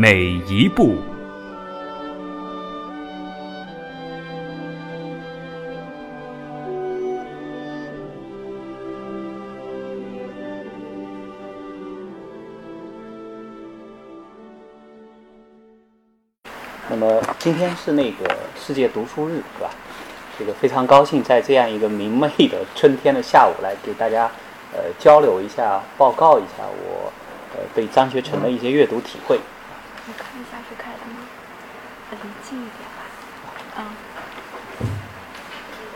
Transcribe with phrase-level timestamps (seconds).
[0.00, 0.94] 每一步。
[16.88, 18.24] 那么今天是那个
[18.56, 19.70] 世界读书日，是吧？
[20.38, 24.30] 这个非常高兴在这样一个明媚的春天的下午来给大家
[24.72, 27.12] 呃交流一下，报告一下我
[27.56, 29.40] 呃对张学成的一些阅读体会。
[30.08, 31.20] 我看一下是开的吗？
[32.10, 33.04] 离近一点吧。
[33.76, 33.84] 嗯，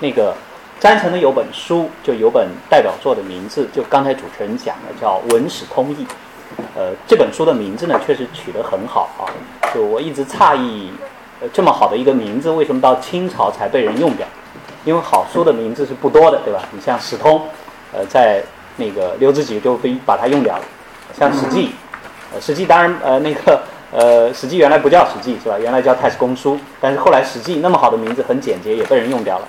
[0.00, 0.34] 那个
[0.78, 6.04] 詹成的有本书，就有本代表作的名字，就刚才主持人讲的叫《文史通义》。
[6.76, 9.24] 呃，这本书的名字呢，确实取得很好啊。
[9.72, 10.92] 就我一直诧异，
[11.40, 14.26] 呃，这么好的一个名字，为什么到清朝才被人用掉？
[14.84, 16.62] 因为好书的名字是不多的，对吧？
[16.72, 17.48] 你像史通，
[17.94, 18.44] 呃，在
[18.76, 20.64] 那个刘知几就被把它用掉了。
[21.18, 21.70] 像史记，
[22.34, 23.62] 呃，史记当然，呃，那个，
[23.92, 25.58] 呃，史记原来不叫史记是吧？
[25.58, 29.48] 原来叫太史公书，但是后来史记那么好的名字很简洁，也被人用掉了。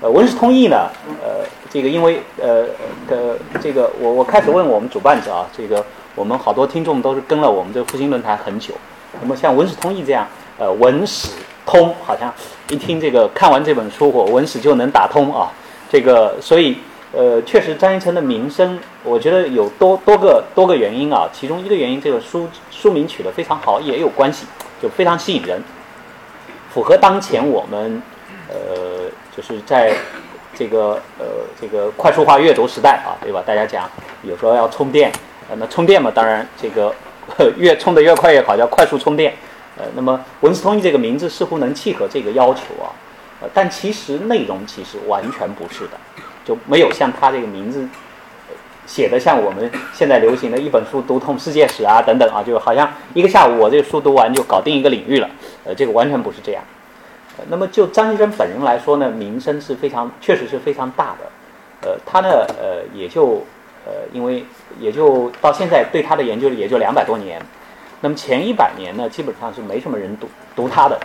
[0.00, 0.88] 呃，文史通义呢，
[1.22, 2.64] 呃，这个因为，呃，
[3.08, 8.72] 呃，这个我我开始问我们主办者啊，这个我们好多听众都是跟了我们这个复兴论坛很久。
[9.20, 10.26] 那么像文史通义这样，
[10.58, 11.28] 呃，文史
[11.66, 12.32] 通，好像
[12.70, 15.52] 一听这个看完这本书，我文史就能打通啊。
[15.90, 16.78] 这个所以，
[17.16, 21.28] 呃，确实张一成的名声，我觉得有多多个多个原因啊。
[21.32, 24.46] 其中一个原因，这个书书名取得非常好，也有关系，
[24.82, 25.62] 就非常吸引人，
[26.70, 28.02] 符合当前我们，
[28.48, 29.92] 呃，就是在
[30.54, 31.26] 这个呃
[31.60, 33.42] 这个快速化阅读时代啊，对吧？
[33.46, 33.88] 大家讲
[34.22, 35.12] 有时候要充电，
[35.48, 36.94] 呃，那充电嘛，当然这个。
[37.56, 39.34] 越充的越快越好，叫快速充电。
[39.78, 42.92] 呃，那么文史通义这个名字似乎能契合这个要求啊。
[43.40, 45.98] 呃，但其实内容其实完全不是的，
[46.44, 47.88] 就没有像他这个名字
[48.86, 55.28] 写的像我们现在流行的一本书读通世界史啊等等啊，就好像一个下午我这个书读完就搞定一个领域了。
[55.64, 56.62] 呃，这个完全不是这样。
[57.48, 61.88] 那么就张先生本人来说呢，名声是非常，确实是非常大的。
[61.88, 62.28] 呃，他呢，
[62.60, 63.44] 呃，也就。
[63.86, 64.42] 呃，因为
[64.80, 67.38] 也就到现在对他的研究也就两百多年，
[68.00, 70.26] 那么前一百年呢，基本上是没什么人读
[70.56, 70.98] 读他的，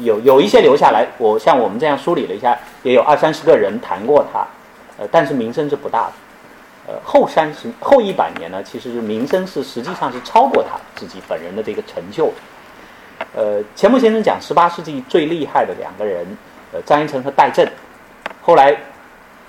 [0.00, 4.46] 有有一些留下来，我像我们这样梳理了一下，也有二三十个人谈过他，
[4.98, 6.12] 呃，但是名声是不大的，
[6.92, 12.32] 呃，后三十后一百年呢，其实是名声是实际上是超过他自己本人的这个成就，
[13.34, 16.26] 呃，钱穆先生讲十八世纪最厉害的两个人，
[16.72, 17.66] 呃，张一成和戴震，
[18.42, 18.76] 后来。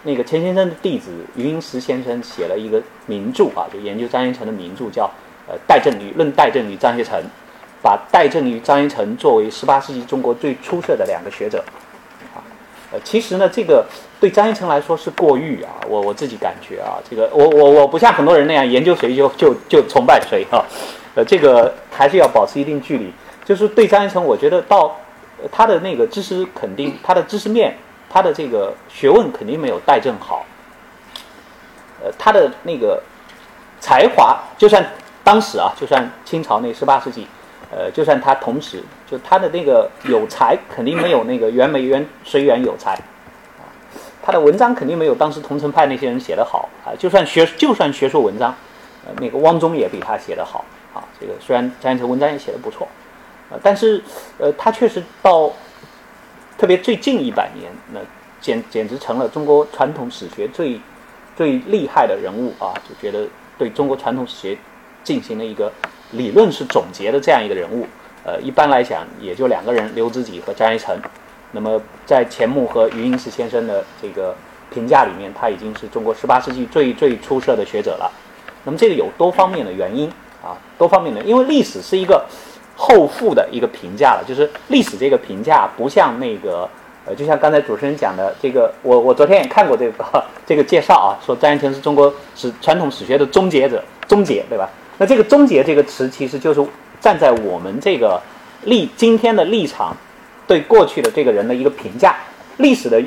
[0.04, 5.06] 那个钱先生的弟子余英时先生写了一个名著啊，就研究张一成的名著，叫
[5.50, 7.20] 《呃戴震与论戴震与张学成》，
[7.82, 11.62] 把戴震与张一成作为十八世纪中国最出色的两个学者，
[12.34, 12.40] 啊，
[12.92, 13.86] 呃，其实呢，这个
[14.20, 20.66] 对张一成来说是过誉啊，我我自己感觉啊，这个我我我不像很多人那样研究谁就就就崇拜谁哈，
[21.16, 23.12] 呃，这个还是要保持一定距离。
[23.46, 24.96] 就是对张一成，我觉得到
[25.52, 27.76] 他的那个知识肯定，他的知识面。
[28.10, 30.46] 他的这个学问肯定没有戴震好，
[32.02, 33.04] 呃，他的那个
[33.82, 34.84] 才华，就算
[35.26, 37.28] 当时啊，就算清朝那十八世纪，
[37.70, 42.98] 呃，就算他同时，就他的那个有才，肯定没有那个袁枚、袁随园有才，
[44.28, 46.92] 他的文章肯定没有当时桐城派那些人写的好啊。
[47.00, 48.54] 就算学，就算学术文章，
[49.06, 51.00] 呃，那个汪宗也比他写的好啊。
[51.18, 52.86] 这个虽然张一成文章也写的不错，
[53.50, 54.04] 呃，但是
[54.38, 55.50] 呃，他确实到。
[56.60, 58.00] 特别最近一百年，那
[58.42, 60.82] 简简直成了中国传统史学最
[61.36, 62.74] 最厉害的人物啊！
[62.90, 63.28] 就觉得
[63.60, 64.58] 对中国传统史学
[65.04, 65.72] 进行了一个
[66.14, 67.86] 理论式总结的这样一个人物。
[68.26, 71.00] 呃，一般来讲也就两个人，刘知几和张一成。
[71.52, 74.36] 那么在钱穆和余英时先生的这个
[74.74, 78.12] 评价里面，他已经是中国十八世纪最最出色的学者了。
[78.64, 80.08] 那么这个有多方面的原因
[80.44, 82.26] 啊，多方面的，因为历史是一个。
[82.80, 86.70] 后复的一个评价了，就是历史这个评价不像那个，
[87.08, 94.70] 呃，就像刚才主持人讲的这个，我我昨天也看过这个 这个介绍啊，说张一成是中国史传统史学的终结者，终结对吧？
[95.00, 96.64] 那这个终结这个词其实就是
[97.02, 98.22] 站在我们这个
[98.66, 99.98] 立今天的立场，
[100.48, 102.16] 对过去的这个人的一个评价，
[102.58, 103.00] 历史的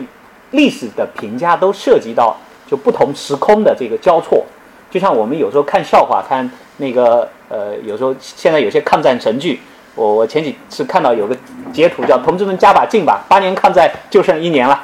[0.52, 2.36] 历史的评价都涉及到
[2.68, 4.44] 就不同时空的这个交错，
[4.90, 7.28] 就像我们有时候看笑话看那个。
[7.52, 9.60] 呃，有时候现在有些抗战神剧，
[9.96, 11.36] 我我前几次看到有个
[11.72, 14.80] 截图叫“同志们加把劲吧，八年抗战就剩一年了”，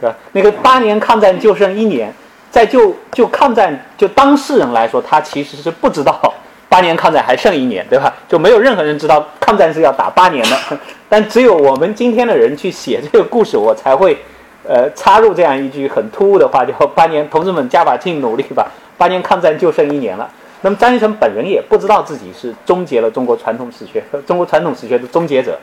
[0.00, 0.16] 对吧？
[0.32, 2.12] 那个八年抗战就剩一年，
[2.50, 6.20] 在就就抗战就当事人来说，他其实是不知道
[6.68, 8.12] 八年抗战还剩一年，对吧？
[8.28, 10.56] 就没有任何人知道抗战是要打八年的，
[11.08, 14.18] 但只有我们今天的人去写这个故事，我才会
[14.66, 20.28] 呃插入这样一句很突兀的话，叫“八年同志们加把劲努力吧，八年抗战就剩一年了”。
[20.60, 25.56] 那么张一成本人也不知道自己是终结了中国传统史学，中国传统史学的终结者，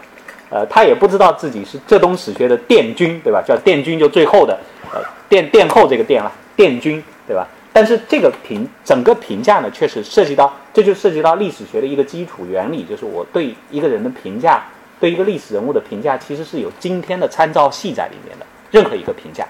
[0.49, 3.43] 呃，他也不知道自己是浙东史学的殿军，对吧？
[3.45, 4.57] 叫殿军就最后的，
[4.93, 7.45] 呃，殿殿后这个殿了，殿军，对吧？
[7.75, 14.63] 但是这个评整个评价呢，确实涉及到，这就涉及到历史学的一个基础原理，就是我对一个人的评价，
[14.97, 19.45] 对一个历史人物的评价，其实是有今天的参照系在里面的，任何一个评价。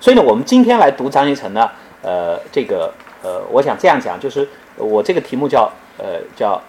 [0.00, 1.70] 所以呢，我们今天来读张一成呢，
[2.02, 2.92] 呃，这个。
[3.24, 6.60] 呃，我想这样讲，就是我这个题目叫呃叫，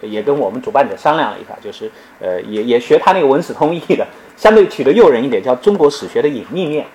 [0.00, 1.90] 也跟我们主办者商量了一下，就是
[2.20, 4.06] 呃也也学他那个文史通义的，
[4.36, 6.86] 相对取得诱人一点，叫中国史学的隐秘面，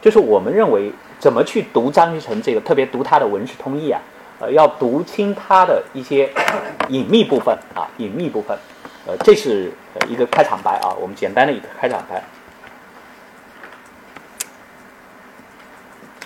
[0.00, 4.00] 就是我们认为怎么去读张居成这个，特别读他的文史通义啊，
[4.38, 6.30] 呃要读清他的一些
[6.88, 8.56] 隐秘部分啊， 隐秘部分，
[9.06, 9.72] 呃这是
[10.08, 12.22] 一个开场白啊，我们简单的一个开场白。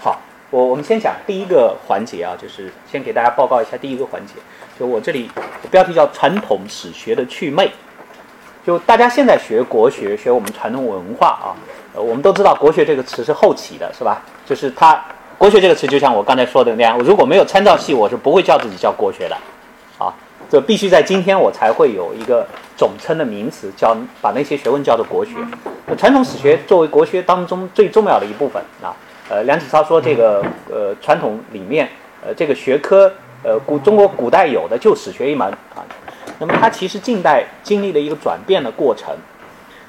[0.01, 0.19] 好
[0.51, 4.35] 我我们先讲第一个环节啊，就是先给大家报告一下第一个环节。
[4.79, 5.31] 就我这里
[5.71, 7.71] 标题叫“传统史学的祛魅”。
[8.67, 11.57] 就大家现在学国学，学我们传统文化啊，
[11.95, 14.23] 呃，我们都知道“国学”这个词是后起的，是吧？
[14.51, 15.01] 就是它
[15.39, 19.37] “国学”这个词，就像我刚才说的那样，如果没有参照系，我是不会叫自己叫国学的，
[19.97, 20.13] 啊，
[20.51, 22.45] 这必须在今天我才会有一个
[22.77, 25.37] 总称的名词，叫把那些学问叫做国学。
[25.97, 28.91] 传统史学作为国学当中最重要的一部分啊。
[29.29, 31.89] 呃，梁启超说这个呃传统里面
[32.27, 33.13] 呃这个学科
[33.45, 35.87] 呃古中国古代有的就史学一门啊，
[36.41, 39.15] 那么它其实近代经历了一个转变的过程，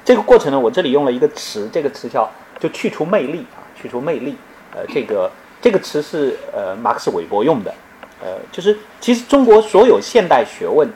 [0.04, 2.30] 这个过程呢，我这里用了一个词，这个词叫
[2.60, 4.36] 就去除魅力啊，去除魅力，
[4.74, 5.30] 呃这个
[5.60, 7.72] 这个词是呃马克思韦伯用的，
[8.22, 10.90] 呃就是其实中国所有现代学问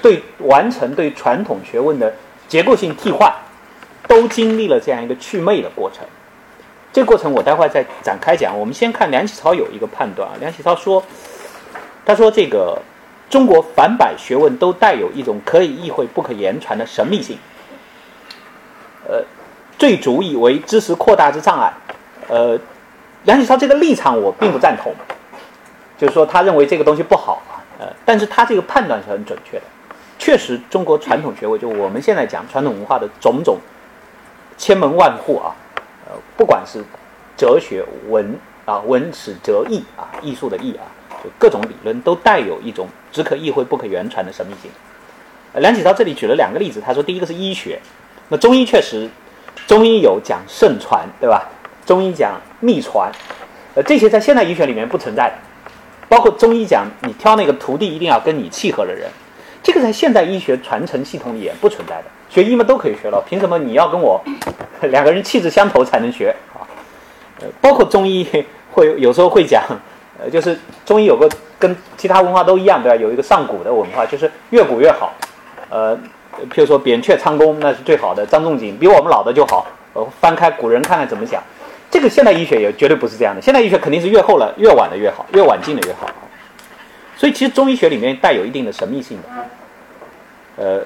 [0.00, 2.12] 对完成对传统学问的
[2.48, 3.32] 结构性替换，
[4.08, 6.04] 都经历了这样一个去魅的过程。
[6.92, 8.58] 这个过程我待会再展开讲。
[8.58, 11.02] 我们先看梁启超有一个判断啊，梁启超说，
[12.04, 12.78] 他说这个
[13.30, 17.38] 中国凡百学问都带有一种可以意会不可言传的神秘性，
[19.08, 19.24] 呃，
[19.78, 21.72] 最主以为知识扩大之障碍。
[22.32, 22.58] 呃，
[23.24, 24.90] 梁启超这个立场我并不赞同，
[25.98, 29.64] 就是说他认为这个东西不好啊，呃，但是他这个判断是很准确的。
[30.18, 33.58] 确实，中国传统学问就我们现在讲传统文化的种种
[34.56, 35.52] 千门万户啊。
[36.06, 36.82] 呃不管是
[37.36, 38.34] 哲学、文
[38.64, 40.88] 啊、文史哲艺啊、艺术的艺啊，
[41.22, 44.70] 就各种理论都带有一种只可意会不可言传的神秘性。
[45.60, 47.78] 梁启超这里举了两个例子，他说第一个是医学，
[48.28, 49.06] 那中医确实，
[49.66, 51.46] 中医有讲圣传，对吧？
[51.84, 53.10] 中医讲秘传，
[53.74, 55.34] 呃，这些在现代医学里面不存在的，
[56.08, 59.08] 包括中医讲你挑那个徒弟一定要跟你契合的人，
[59.62, 62.04] 这个在现代医学传承系统也不存在的。
[62.28, 64.18] 学医嘛都可以学了，凭什么你要跟我
[64.82, 66.64] 两个人气质相投才能学啊？
[67.40, 68.26] 呃，包括中医
[68.70, 69.62] 会有时候会讲，
[70.18, 72.96] 呃，就是中医有个跟其他文化都一样，对吧？
[72.96, 75.12] 有一个上古的文化，就是越古越好。
[75.68, 75.94] 呃，
[76.50, 79.66] 譬如说扁鹊、昌公那是最好的，张仲景比我们老的就好。
[79.92, 81.42] 呃，翻开古人看看怎么讲。
[81.92, 86.08] 这个现代医学也绝对不是这样的，现代医学肯定是越后了越晚的越好，越晚进的越好。
[87.16, 89.28] 所以其实中医学里面带有一定的神秘性的，
[90.56, 90.84] 呃。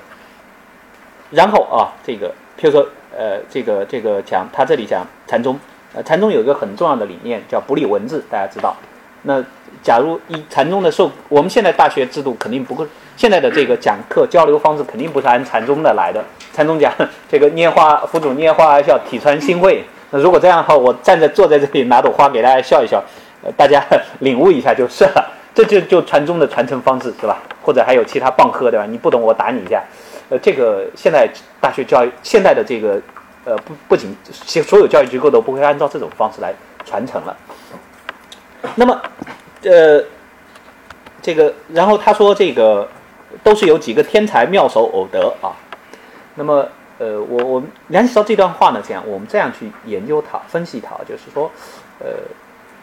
[1.30, 2.86] 然后啊，这个譬如说，
[3.16, 5.58] 呃，这个这个讲他这里讲禅宗，
[5.94, 8.76] 呃，禅宗有一个很重要的理念叫不立文字，大家知道。
[9.22, 9.42] 那
[9.82, 12.86] 假如以禅宗的授，我们现在大学制度肯定不会，
[13.16, 16.24] 现在的这个讲课交流方式肯定不是按禅宗的来的。
[16.52, 16.92] 禅宗讲
[17.28, 19.84] 这个拈花，佛祖拈花笑，体传心会。
[20.10, 23.02] 那如果这样的话，我站在坐在这里拿朵花给大家笑一笑，
[23.42, 23.84] 呃，大家
[24.20, 25.32] 领悟一下就是了。
[25.56, 27.38] 这就就传宗的传承方式是吧？
[27.62, 28.84] 或者还有其他棒喝对吧？
[28.84, 29.82] 你不懂我打你一下。
[30.28, 31.26] 呃，这个现在
[31.60, 33.00] 大学教育，现在的这个，
[33.46, 34.14] 呃，不不仅
[34.62, 36.52] 所有教育机构都不会按照这种方式来
[36.84, 37.34] 传承了。
[38.74, 39.00] 那么，
[39.62, 40.04] 呃，
[41.22, 42.86] 这个，然后他说这个
[43.42, 45.56] 都是有几个天才妙手偶得啊。
[46.34, 51.50] 那么，呃，我我们梁启超这段话呢，这样我们这样去研究它、分析它，就是说，
[52.00, 52.08] 呃，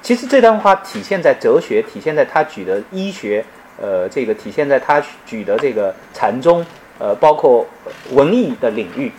[0.02, 3.44] 其实这段话体现在哲学，体现在他举的医学，
[3.82, 6.66] 呃，这个体现在他举的这个禅宗。
[7.00, 7.66] 呃，包括
[8.12, 9.12] 文艺的领域，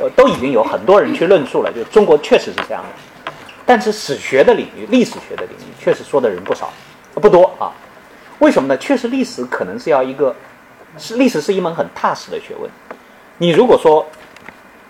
[0.00, 3.32] 呃，都已经有很多人去论述了，就中国确实是这样的。
[3.66, 6.72] 但是史学的领域、历史学的领域，确实说的人不少，
[7.14, 7.70] 不多啊。
[8.38, 8.76] 为什么呢？
[8.78, 10.34] 确实历史可能是要一个
[10.96, 12.68] 是历史是一门很踏实的学问。
[13.36, 14.04] 你如果说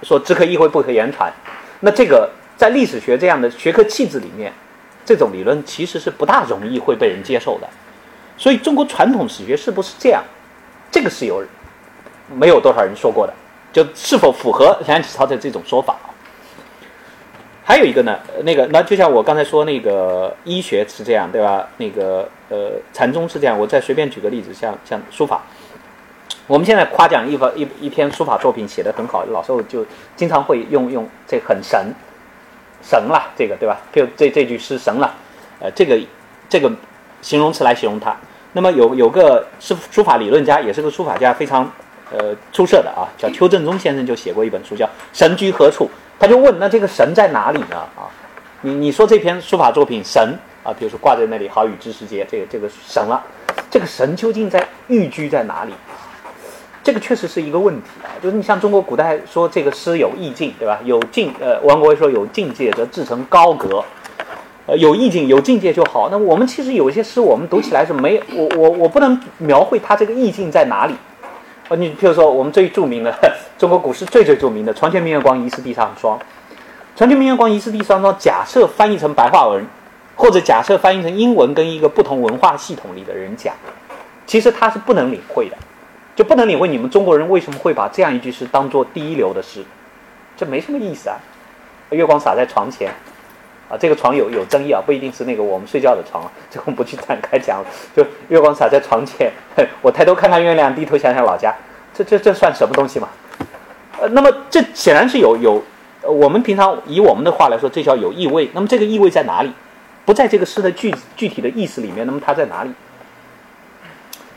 [0.02, 1.32] 说只可意会不可言传，
[1.80, 4.52] 那这个在历史学这样的学科气质里面，
[5.04, 7.68] 这种理论其实是不大容易会被人接受的。
[8.36, 10.22] 所以中国传统史学是不是这样？
[10.90, 11.44] 这个是有
[12.32, 13.32] 没有多少人说过的？
[13.72, 15.96] 就是否符合梁启超的这种说法？
[17.62, 21.68] 还有一个呢，那个那就像我刚才说那个医学是这样，对吧？
[21.76, 23.56] 那个呃禅宗是这样。
[23.56, 25.44] 我再随便举个例子，像像书法，
[26.50, 31.94] 我们现在夸奖一方一一篇书法作品写得很好，老师就经常会用用这很神
[32.82, 33.78] 神了，这个对吧？
[33.92, 35.14] 就这这句诗神了，
[35.60, 35.96] 呃，这个
[36.48, 36.68] 这个
[37.22, 38.16] 形容词来形容它。
[38.52, 41.70] 那么有有个是书法理论家，也是个书法家，非常
[42.10, 45.84] 呃出色的啊，叫 邱正宗先生，就写过一本书叫《神居何处》。
[46.18, 47.76] 他就问：那这个神在哪里呢？
[47.94, 48.10] 啊，
[48.62, 53.22] 你你说这篇书法作品神啊，比如说挂在那里“好雨知时节”，这个这个神了，
[53.70, 55.72] 这个神究竟在寓居在哪里？
[56.82, 58.08] 这个确实是一个问题啊。
[58.22, 60.78] 就是你像中国古代说这个诗有意境，对吧？
[60.84, 63.84] 有境，呃，王国维说有境界则志成高阁，
[64.66, 66.08] 呃，有意境有境界就好。
[66.10, 70.94] 那我们其实有些诗，我们读起来是没我我我不能描绘它这个意境在哪里。
[71.68, 73.14] 呃，你比如说我们最著名的
[73.56, 76.18] 中国古诗最最著名的“床前明月光，疑是地上霜”。
[76.96, 78.14] 床前明月光，疑是地上霜。
[78.18, 79.64] 假设翻译成白话文，
[80.16, 83.54] 或者假设翻译成英文，跟一个不同文化系统里的人讲，
[84.26, 85.56] 其实他是不能领会的，
[86.16, 89.64] 就不能领会你们中国人为什么会把这样一句诗当做第一流的诗，
[90.36, 91.16] 这没什么意思啊。
[91.90, 92.88] 月光洒在床前，
[93.68, 97.64] 啊，这个床有有争议啊，不一定是那个我们睡觉的床， 这我们不去展开讲。
[97.96, 99.32] 就月光洒在床前，
[99.82, 101.54] 我抬头看看月亮，低头想想老家。
[101.92, 103.08] 这这这算什么东西嘛？
[104.00, 105.62] 呃，那么这显然是有有，
[106.02, 108.48] 我们平常以我们的话来说，这叫有意味。
[108.52, 109.52] 那么这个意味在哪里？
[110.04, 112.70] 不在这个诗的具具体的意思里面，那么它在哪里？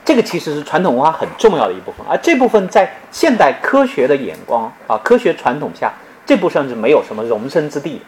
[0.05, 5.93] 这个其实是传统文化很重要的一部分，而这部分在现代科学的眼光啊，科学传统下，
[6.25, 8.01] 这部分是没有什么容身之地。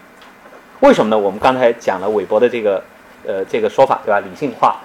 [0.81, 1.17] 为什么呢？
[1.17, 2.83] 我们刚才讲了韦伯的这个
[3.25, 4.19] 呃这个说法，对吧？
[4.19, 4.75] 理性化，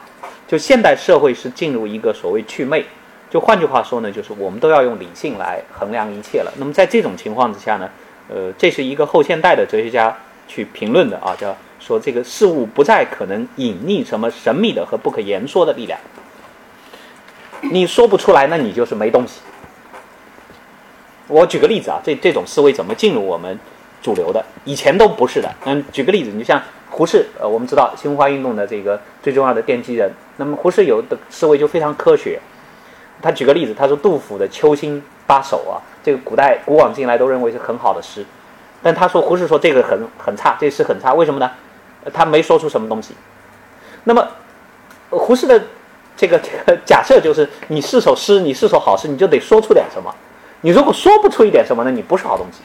[0.47, 2.85] 就现代社会是进入一个所谓祛魅。
[3.29, 6.53] 就换句话说呢，就是我们都要用理性来衡量一切了。
[6.59, 7.91] 那么在这种情况之下呢，
[8.29, 15.99] 呃，这是一个后现代的哲学家去评论的啊，叫说这个事物不再可能隐匿什么神秘的和不可言说的力量。
[17.61, 19.41] 你说不出来，那你就是没东西。
[21.29, 23.59] 我举个例子啊，这这种思维怎么进入我们
[24.03, 24.45] 主流的？
[24.65, 25.49] 以前都不是的。
[25.65, 32.41] 嗯，举个例子，你就像胡适，呃，我们知道新文化运动的这个最重要的奠基人，那么胡适有的思维就非常科学。
[33.23, 38.25] 他举个例子，他说杜甫的《秋兴八首》啊，这个古代古往今来都认为是很好的诗，
[38.83, 41.51] 但他说胡适说这个很很差，这诗很差，为什么呢？
[42.13, 43.15] 他没说出什么东西。
[44.05, 44.27] 那么
[45.11, 45.63] 胡适的
[46.17, 50.15] 这个这个 假设就是，你是首诗，你是首好诗，你就得说出点什么。
[50.61, 52.61] 你如果说不出一点什么呢，你不是好东西。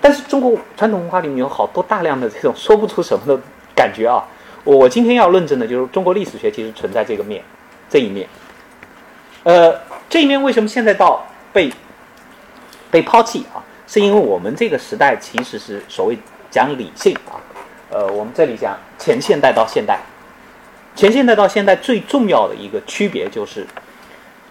[0.00, 3.40] 但是中国传统文化里面有好多大量的这种说不出什么的
[3.74, 4.22] 感觉啊。
[4.62, 7.42] 我今天要论证的就是中国历史学其实存在这个面，
[7.88, 8.28] 这一面。
[9.42, 9.74] 呃，
[10.08, 11.72] 这一面为什么现在到被
[12.90, 13.64] 被抛弃啊？
[13.86, 16.18] 是因为我们这个时代其实是所谓
[16.50, 17.40] 讲理性啊。
[17.90, 20.00] 呃，我们这里讲前现代到现代，
[20.94, 23.66] 前现代到现代最重要的一个区别就是，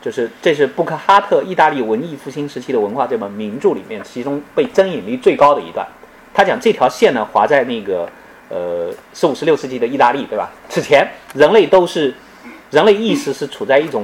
[0.02, 5.88] 就是这是布克哈特意大利文艺复兴时期的文化这本名著里面，其中被争议力最高的一段。
[6.34, 8.10] 他讲这条线呢划在那个
[8.50, 10.52] 呃十五十六世纪的意大利，对吧？
[10.68, 12.14] 此前人类都是
[12.72, 14.04] 人类意识是处在一种。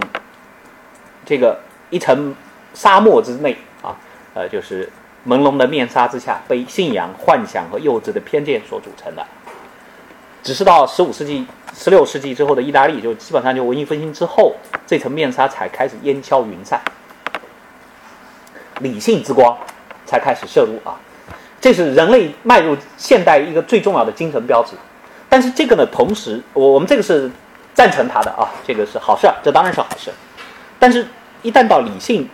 [1.26, 1.60] 这个
[1.92, 2.34] 一层
[2.74, 3.96] 沙漠之内啊，
[4.34, 4.90] 呃，就是
[5.28, 9.24] 朦胧的面纱之下，被信仰、幻想和幼稚的偏见所组成的。
[10.44, 14.56] 只是到十五世纪、十六世纪之后的意大利，就基本上就文艺复兴之后，
[14.86, 16.82] 这层面纱才开始烟消云散，
[18.80, 19.58] 理性之光
[20.06, 21.00] 才开始摄入啊。
[21.60, 24.72] 这是人类迈入现代一个最重要的精神标志。
[25.28, 27.30] 但是这个呢，同时我我们这个是
[27.74, 30.12] 赞成他的啊，这个是好事，这当然是好事。
[30.78, 31.08] 但是。
[31.42, 32.28] 一旦到理性，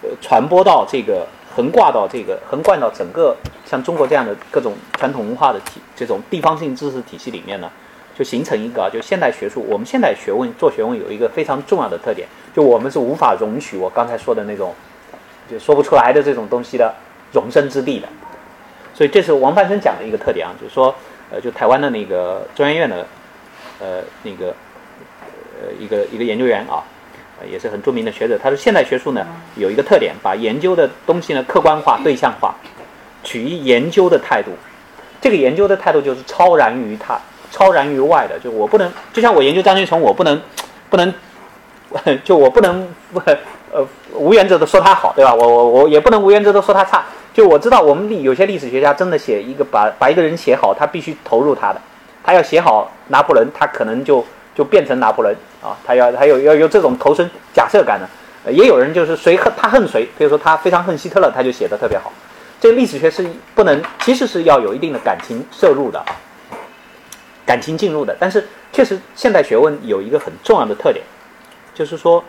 [0.00, 7.70] 呃，传播到这个横挂到这个横贯到整个像中国这样的各种传统文化的体这种地方性知识体系里面呢，
[8.18, 9.64] 就形成一个就现代学术。
[9.68, 14.74] 我们现代学问做学问有一个非常重要的特点，就我们是无法容许我刚才说的那种
[15.48, 16.92] 就说不出来的这种东西的
[17.32, 18.08] 容身之地的。
[18.92, 20.94] 所以这是王范生讲的一个特点啊，就是说，
[21.30, 23.06] 呃，就台湾的那个中研院的，
[23.78, 24.54] 呃，那个
[25.60, 26.82] 呃一个一个研究员啊。
[27.50, 28.38] 也是很著名的学者。
[28.42, 29.26] 他说，现代学术呢
[29.56, 32.54] 有一个特点，把研究的东西呢客观化、对象化，
[33.22, 34.50] 取一研究的态度。
[35.20, 37.18] 这个研究的态度就是超然于他、
[37.50, 38.38] 超然于外的。
[38.38, 40.40] 就我不能，就像我研究张君崇，我不能
[40.90, 41.12] 不能
[42.24, 42.86] 就我不能
[43.72, 45.34] 呃无原则的说他好，对吧？
[45.34, 47.04] 我我我也不能无原则的说他差。
[47.32, 51.80] 就我知道，我们历有些历史学家真的写一个把把一个人写好，他必须投入他的，
[52.22, 58.08] 他要写好拿破仑，他可能就就变成拿破仑啊，他要他有要有这种投身假设感的。
[58.52, 62.12] 也有人就是谁恨他恨谁，比如说他非常恨希特勒，他就写的特别好。
[62.60, 66.06] 这个历史学是不能，其实是要有一定的感情摄入的啊，
[67.46, 68.14] 感情进入的。
[68.20, 71.02] 但是确实，现代学问有一个很重要的特点，
[71.74, 72.22] 就是说，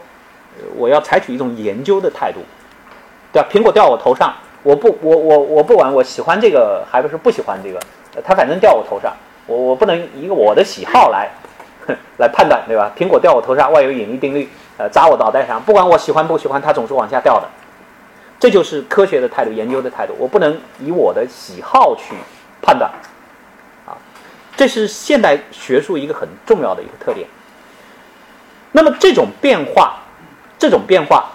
[0.78, 2.40] 我要采取一种研究的态度，
[3.34, 3.50] 对吧？
[3.52, 7.80] 苹果掉我头上，我不，我我我不管，我喜欢这个还不是不喜欢这个，
[8.24, 9.14] 它反正掉我头上，
[9.48, 11.30] 我我不能一个我的喜好来
[12.18, 12.92] 来判断，对吧？
[12.98, 14.50] 苹果掉我头上，万有引力定律。
[14.78, 17.48] 呃，砸我脑袋上，不管我喜欢不喜欢，它总是往下掉的。
[18.38, 20.14] 这就是科学的态度，研究的态度。
[20.20, 22.14] 我不能以我的喜好去
[22.62, 22.92] 判断，
[23.86, 23.96] 啊，
[24.58, 27.26] 这是现代学术一个很重要的一个特点。
[28.74, 30.00] 那么这种变化，
[30.60, 31.32] 这种变化，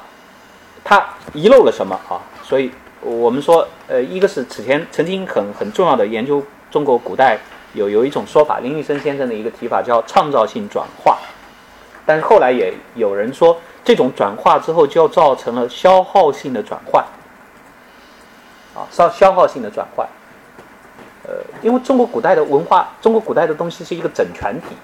[0.85, 1.03] 它
[1.33, 2.21] 遗漏了什么啊？
[2.43, 7.39] 所以我们说，呃，一个是此前曾经很很重要的研究中国古代
[7.73, 11.19] 有有一种说法，林玉生先生的一个提法叫创造性转化。
[12.05, 17.05] 但是后来也有人说，这种转化之后就造成了消耗性的转换，
[18.75, 20.07] 啊，消消耗性的转换。
[21.23, 24.75] 呃，因为中国古代的文化，中国古代的东西是一个整全体，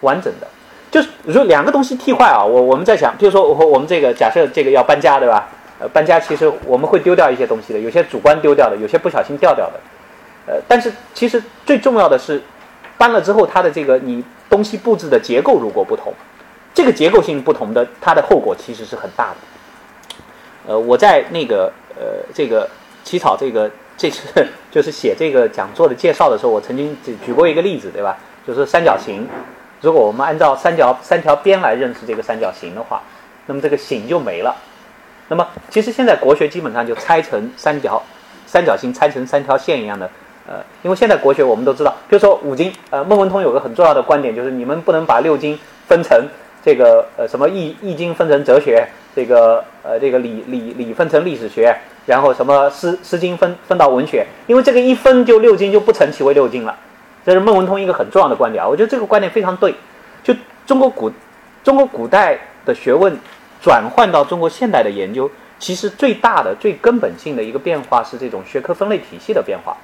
[0.00, 0.46] 完整的。
[0.90, 5.48] 就是如两个东西替换啊，我我们在想，比如说我我们这个假设这个要搬家，对吧？
[5.78, 9.80] 呃，搬家其实我们会丢掉一些东西的，有些主观丢掉的，有些不小心掉掉的。
[10.46, 12.42] 呃，但是其实最重要的是，
[12.96, 16.12] 搬了之后它的这个你东西布置的结构如果不同。
[16.72, 19.36] 这个结构性不同的，它的后果其实是很大的。
[20.68, 22.68] 呃，我在那个呃这个
[23.02, 28.18] 起草这个这次就是写这个讲座的介绍的时候，我曾经举举过一个例子，对吧？
[28.46, 29.26] 就是三角形，
[29.80, 33.02] 如果我们按照三角三条边来认识这个三角形的话，
[33.46, 34.54] 那么这个形就没了。
[35.28, 38.02] 那么其实现在国学基本上就拆成三角
[38.46, 40.10] 三角形拆成三条线一样的，
[40.46, 46.26] 呃，因为现在国学我们都知道，比如说五经，呃，孟文通有个很重要的观点，就是你们不能把六经分成。
[46.64, 51.72] 这个呃什么易易经分成哲学，这个呃这个礼礼礼分成历史学，
[52.06, 56.76] 然后什么诗诗经分分到文学，因为这个一分就六经就不成其为六经了，
[57.24, 59.72] 这是孟文通一个很重要的观点啊，我觉得这个观点非常对。
[60.24, 60.34] 就
[60.66, 61.08] 中国古
[61.62, 63.16] 中国古代的学问
[63.62, 65.30] 转换到中国现代的研究，
[65.60, 69.76] 其实最大的最根本性的一个变化是这种学科分类体系的变化，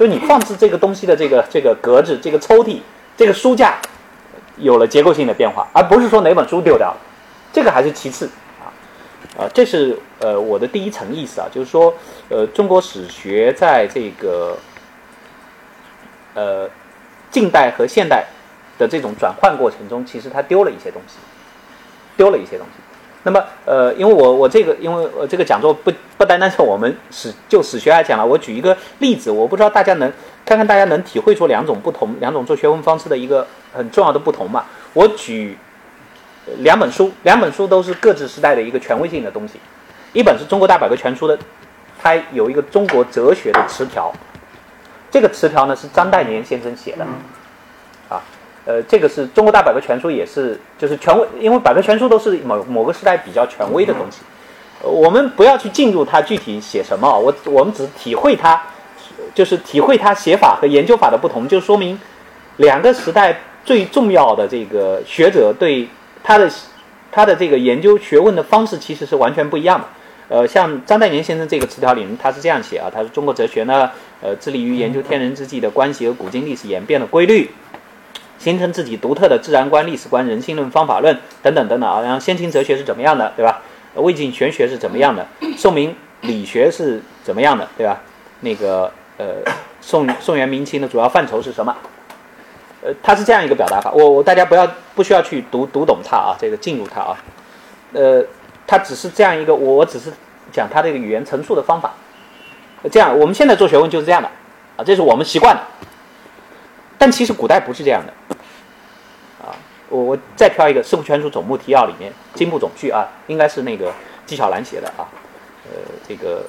[0.00, 2.80] 就你放置这个东西的这个这个格子、这个抽屉、
[3.16, 3.78] 这个书架。
[4.56, 6.96] 有了结构性的变化，而不是说哪本书丢掉了，
[7.50, 8.28] 这个还是其次
[8.60, 8.68] 啊，
[9.38, 11.94] 啊，这是呃我的第一层意思啊，就是说
[12.28, 14.58] 呃中国史学在这个
[16.34, 16.68] 呃
[17.30, 18.26] 近代和现代
[18.76, 21.14] 的这种转换过程中，其实它丢了一些东西，
[22.18, 22.79] 丢了一些东西。
[23.22, 30.10] 那么呃，因为我我这个因为呃这个讲座不不单单是我们史就史学来讲了，我举一个例子，我不知道大家能
[30.44, 34.64] 看看大家能体会出两种不同两种做学问方式的一个很重要的不同嘛？
[34.94, 35.58] 我举
[36.58, 39.60] 两本书，两本书都是各自时代的一个权威性的东西，
[40.14, 41.38] 一本是中国大百科全书的，
[42.00, 44.10] 它有一个中国哲学的词条，
[45.10, 47.06] 这个词条呢是张岱年先生写的。
[48.66, 54.18] 呃，这个是中国大百科全书，也是就是权威，因为百科全书都是某某个时代比较权威的东西。
[54.82, 58.60] 我们不要去进入它具体写什么，我我们只体会它，
[59.34, 61.98] 就是体会它写法和研究法的不同，就说明
[62.56, 65.88] 两个时代最重要的这个学者对
[66.22, 66.50] 他的
[67.12, 69.86] 他的这个研究学问的方式其实是完全不一样的。
[70.28, 73.90] 呃，像张岱年先生这个词条里面，他是这样写啊，他说中国哲学呢，
[74.22, 77.50] 呃，致力于研究天人之际的关系和古今历史演变的规律。
[78.40, 83.60] 形成自己独特的自然观、历史观、人性论、方法论等等等等啊，然后先秦哲学是怎么样的，对吧？
[83.94, 85.26] 魏晋玄学是怎么样的？
[85.58, 88.00] 宋明理学是怎么样的，对吧？
[88.40, 89.26] 那个呃，
[89.82, 91.76] 宋宋元明清的主要范畴是什么？
[92.82, 93.92] 呃，他是这样一个表达法。
[93.92, 97.16] 我我大家不要不需要去读读懂它啊，这个进入它啊。
[97.92, 98.24] 呃，
[98.66, 100.10] 他只是这样一个，我我只是
[100.50, 101.92] 讲他这个语言陈述的方法。
[102.90, 104.28] 这样，我们现在做学问就是这样的
[104.78, 105.60] 啊，这是我们习惯的。
[106.96, 108.12] 但其实古代不是这样的，
[109.90, 113.92] 我我再挑一个《四库全书总目提要》里面经部总序啊，应该是那个
[114.24, 115.04] 纪晓岚写的啊，
[115.66, 116.44] 呃，这个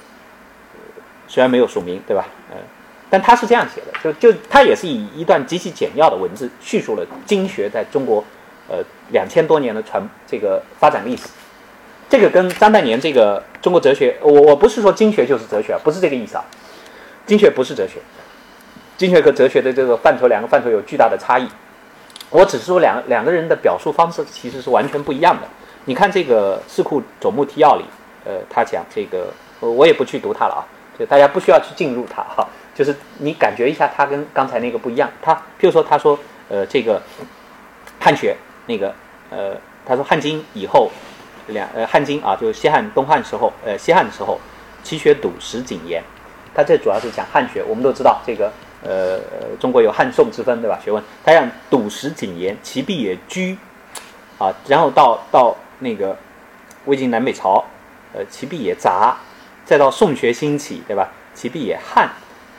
[1.28, 2.26] 虽然没有署名，对吧？
[2.52, 2.58] 呃，
[3.10, 8.24] 但他是这样写的，就就他也是以一段极其简要的文字叙述了经学在中国
[8.70, 8.78] 呃
[9.10, 11.24] 两千多年的传这个发展历史。
[12.08, 16.46] 这个跟张岱年这个中国哲学，我我不是说经学就是哲学，不是这个意思啊，
[17.26, 18.00] 经学不是哲学。
[18.98, 21.48] 经学和哲学的这个范畴，两个范畴有巨大的差异。
[22.32, 25.48] 我只是说两两个人的表述方式其实是完全不一样的。
[25.86, 27.84] 你看这个《四库总目提要》里，
[28.26, 29.28] 呃，他讲这个，
[29.60, 30.64] 我我也不去读它了啊，
[30.98, 35.10] 就大家不需要去进入它哈，就是你感觉一下，它跟刚才那个不一样。
[35.22, 36.18] 他譬如说，他说，
[36.48, 37.02] 呃，这个
[38.00, 38.36] 汉学
[38.68, 38.94] 那个，
[39.30, 40.90] 呃，他说汉经以后
[41.48, 44.40] 两呃汉经啊，就是西汉东汉时候，呃，西汉的时候，
[44.84, 46.02] 七学笃实谨严。
[46.54, 48.52] 他这主要是讲汉学，我们都知道这个，
[48.84, 49.20] 呃，
[49.60, 50.80] 中国有汉宋之分，对吧？
[50.84, 53.58] 学问，他讲笃实谨严，其必也居，
[54.40, 56.18] 啊，然后到到那个
[56.86, 57.64] 魏晋南北朝，
[58.14, 59.16] 呃，其必也杂，
[59.66, 61.10] 再到宋学兴起，对吧？
[61.34, 62.10] 其必也汉，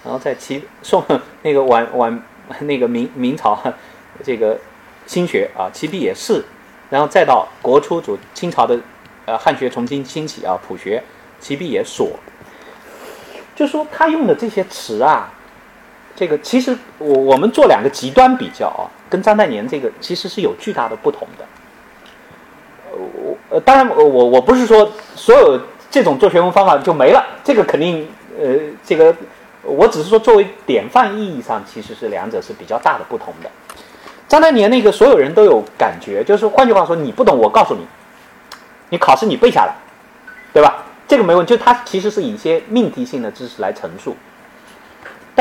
[0.04, 1.04] 然后在其宋
[1.42, 2.22] 那个晚晚
[2.60, 3.60] 那个明明朝
[4.24, 4.58] 这个
[5.06, 6.44] 新学啊，其必也是，
[6.88, 8.78] 然后再到国初主清朝的
[9.26, 11.02] 呃汉学重新兴起啊，朴学，
[11.40, 12.18] 其必也所。
[13.54, 15.30] 就说他用的这些词啊，
[16.14, 21.44] 这个其实我我们做两个极端比较啊，跟张岱年这个其实是有巨大的不同的。
[22.90, 25.58] 呃，我呃当然我我不是说所有
[25.90, 28.46] 这种做学问方法就没了，这个肯定呃
[28.84, 29.14] 这个
[29.62, 33.50] 我只是说作为典范意义上，其实是两者是比较大的不同的。
[34.28, 37.86] 张岱年那个所有人都有感觉，就是换句话说，你不懂我告诉你，
[38.90, 39.74] 你考试你背下来，
[40.52, 40.84] 对吧？
[41.06, 44.16] 这个没问题，就他其实是以一些命题性的知识来陈述，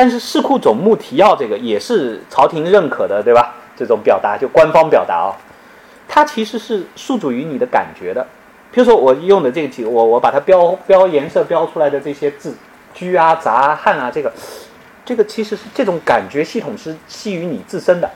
[0.02, 3.54] 但是《四库总目提要》这个也是朝廷认可的，对吧？
[3.76, 5.30] 这种表达就官方表达啊，
[6.08, 8.26] 它其实是诉诸于你的感觉的。
[8.72, 12.52] 比如说我用的这个几，我我把它标标颜色标出来的这些字，
[12.92, 14.32] 居啊、杂、汉啊，这个
[15.04, 18.10] 这个其实是这种感觉系统是基于你自身的。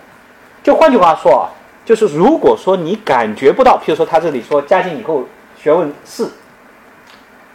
[0.64, 1.46] 就换句话说啊，
[1.84, 5.22] 就是如果说你感觉不到，譬如说他这里说嘉靖以后
[5.56, 6.32] 学问四。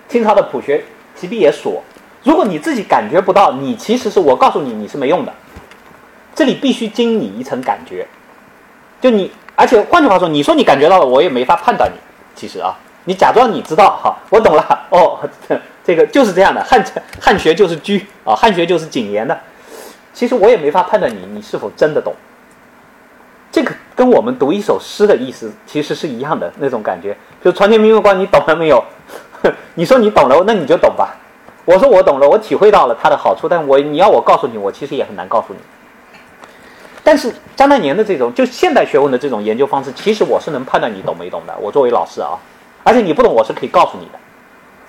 [0.08, 0.86] 清朝的朴学，
[1.18, 1.84] 其必也所。
[2.24, 5.34] 如果你自己感觉不到，你其实是我告诉你，你是没用的。
[6.36, 8.08] 这里必须经你一层感觉，
[9.02, 11.98] 就你，而且换句话说，你说你感觉到了，我也没法判断你。
[12.36, 14.88] 其实啊，你假装你知道，哈，我懂了。
[14.90, 15.20] 哦，
[15.84, 16.84] 这个就是这样的，汉
[17.20, 19.38] 汉学就是居啊，汉学就是谨言的。
[20.14, 22.14] 其实我也没法判断你，你是否真的懂。
[23.52, 27.18] 这个跟我们读一首诗的意思其实是一样的那种感觉。
[27.44, 28.84] 就床前明月光，你懂了没有？
[29.76, 31.18] 你说你懂了，那你就懂吧。
[31.72, 35.60] 我说我懂了，我体会到了它的好处，但我你要我告诉你，我其实也很难告诉你。
[37.02, 41.56] 但是张大年的这种就现代学问的这种研究方式，其实我是能判断你懂没懂的。
[41.62, 42.38] 我作为老师啊，
[42.84, 44.20] 而且你不懂，我是可以告诉你的。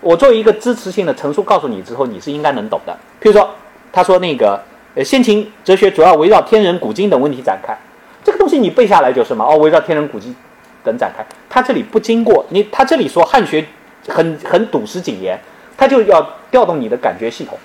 [0.00, 2.92] 我作为一个支持性的陈述告诉你之后，你是应该能懂的。
[3.20, 3.48] 譬如说，
[3.92, 4.60] 他说那个
[4.96, 7.78] 呃，先秦哲学主要围绕天人古今等问题展开，
[8.24, 9.44] 这个东西你背下来就是嘛。
[9.48, 10.34] 哦，围绕天人古今
[10.82, 13.64] 等展开，他这里不经过你，他这里说汉学。
[14.08, 15.38] 很很笃实谨严，
[15.76, 17.58] 他就要调动你的感觉系统，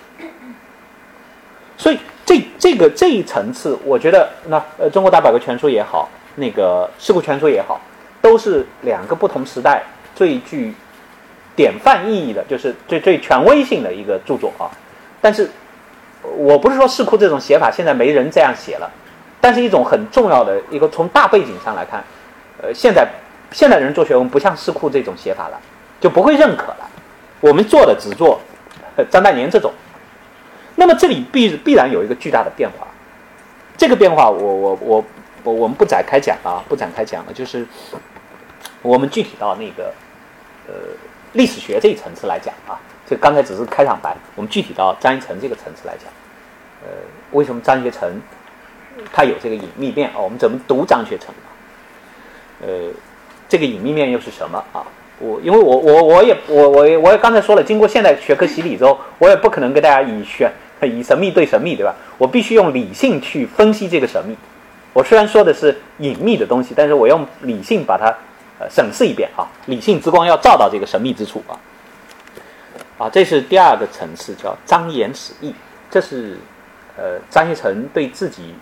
[1.77, 7.79] 所以这这个这一层次，我觉得那呃《中国大百科全书》也好，那个《四库全书》也好，
[8.21, 9.83] 都是两个不同时代
[10.15, 10.73] 最具
[11.55, 14.71] 典范意义的，就是最最权威性的一个著作啊。
[15.21, 15.49] 但是
[16.23, 18.89] 我不是说《四库》这种写法现在没人这样写了，
[19.39, 22.03] 但是一种很重要的一个从大背景上来看，
[22.61, 23.07] 呃，现在
[23.51, 25.59] 现代人做学问不像《四库》这种写法了。
[25.99, 26.86] 就不会认可了。
[27.39, 28.39] 我们做的只做
[29.09, 29.71] 张岱年这种，
[30.75, 32.87] 那么这里必必然有一个巨大的变化。
[33.77, 35.05] 这个变化，我我我
[35.43, 37.33] 我我们不展开讲啊，不展开讲了。
[37.33, 37.65] 就是
[38.81, 39.93] 我们具体到那个
[40.67, 40.73] 呃
[41.33, 44.17] 历史学这一层次来讲啊，这刚才只是开场白。
[44.35, 46.09] 我们具体到张一成这个层次来讲，
[46.81, 46.89] 呃，
[47.33, 48.19] 为什么张学成
[49.13, 50.17] 他有这个隐秘面啊？
[50.17, 51.27] 我们怎么读张学成？
[52.59, 52.89] 呃，
[53.47, 54.81] 这个隐秘面又是什么啊？
[55.19, 60.51] 我因为我我我也我我我也刚才说了，经过现代学科洗礼之后，我也不可能跟大家以玄
[60.83, 61.95] 以神秘对神秘，对吧？
[62.19, 64.35] 我必须用理性去分析这个神秘。
[64.93, 68.15] 我虽然说的是隐秘的东西，但是我用理性把它
[68.59, 71.57] 呃审视一遍啊，理性之光要照到这个神秘之处啊。
[72.99, 75.51] 啊，这是第二个层次，叫张言史义，
[75.89, 76.37] 这是
[76.95, 78.53] 呃张学成对自己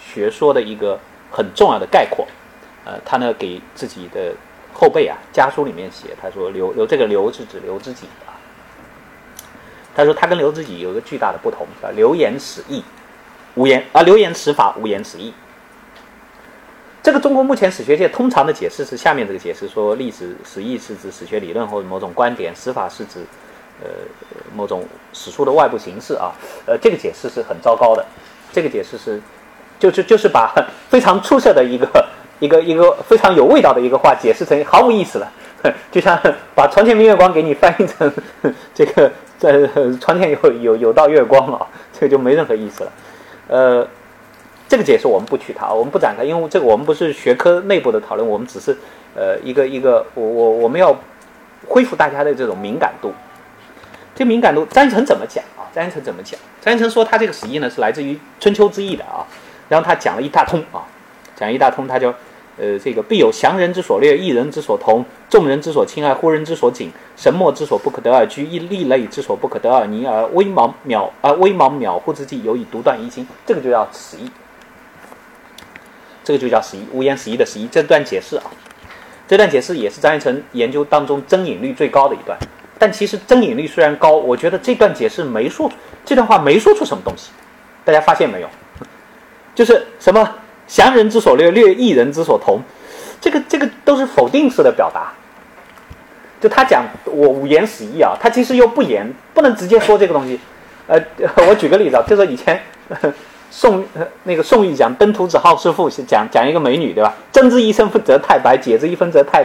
[0.00, 0.98] 学说的一个
[1.30, 2.26] 很重要的概括。
[2.84, 4.32] 呃，他呢给自己的。
[4.80, 8.32] 后辈啊，家书里面写，他说刘刘这个刘是指刘知己啊。
[9.94, 12.82] 他说他跟刘知己有一个巨大的不同，叫流言史义，
[13.56, 15.34] 无言啊，流言史法，无言史义。
[17.02, 23.20] 这个中国目前史学界通常的解释是下面这个解释：说历史史义是指史学理论或者某种观点，史法是指
[23.82, 23.90] 呃
[24.56, 26.32] 某种史书的外部形式啊。
[26.64, 28.06] 呃，这个解释是很糟糕的，
[28.50, 29.20] 这个解释是
[29.78, 30.54] 就是就是把
[30.88, 31.86] 非常出色的一个。
[32.40, 35.32] 一个一个非常有味道的一个话，解释成毫无意思了，
[35.92, 36.18] 就像
[36.54, 38.12] 把“床前明月光”给你翻译成
[38.74, 39.52] 这个在
[40.00, 42.92] 床前有有有道月光了，这个就没任何意思了。
[43.48, 43.86] 呃，
[44.66, 48.74] 这个解释我们不取它，我们不展开，因为这个我们不是学科内部的讨论，我们只是
[49.14, 50.96] 呃，一个一个，我我我们要
[51.68, 53.12] 恢复大家的这种敏感度。
[54.14, 55.68] 这敏感度，张一成怎么讲啊？
[55.74, 56.40] 张一成怎么讲？
[56.62, 59.26] 张一成说他这个史意呢是来自于春秋之意的啊，
[59.68, 60.80] 然后他讲了一大通啊，
[61.36, 62.14] 讲一大通，他就。
[62.60, 73.26] 呃，这个必有祥人之所略，异人之所同，众人之所亲爱，忽人之所谨，神莫之所不可得而居，一利类之所不可得而宁，而微茫渺而微茫渺乎之际，有以独断一心。
[73.46, 74.30] 这个就叫十一，
[76.22, 77.66] 这个就叫十一，无言十一的十一。
[77.68, 78.44] 这段解释啊，
[79.26, 82.38] 这段解释也是张一成研究当中真引率最高的一段。
[82.78, 85.70] 但其实真引率虽然高，我觉得这段解释没说
[86.04, 87.30] 这段话没说出什么东西。
[87.86, 88.48] 大家发现没有？
[89.54, 90.34] 就是什么？
[90.70, 92.60] 祥人之所略，略异人之所同，
[93.20, 95.12] 这个这个都是否定式的表达。
[96.40, 100.38] 就他讲我五言死义啊，他其实又不言，不能直接说这个东西。
[100.86, 100.96] 呃，
[101.48, 102.62] 我举个例子啊，就说以前
[103.50, 103.84] 宋
[104.22, 107.12] 那个宋玉讲登徒子好师父，讲讲一个美女对吧？
[107.32, 109.42] 增之一分则太白，解之一分则太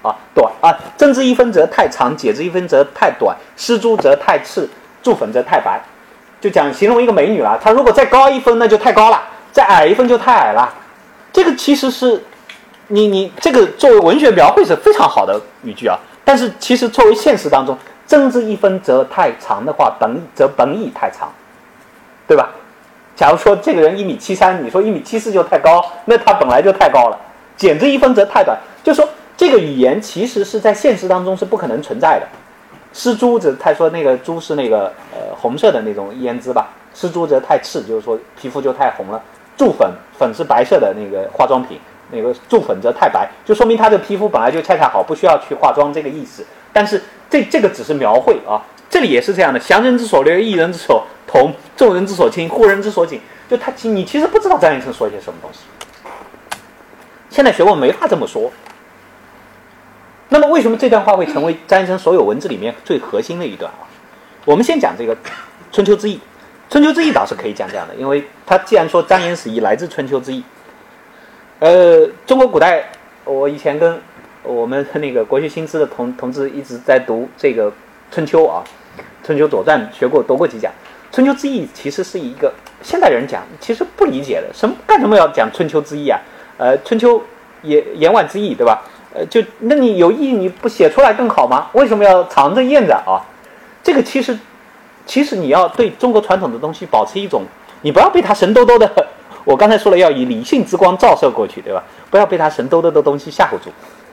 [0.00, 4.68] 啊短啊，增之一分则太长，解之一分则太短，施朱则太赤，
[5.02, 5.80] 注粉则太白。
[6.40, 9.20] 就讲形容一个美女了，她如果再高一分，那就太高了。
[9.52, 10.72] 再矮一分就太矮了，
[11.32, 12.22] 这个其实是，
[12.88, 15.98] 你你这个作为文学描绘是非常好的语句啊。
[16.24, 21.32] 但是其实作为现实当中，增之一分则太长的话，本则本意太长，
[22.26, 22.50] 对吧？
[23.16, 27.18] 假如说这个人一米七三，你说一米七四就太高，那他本来就太高了。
[27.56, 32.28] 减之一分则太短，就说这个语言其实是在现实当中是不可能存在的。
[32.92, 39.20] 施朱子他说那个朱是那个呃红色的那种胭脂吧，施朱则太赤，就是说皮肤就太红了。
[39.58, 41.78] 注粉，粉是白色的那个化妆品，
[42.12, 46.46] 那个注粉则太白，就说明他的皮肤本来就恰恰好，不需要去化妆这个意思。
[46.72, 53.20] 但是这这个只是描绘啊，这里也是这样的，祥人之所略，异人之所同，众人之所亲，忽人之所谨。
[53.50, 55.60] 就他你其实不知道张医生说一些什么东西。
[57.28, 58.50] 现在学问没法这么说。
[60.28, 63.88] 那么为什么这段话会成为张医生所有文字里面最核心的一段啊？
[64.44, 65.16] 我们先讲这个
[65.72, 66.20] 春秋之意。
[66.70, 70.44] 春秋之意倒是可以讲这样的，因为他既然说张言死义来自春秋之意，
[71.60, 72.84] 呃，中国古代，
[73.24, 73.98] 我以前跟
[74.42, 77.72] 我们那个国学新知的同同志一直在读这个
[78.10, 78.62] 春秋啊，
[79.24, 80.70] 春秋左传学过读过几讲，
[81.10, 82.52] 春秋之意其实是一个
[82.82, 86.20] 现代人讲其实不理解的，什么干什么要讲春秋之意啊？
[86.58, 87.22] 呃，春秋
[87.62, 88.82] 言言外之意对吧？
[89.14, 91.68] 呃，就那你有意义你不写出来更好吗？
[91.72, 93.24] 为什么要藏着掖着啊？
[93.82, 94.38] 这个其实。
[95.08, 97.42] 其实你要对中国传统的东西保持一种，
[97.80, 98.88] 你不要被它神兜兜的。
[99.44, 101.82] 我刚才说了，要以理性之光照射过去，对吧？
[102.10, 103.70] 不要被它神兜兜的东西吓唬住。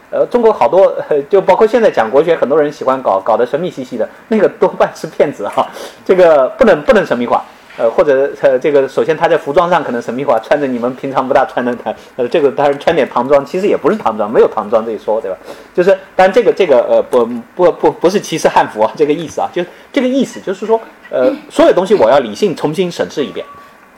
[0.09, 0.95] 呃，中国好多，
[1.29, 5.67] 就包括现在讲国学，很多人喜欢搞搞得神秘兮兮的，那个多半是骗子哈。
[6.05, 7.43] 这个不能不能神秘化。
[7.77, 15.37] 呃，或者呃，这个首先他在服装上可能神秘化，穿着你们平常不大穿的，他呃，这个当然穿点唐装，其实也不是唐装，没有唐装这一说，对吧？
[15.73, 23.45] 就是，但这个这个呃，不不不不是歧视汉服啊，这个意思啊，就是这个意思，就是说，呃，所有东西我要理性重新审视一遍，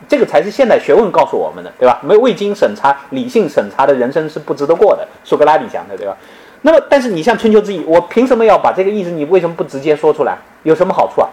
[0.08, 2.00] 这个才是现代学问告诉我们的，对吧？
[2.02, 6.18] 没未经审查、理性审查的人生是不值得过的，苏格拉底讲的，对吧？
[6.64, 9.12] 那么，但是你像春秋之意，我凭什么要把这个意思？
[9.12, 10.36] 你为什么不直接说出来？
[10.64, 11.30] 有什么好处啊？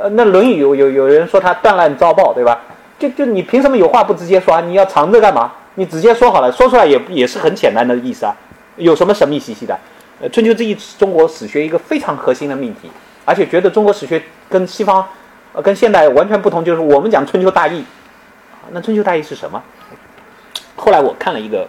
[0.00, 2.58] 呃，那《论语》有有有人说他断案遭报，对吧？
[2.98, 4.60] 就就你凭什么有话不直接说啊？
[4.62, 5.52] 你要藏着干嘛？
[5.74, 8.34] 你直接说好了，说出来也也是很简单的意思啊，
[8.76, 9.78] 有什么神秘兮兮的？
[10.22, 12.90] 呃，《春秋之义》中国史学一个非常核心的命题，
[13.26, 15.06] 而且觉得中国史学跟西方，
[15.52, 17.84] 呃，跟现代完全不同，就是我们讲春秋大义，
[18.70, 19.62] 那春秋大义是什么？
[20.76, 21.68] 后来我看了一个，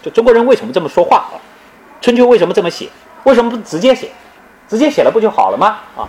[0.00, 1.34] 就中国人为什么这么说话啊？
[2.00, 2.88] 春秋为什么这么写？
[3.24, 4.10] 为什么不直接写？
[4.68, 5.78] 直接写了不就好了吗？
[5.96, 6.06] 啊？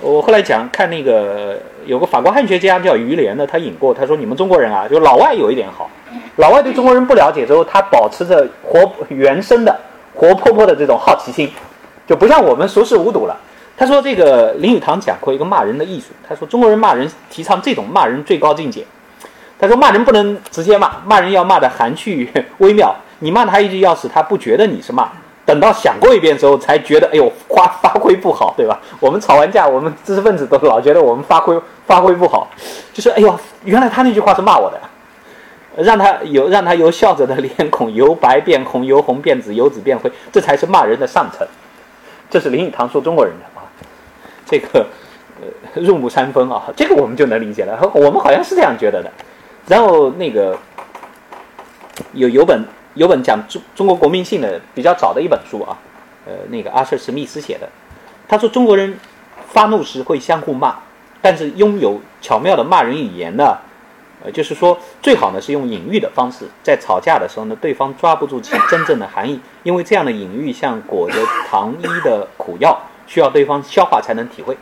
[0.00, 5.90] 我后来讲看那个有个法国汉学家叫于连的，他引过，他说你们中国人啊，就老外有一点好，
[6.36, 9.76] 老外对中国人不了解之后，他保持着活原生的、
[10.14, 11.50] 活泼泼的这种好奇心，
[12.06, 13.36] 就不像我们熟视无睹了。
[13.76, 18.84] 他说这个林语堂讲过一个骂人的艺术，他说中国人骂人提倡这种骂人最高境界。
[19.58, 25.10] 他说骂人不能直接骂，骂人要骂的含蓄微妙，你骂他一句，要使他不觉得你是骂。
[25.48, 28.78] 等到想过一遍之后，才觉得哎呦发 发挥不好，对吧？
[29.00, 32.46] 我们吵完架，我们知识分子都老觉得我们发挥发挥不好，
[32.92, 33.34] 就是哎呦，
[33.64, 41.48] 原来他那句话是骂我的，让他由让他由笑着的脸孔由白变红，由红变紫，由紫变灰，这才是骂人的上层。
[42.28, 43.64] 这是林语堂说中国人的啊，
[44.44, 44.86] 这个
[45.40, 47.90] 呃入木三分啊，这个我们就能理解了。
[47.94, 49.10] 我们好像是这样觉得的。
[49.66, 50.58] 然后那个
[52.12, 52.62] 有有本。
[52.98, 55.78] 有本讲中中国国民性的比较早的一本书啊，
[56.26, 57.68] 呃，那个阿瑟·史密斯写的。
[58.26, 58.98] 他说中国人
[59.48, 60.74] 发怒时会相互骂，
[61.22, 63.56] 但是拥有巧妙的骂人语言呢，
[64.24, 74.58] 呃，就是说最好呢是用隐喻的方式，在吵架的时候呢，对方抓不住其真正的含义，因为这样的隐喻像裹着糖衣的苦药，需要对方消化才能体会。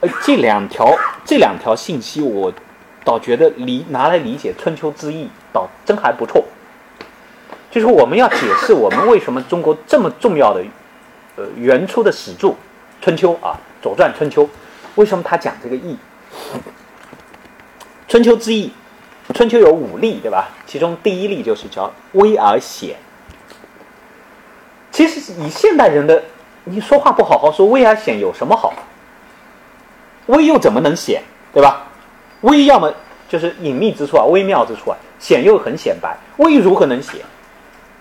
[0.00, 2.52] 呃，这两条这两条信息，我
[3.02, 6.44] 倒觉得理拿来理解春秋之意，倒真还不错。
[7.70, 10.64] 就是我们要解释我们为什么中国这么重要的，
[11.36, 12.48] 呃，原初的史著
[13.00, 14.44] 《春秋》啊，《左传》《春秋》，
[14.94, 15.96] 为什么他讲这个义？
[18.08, 18.72] 春秋之义，
[19.34, 20.48] 春秋有五例，对吧？
[20.64, 22.96] 其中第一例就是叫威而显。
[24.90, 26.22] 其实以现代人的，
[26.64, 28.72] 你说话不好好说，威而显有什么好？
[30.26, 31.88] 威又怎么能显，对吧？
[32.40, 32.92] 威要么
[33.28, 37.20] 就是隐秘之处啊，微妙之处啊，显又很显白，威如何能显？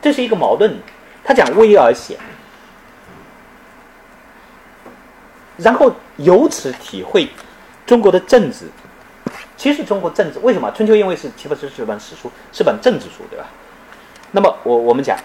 [0.06, 0.78] 这是一个矛盾。
[1.24, 2.16] 他讲危而险，
[5.58, 7.28] 然后由此体会
[7.88, 8.68] 中国的政治。
[9.58, 13.48] 其实中国政治为什么春秋因为是岂不是是本史书，是本政治书，对吧？
[14.30, 15.18] 那么我我们讲，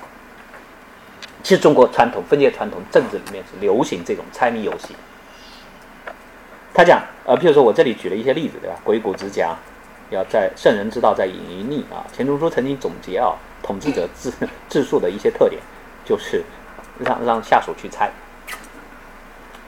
[1.43, 4.97] 其实中国传统封建传统政治里面是流行这种猜谜游戏。
[6.73, 8.77] 他讲，呃，譬如说我这里举了一些例子，对吧？
[8.83, 9.55] 鬼谷子讲，
[10.09, 12.07] 要在圣人之道在隐于匿啊。
[12.17, 14.33] 钱钟书曾经总结啊，统治者治
[14.69, 15.61] 治术的一些特点，
[16.05, 16.43] 就是
[16.99, 18.11] 让让下属去猜。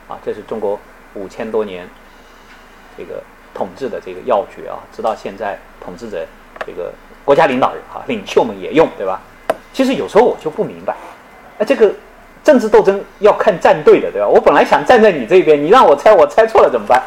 [0.09, 0.79] 啊，这是中国
[1.15, 1.89] 五千多年
[2.97, 3.23] 这个。
[3.55, 6.27] 统治的这个要诀啊，直到现在，统治者
[6.67, 6.91] 这个
[7.23, 9.21] 国家领导人啊，领袖们也用，对吧？
[9.75, 10.97] 其实有时候我就不明白，
[11.59, 11.93] 哎，这个
[12.43, 14.27] 政治斗争要看站队的，对吧？
[14.27, 17.03] 我本来想站在你这边，你让我猜，我猜错了怎么办？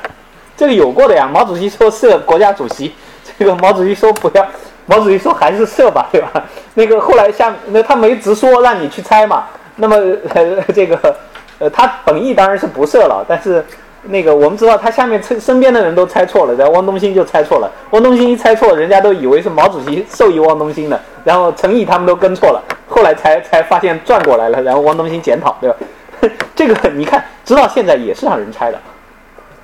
[0.55, 1.27] 这个有过的呀。
[1.27, 2.93] 毛主席说是国家主席，
[3.39, 4.47] 这个毛主席说不要，
[4.85, 6.43] 毛主席说还是射吧，对吧？
[6.75, 9.45] 那个后来像那他没直说让你去猜嘛，
[9.75, 9.95] 那么
[10.33, 11.15] 呃 这个
[11.59, 13.63] 呃，他本意当然是不射了，但是。
[14.07, 17.71] 那个我们知道，他下面身身边的人都猜错了，然后汪东兴就猜错了。
[17.89, 25.75] 汪东兴一猜错，人家都以为是毛主席授意汪东兴的，然后陈毅他们都跟错了，后来才才发现转过来了，然后汪东兴检讨，对吧？
[26.55, 28.79] 这个你看，直到现在也是让人猜的，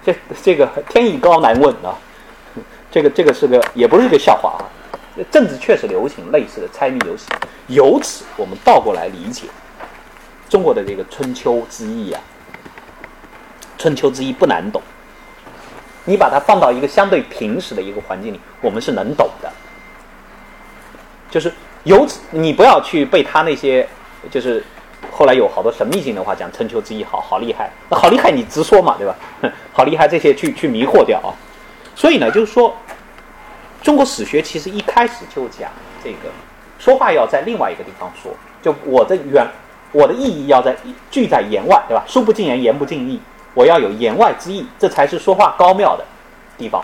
[0.04, 1.94] 这这个天意高难问啊，
[2.90, 4.66] 这个这个是个也不是个笑话啊，
[5.32, 7.26] 政治确实流行类似的猜谜游戏，
[7.68, 9.48] 由此我们倒过来理解
[10.50, 12.22] 中国的这个春秋之意啊。
[13.78, 14.82] 春秋之意不难懂，
[16.06, 19.52] 你把它放到一个相对平时的一个环境里，我们是能懂的。
[21.32, 21.52] 就是
[21.84, 23.88] 由此，你不要去被他那些，
[24.30, 24.64] 就是
[25.10, 29.16] 后来有好多神秘性的话讲春秋之意好好厉害，好厉害你直说嘛，对吧？
[29.74, 31.34] 好厉害这些去去迷惑掉啊。
[31.96, 32.76] 所以呢，就是说，
[33.82, 35.70] 中国史学其实一开始就讲
[36.04, 36.30] 这个
[36.78, 39.46] 说话要在另外一个地方说，就我的原
[39.92, 40.76] 我的意义要在
[41.10, 42.04] 句在言外，对吧？
[42.08, 43.20] 书不尽言，言不尽意。
[43.54, 46.06] 我要有言外之意，这才是说话高妙的
[46.58, 46.84] 地方。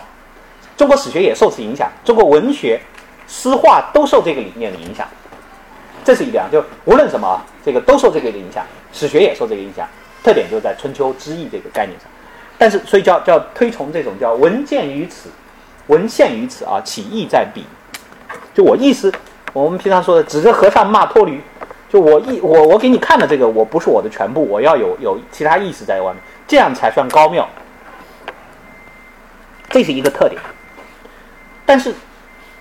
[0.76, 2.80] 中国史学也受此影响，中国文学、
[3.26, 5.08] 诗画都受这个理念的影响。
[6.04, 8.64] 这是一点，就无论什么，这个都受这个影响。
[8.92, 9.88] 史学也受这个影响，
[10.22, 12.08] 特点就在春秋之意这个概念上。
[12.56, 15.30] 但是，所以叫叫推崇这种叫文见于此，
[15.88, 17.64] 文献于此啊，起义在彼。
[18.54, 19.12] 就我意思，
[19.52, 21.40] 我们平常说的指着和尚骂脱驴，
[21.88, 26.22] 就我意我我给你看的这个，我不是我的全部，我要有有其他意思在外面。
[26.46, 27.46] 这样才算高妙，
[29.68, 30.40] 这是一个特点。
[31.66, 31.94] 但是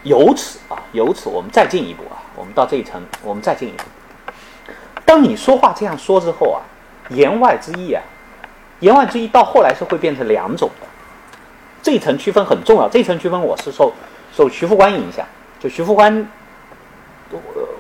[0.04, 3.84] 由此啊，由此我们再进一步啊，我们到这一层，我们再进一步。
[5.06, 6.60] 当你说话这样说之后啊，
[7.10, 8.04] 言外之意啊，
[8.82, 10.87] 言外之意到后来是会变成两种的。
[11.82, 13.94] 这一层区分很重要，这一层区分我是受
[14.36, 15.26] 受徐复观影响，
[15.60, 16.28] 就徐复观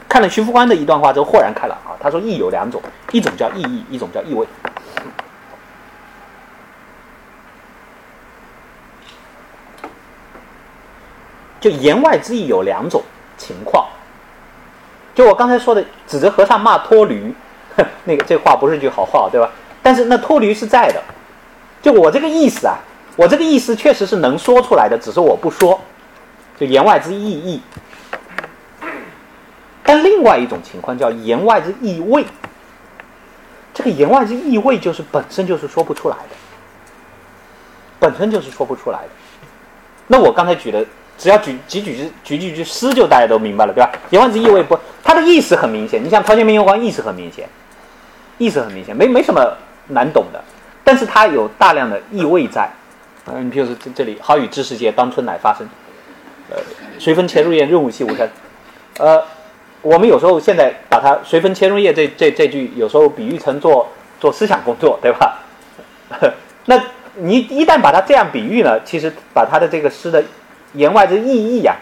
[0.07, 2.81] 看了徐复观的一段话之后豁然开朗啊，他说意有两种，
[3.11, 4.47] 一种叫意义，一种叫意味。
[11.59, 13.01] 就言外之意有两种
[13.35, 13.87] 情况，
[15.15, 17.33] 就我刚才说的，指着和尚骂脱驴，
[18.05, 19.49] 那个这话不是句好话，对吧？
[19.81, 21.01] 但是那脱驴是在的，
[21.81, 22.77] 就我这个意思啊，
[23.17, 25.77] 我这个意思确实是能说出来的，只是我不说，
[26.57, 27.61] 就言外之意义。
[29.83, 32.23] 但另外一种情况叫言外之意味，
[33.73, 36.35] 这个言外之意味就是本身就是说不出来的，
[37.99, 39.09] 本身就是说不出来的。
[40.07, 40.85] 那我刚才举的。
[41.19, 43.91] 只要举几句举几句诗，就大家都明白了，对吧？
[44.11, 45.99] 言外之意味不，它的意思很明显。
[46.03, 47.49] 你像《陶渊明月光》，意思很明显，
[48.37, 49.41] 意思很明显，没没什么
[49.87, 50.39] 难懂的。
[50.83, 52.69] 但是它有大量的意味在。
[53.31, 55.67] 嗯，你比如说这这里“好雨知时节，当春乃发生”。
[56.49, 56.57] 呃
[56.99, 58.27] ，“随风潜入夜，润物细无声”。
[58.99, 59.23] 呃，
[59.81, 63.87] 我们有时候现在把它“随风潜入夜”这这这句，有时候比喻成做
[64.19, 65.39] 做思想工作，对吧？
[66.65, 66.81] 那
[67.15, 70.23] 你一旦把它这样比喻呢，其实把它的这个诗的。
[70.73, 71.75] 言外之意义呀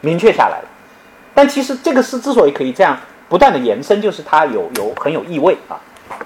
[0.00, 0.68] 明确下来了。
[1.32, 5.78] 但其实这个诗之所以可以这样不断的延伸，就是它有有很有意味啊。《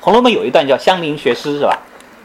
[0.00, 1.78] 红楼梦》有一段叫香菱学诗是吧？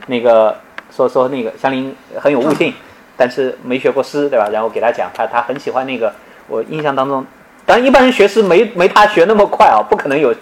[0.07, 0.55] 那个
[0.89, 2.73] 说说那个香菱很有悟性，
[3.15, 4.49] 但是没学过诗对吧？
[4.51, 6.13] 然后给他讲，他他很喜欢那个，
[6.47, 7.25] 我印象当中，
[7.65, 10.33] 当然一般人学诗没没他学那么快啊，不可能有，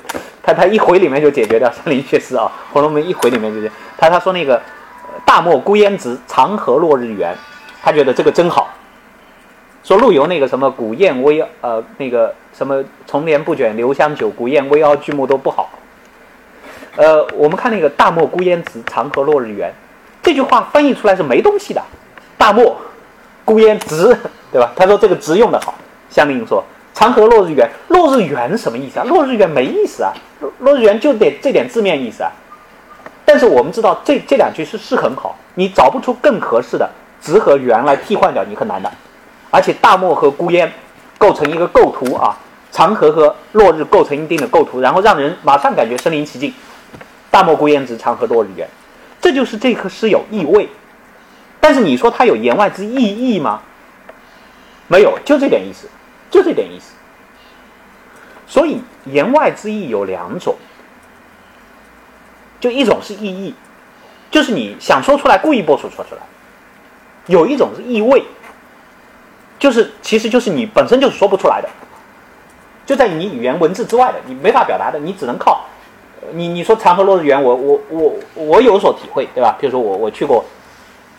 [0.43, 4.61] 他他一回里面就解决掉香菱学诗啊，《红楼梦》一回里面就解他他说那个
[5.25, 7.35] 大漠孤烟直，长河落日圆，
[7.81, 8.69] 他觉得这个真好。
[9.83, 15.69] 说陆游那个什么古砚微呃那个什么重帘不卷留香久，古砚微凹巨木都不好。
[16.95, 19.71] 呃，我们看那个大漠孤烟直，长河落日圆，
[20.25, 21.79] 这句话翻译出来是没东西的。
[22.35, 22.75] 大漠
[23.45, 24.17] 孤烟直，
[24.51, 24.71] 对吧？
[24.75, 25.75] 他说这个直用的好。
[26.09, 26.63] 香菱说
[26.95, 29.05] 长河落日圆，落日圆什么意思啊？
[29.05, 32.31] 落日圆没意思啊，落落日圆就得这点字面意思啊。
[33.23, 36.89] 但是我们知道这这两句是是很好，你找不出更合适的
[37.21, 38.91] 直和圆来替换掉，你很难的。
[39.51, 40.71] 而且大漠和孤烟
[41.19, 42.35] 构成一个构图啊，
[42.71, 46.51] 长河和落日构成一定的构图，然后让人马上感觉身临其境。
[47.29, 48.67] 大漠孤烟直，长河落日圆，
[49.25, 50.69] 这就是这颗诗有意味。
[51.59, 53.59] 但是你说它有言外之意义吗？
[54.87, 55.89] 没有，就这点意思，
[56.29, 56.93] 就这点意思。
[58.45, 60.55] 所以言外之意有两种，
[62.59, 63.55] 就一种是意义，
[64.29, 66.21] 就是你想说出来故意不说说出来；
[67.25, 68.23] 有一种是意味。
[69.57, 71.69] 就是，其实就是你本身就是说不出来的，
[72.85, 75.65] 就在你语言文字之外的，你没法表达的，你只能靠
[76.33, 79.55] 你你说长河落日圆，我我我我有所体会，对吧？
[79.59, 80.43] 比如说我我去过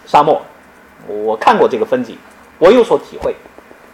[0.07, 0.41] 沙漠，
[1.07, 2.17] 我看过这个风景，
[2.59, 3.35] 我有所体会，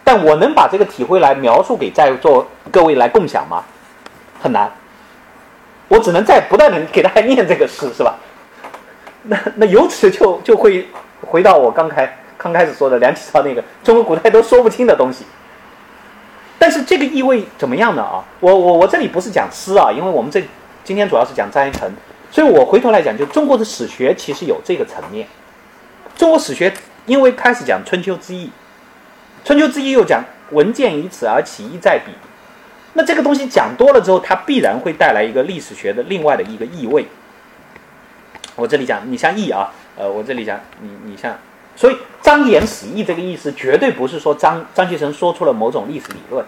[0.03, 3.63] 但我能把这个体会来描述给在座各位来共享吗？
[4.41, 4.71] 很难，
[5.87, 8.15] 我只能在不断的给大家念这个诗，是吧？
[9.23, 10.87] 那那由此就就会
[11.21, 12.17] 回到我刚才。
[12.35, 15.23] 刚开始说的梁启超那个中国古代都说不清的东西，
[16.59, 18.03] 但是这个意味怎么样呢？
[18.03, 20.43] 啊，我我我这里不是讲诗啊，因为我们这
[20.83, 21.89] 今天主要是讲张一成，
[22.29, 25.27] 所以我回头来讲，就中国的史学其实有这个层面。
[26.15, 26.73] 中国史学
[27.05, 28.49] 因为开始讲春秋之义，
[29.45, 32.11] 春秋之义又讲文见于此而起意在彼，
[32.93, 37.07] 那这个东西讲多了之后，它必然会带来一个历史学的另外的一个意味。
[38.55, 41.35] 我这里讲，你像义啊，呃，我这里讲你你像。
[41.75, 46.45] 所以张言史义这个意思，绝对不是说张张学成说出了某种历史理论，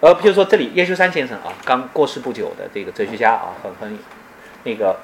[0.00, 3.98] 呃比如说这里叶修山先生啊，刚过世不久的这个哲学家啊，很很
[4.64, 4.96] 那个，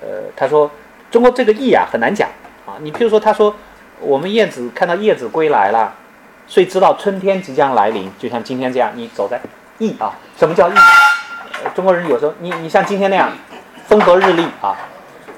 [0.00, 0.70] 呃，他说
[1.10, 2.28] 中国这个意啊很难讲
[2.66, 2.74] 啊。
[2.80, 3.54] 你比如说他说
[4.00, 5.94] 我们燕子看到叶子归来了，
[6.46, 9.40] 所以知道春天即将来临，就像今天这样，你走在
[9.78, 10.74] 意啊，什么叫义？
[11.74, 13.30] 中国人有时候你你像今天那样
[13.86, 14.76] 风和日丽啊。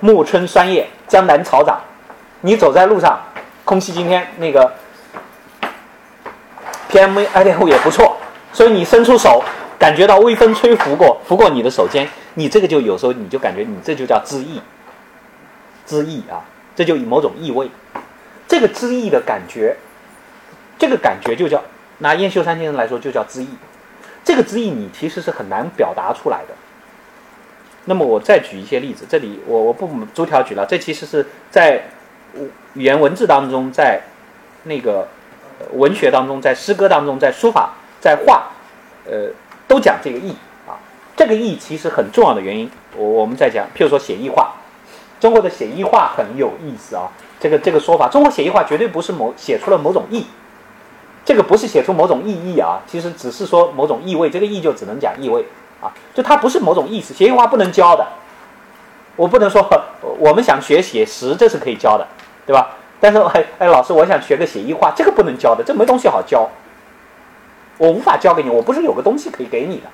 [0.01, 1.81] 暮春霜叶，江南草长。
[2.43, 3.19] 你走在路上，
[3.65, 4.71] 空气今天那个
[6.91, 8.19] PM 二点五也不错，
[8.55, 9.43] 所以你伸出手，
[9.79, 14.61] 感觉到微风吹拂过，拂过你的手间，你这个就有时候你就感觉你这就叫知意，
[15.85, 16.47] 知意啊，
[16.77, 17.69] 这就某种意味。
[18.47, 19.77] 这个知意的感觉，
[20.79, 21.61] 这个感觉就叫
[21.99, 23.49] 拿燕秀山先生来说就叫知意。
[24.25, 26.55] 这个知意你其实是很难表达出来的。
[27.87, 31.83] 那么我再举一些例子，这里我我不逐条举了，这其实是在
[32.75, 34.01] 语言文字当中，在
[34.63, 35.09] 那个
[35.73, 37.75] 文学当中，在诗歌当中，在书法，
[38.05, 38.49] 在画，
[39.07, 39.31] 呃，
[39.67, 40.29] 都讲这个意
[40.69, 40.77] 啊。
[41.17, 44.53] 这个意其实很重要的原因，我我们在讲，譬如说写意画，
[45.19, 47.09] 中国的写意画很有意思啊。
[47.41, 50.27] 这个这个说法，中国写意画绝对不是某写出了某种意，
[51.25, 55.43] 这个不是写出某种意义啊，其实只是说某种意味，这个意就只能讲意味。
[55.81, 58.07] 啊，就它不是某种意思，写意画不能教的。
[59.17, 59.67] 我不能说
[60.19, 62.07] 我们想学写实，这是可以教的，
[62.45, 62.77] 对吧？
[63.01, 66.47] 但是哎哎，老师，我想学个写意画，这个不能教的，这没东西好教。
[67.85, 69.91] 我无法教给你，我不是有个东西可以给你的。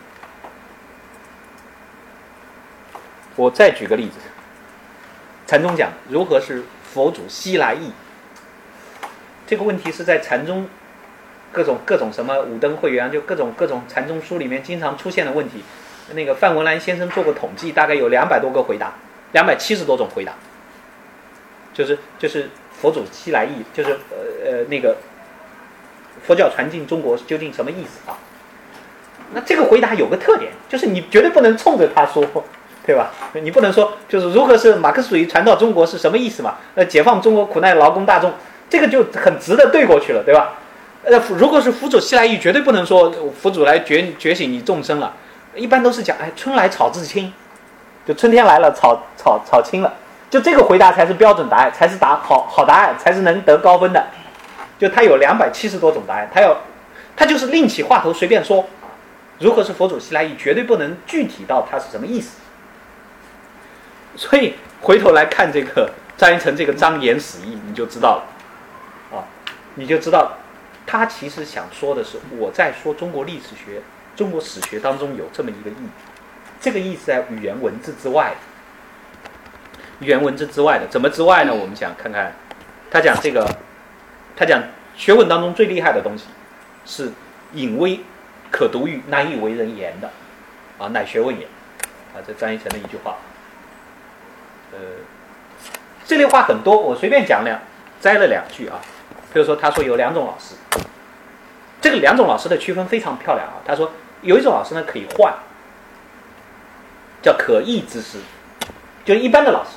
[3.35, 4.15] 我再举个例子，
[5.45, 7.91] 禅宗讲如何是佛祖西来意，
[9.45, 10.69] 这个问题是在禅宗。
[11.53, 15.65] 各种各种什么五灯会员，就各种各种禅宗书里面经常出现的问题。
[16.15, 18.93] 那个范文澜先生做过统计，大概有两百多个回答，
[19.33, 20.33] 两百七十多种回答。
[21.75, 24.97] 就是就是佛祖西来意，就是呃呃那个
[26.27, 28.17] 佛教传进中国究竟什么意思啊？
[29.33, 32.25] 那这个回答有个特点，就是你绝对不能冲着他说，
[32.85, 33.11] 对吧？
[33.35, 36.57] 你不能说就是如何是马克思主义传到中国是什么意思嘛？
[36.75, 38.33] 呃，解放中国苦难劳工大众，
[38.69, 40.55] 这个就很直的对过去了，对吧？
[41.05, 45.15] 呃，如果是佛祖西来意，绝对不能说佛祖来觉觉醒你众生了。
[45.55, 47.33] 一般都是讲，哎，春来草自青，
[48.07, 49.95] 就春天来了，草草草青了，
[50.29, 54.05] 就这个回答才是标准答案，才是答好好答案，才是能得高分的。
[54.81, 56.57] 就他有两百七十多种答案，他要
[57.15, 58.67] 他就是另起话头随便说，
[59.39, 62.39] 如何是佛祖西来意，绝对不能具体到他是什么意思。
[64.17, 68.17] 所以回头来看这个张一成这个张言死意，你就知道
[69.13, 69.29] 了，啊，
[69.75, 70.33] 你就知道
[70.87, 73.83] 他其实想说的是我在说中国历史学、
[74.17, 75.89] 中国史学当中有这么一个意义，
[76.59, 81.55] 这个意是在语言文字之外的，语言文字之外的，怎么之外呢？
[81.55, 82.35] 我们想看看
[82.91, 83.47] 他讲这个，
[84.41, 84.63] 他讲
[84.97, 86.25] 学问当中最厉害的东西
[86.87, 87.13] 是
[87.53, 88.01] 隐微
[88.51, 90.11] 可读于难以为人言的，
[90.79, 91.45] 啊，乃学问也，
[92.15, 93.17] 啊，这张一成的一句话。
[94.73, 94.79] 呃，
[96.07, 97.61] 这类话很多，我随便讲两，
[98.01, 98.81] 摘了两句啊。
[99.31, 100.55] 比如说，他说有两种老师，
[101.83, 103.61] 这个两种老师的区分非常漂亮啊。
[103.67, 105.35] 他说有一种老师呢可以换，
[107.21, 108.17] 叫可易之师，
[109.05, 109.73] 就一般的老师。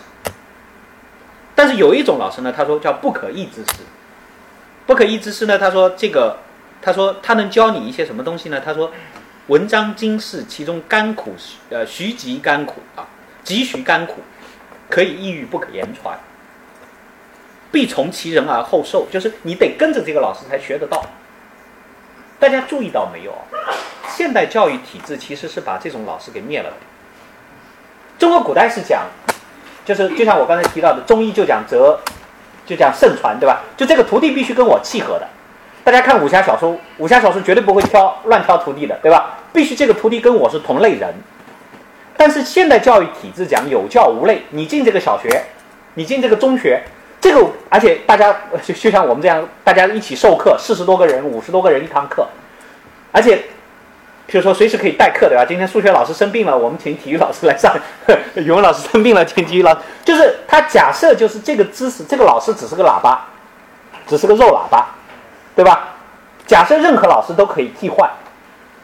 [1.54, 3.84] 但是有一种老师呢，他说叫不可易之师。
[4.86, 6.38] 不可议之师呢，他说这个，
[6.82, 8.62] 他说他能教你一些什么东西呢？
[8.64, 8.92] 他说
[9.48, 11.36] 文章经世，其中甘苦，
[11.70, 13.08] 呃，徐极甘苦啊，
[13.44, 14.16] 极徐甘苦。
[14.90, 16.20] 可以抑郁，不可言传。
[17.72, 21.04] 必从其人而后受，就是你得跟着这个老师才学得到。
[22.38, 23.34] 大家注意到没有？
[24.08, 26.76] 现代教育体制其实是把这种老师给灭了的。
[28.20, 29.08] 中国古代是讲，
[29.84, 32.00] 就是就像我刚才提到的，中医就讲泽，
[32.66, 33.62] 就讲盛传，对吧？
[33.76, 35.28] 就这个徒弟必须跟我契合的。
[35.84, 39.38] 大家看武侠小说，武侠小说绝对不会挑乱挑徒弟的，对吧？
[39.52, 41.14] 必须这个徒弟跟我是同类人。
[42.16, 45.44] 但是现代教育体制讲有教无类，你进这个小学，
[45.96, 46.82] 你进这个中学，
[47.20, 48.34] 这个而且大家
[48.64, 52.28] 就就像我们这样，大家一起授课，四十多个人、五十多个人一堂课，
[53.12, 53.44] 而且，
[54.34, 55.46] 就是说随时可以代课，对吧？
[55.46, 57.72] 今天数学老师生病了，我们请体育老师来上；
[58.34, 59.82] 语文老师生病了，请体育老师。
[60.04, 63.28] 就是他假设就是这个知识，这个老师只是个喇叭，
[64.08, 64.88] 只是个肉喇叭，
[65.56, 65.90] 对吧？
[66.48, 68.10] 假设任何老师都可以替换，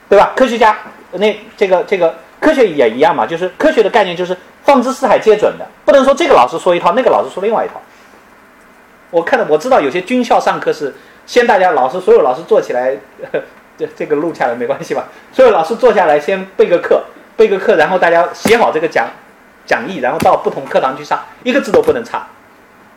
[0.07, 0.33] 对吧？
[0.35, 0.77] 科学家
[1.13, 2.13] 那这个这个。
[2.39, 7.81] 科学也一样嘛，就是科学的概念就是放之四海皆准的，不能说这个老师说一套，那个老师说另外一套。
[9.09, 10.95] 我看到我知道有些军校上课是
[11.25, 12.95] 先大家老师所有老师坐起来，
[13.79, 15.07] 这这个录下来没关系吧？
[15.31, 17.05] 所有老师坐下来先备个课，
[17.35, 19.07] 备个课，然后大家写好这个讲
[19.65, 22.27] 讲义，然后到不同课堂去上，一个字都不能差，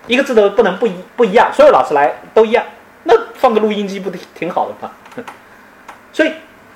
[0.08, 2.64] 一个字都不能不一不一样，所有老师来都一样，
[3.04, 4.90] 那放个录音机不挺挺好的吗？
[6.12, 6.32] 所以。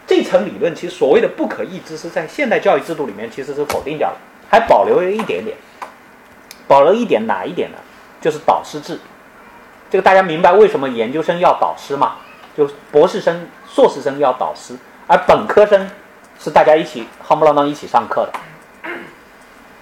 [0.09, 4.17] 这层理论其实所谓的不可议之是，在现代教育制度里面其实是否定掉了，
[4.49, 5.57] 还保留了一点点，
[6.69, 7.79] 保留一点哪一点呢？
[8.21, 9.01] 就是导师制。
[9.91, 12.19] 这个大家明白为什么研究生要导师吗？
[12.57, 14.75] 就博士生、硕士生要导师，
[15.07, 15.87] 而本科生
[16.41, 18.91] 是大家一起夯不啷当一起上课的。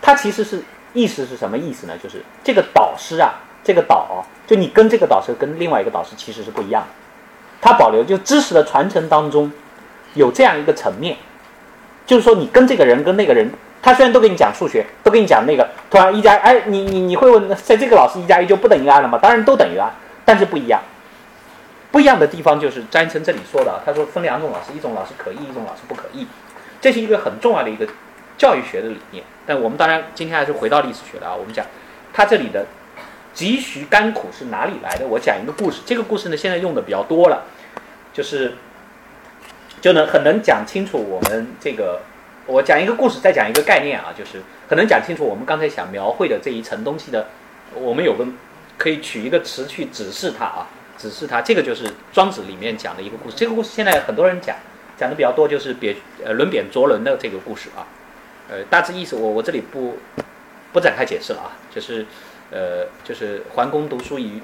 [0.02, 0.60] 他其实是
[0.92, 1.94] 意思是什么意思呢？
[2.02, 6.88] 就是这个导师啊，这个导，就你跟这个导师跟另外一个导师其实是不一样的。
[7.60, 9.52] 他保留就知识的传承当中。
[10.14, 11.16] 有这样一个层面，
[12.06, 13.50] 就是说你跟这个人跟那个人，
[13.82, 19.18] 他虽然都给你讲数学，都给你讲那个，突然一加哎，你你你会问，在这个老师一加一就不等于二了吗？
[19.20, 19.90] 当然都等于二，
[20.24, 20.80] 但是不一样。
[21.94, 26.26] 不一样的地方就是詹成这里说的，他说分两种老师，一种老师可议，一种老师不可议，
[26.80, 27.86] 这是一个很重要的一个
[28.36, 29.22] 教育学的理念。
[29.46, 31.64] 但我们当然今天还是回到历史学了啊，我们讲
[32.12, 32.66] 他这里的
[33.32, 35.06] 急需甘苦是哪里来的？
[35.06, 37.44] 我讲一个故事，这个故事呢现在用的比较多了，
[38.12, 38.54] 就是。
[39.80, 42.00] 就能很能讲清楚我们这个，
[42.46, 47.26] 我讲一个故事，再讲一个概念啊，就是很能讲清楚我们刚才想描绘的这一层东西的。
[47.74, 48.26] 我们有个
[48.78, 50.66] 可以取一个词去指示它啊，
[51.04, 51.42] 指示他。
[51.42, 51.84] 这个就是
[52.14, 53.36] 庄子里面讲的一个故事。
[53.36, 54.56] 这个故事现在很多人讲，
[54.96, 55.94] 讲的比较多，就是贬
[56.24, 57.84] 呃轮贬卓伦的这个故事啊。
[58.48, 59.98] 呃，大致意思我我这里不
[60.72, 62.06] 不展开解释了啊，就是
[62.50, 64.40] 呃就是桓公读书于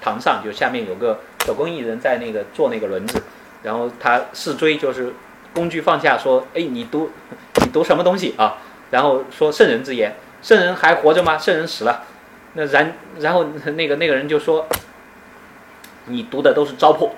[0.00, 3.22] 堂上，就下面有个手工艺人在那个做那个轮子。
[3.62, 5.12] 然后他试追，就是
[5.54, 7.10] 工具放下，说：“哎，你读，
[7.60, 8.58] 你读什么东西啊？”
[8.90, 11.36] 然后说：“圣人之言。”圣人还活着吗？
[11.36, 12.02] 圣人死了。
[12.54, 14.66] 那然然后那个那个人就说
[16.06, 17.10] ：“你读的都是糟粕。”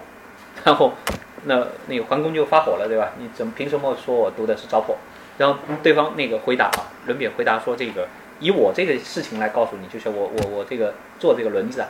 [0.65, 0.93] 然后
[1.45, 3.13] 那那个桓公就发火了，对吧？
[3.19, 4.95] 你怎么凭什么说我读的是糟粕？
[5.39, 8.09] 然后对方那个回答啊，轮扁回答说：“这个
[8.41, 11.89] 以我这个事情来告诉你，就是我我我这个做这个轮子啊。”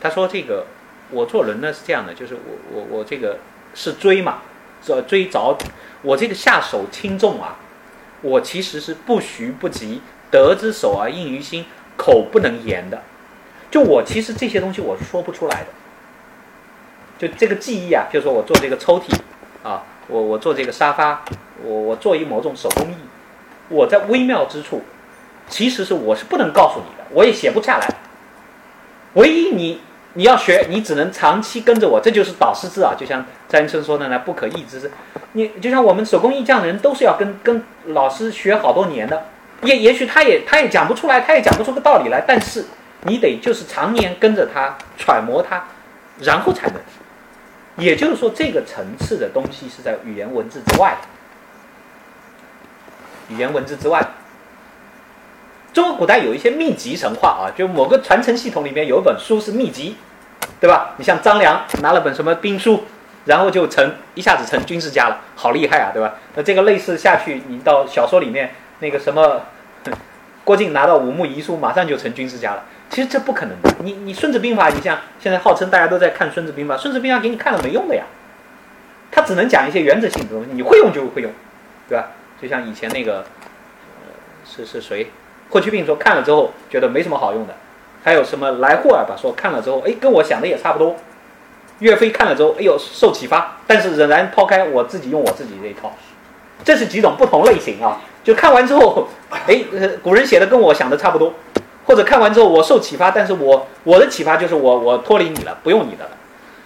[0.00, 0.66] 他说：“这个
[1.10, 2.40] 我做轮呢是这样的，就是我
[2.72, 3.38] 我我这个。”
[3.78, 4.38] 是追嘛？
[4.82, 5.54] 这追着
[6.00, 7.58] 我这个下手轻重啊，
[8.22, 10.00] 我其实是不徐不急，
[10.30, 13.02] 得之手而应于心，口不能言的。
[13.70, 15.66] 就我其实这些东西我是说不出来的。
[17.18, 19.04] 就这个技艺啊，就说我做这个抽屉
[19.62, 21.22] 啊，我我做这个沙发，
[21.62, 22.96] 我我做一某种手工艺，
[23.68, 24.82] 我在微妙之处，
[25.48, 27.88] 其实是我是不能告诉你的，我也写不下来。
[29.14, 29.80] 唯一你
[30.12, 32.94] 你要学，你只能长期跟着我，这就是导师制啊。
[32.98, 34.90] 就像张先生说的呢，不可抑制。
[35.32, 39.24] 你就像我们手工艺匠的人，都是要跟跟老师学好多年的。
[39.62, 42.66] 也也许他也他也讲不出来，他也讲不出个道理来，但是
[43.04, 45.64] 你得就是常年跟着他揣摩他，
[46.20, 46.76] 然后才能。
[47.76, 51.08] 也就是说，这个层次的东西是在语言文字之外的。
[53.34, 54.02] 语言文字之外，
[55.72, 59.96] 中国古代有一些秘籍神话啊，就某个传承系统里面有一本书是秘籍，
[60.60, 60.94] 对吧？
[60.96, 62.84] 你像张良拿了本什么兵书，
[63.24, 66.14] 然后就成一下子成军事家了，好厉害啊，对吧？
[66.34, 69.42] 那这个类似下去，你到小说里面那个什么，
[70.44, 72.64] 郭靖拿到五木遗书，马上就成军事家了。
[72.90, 73.74] 其实这不可能的。
[73.82, 78.04] 你你《孙子兵法》，你像现在号称大家都在看《孙子兵法》，《孙子兵法》给你看了没用的呀，
[79.10, 81.30] 他只能讲一些原则性的东西，你会用就会用，
[81.88, 82.08] 对吧？
[82.40, 84.12] 就像以前那个，呃，
[84.44, 85.10] 是是谁？
[85.50, 87.54] 霍去病说看了之后觉得没什么好用的，
[88.02, 90.96] 还有什么来霍尔吧说看了之后，哎，跟我想的也差不多。
[91.80, 95.92] 岳飞看了之后，哎呦受启发，但是仍然抛开我自己用我自己这一套。
[96.64, 98.00] 这是几种不同类型啊。
[98.24, 99.62] 就看完之后，哎，
[100.02, 101.32] 古人写的跟我想的差不多，
[101.86, 106.10] 或者看完之后我受启发，但是我我的启发就是我我脱离你了，不用你的了。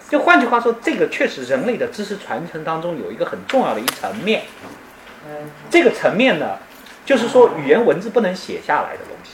[0.08, 4.42] 就换句话说，这个确实人类的知识传承当中有一个很重要的一层面。
[5.70, 6.56] 这个层面呢，
[7.04, 9.32] 就是说语言文字不能写下来的东西，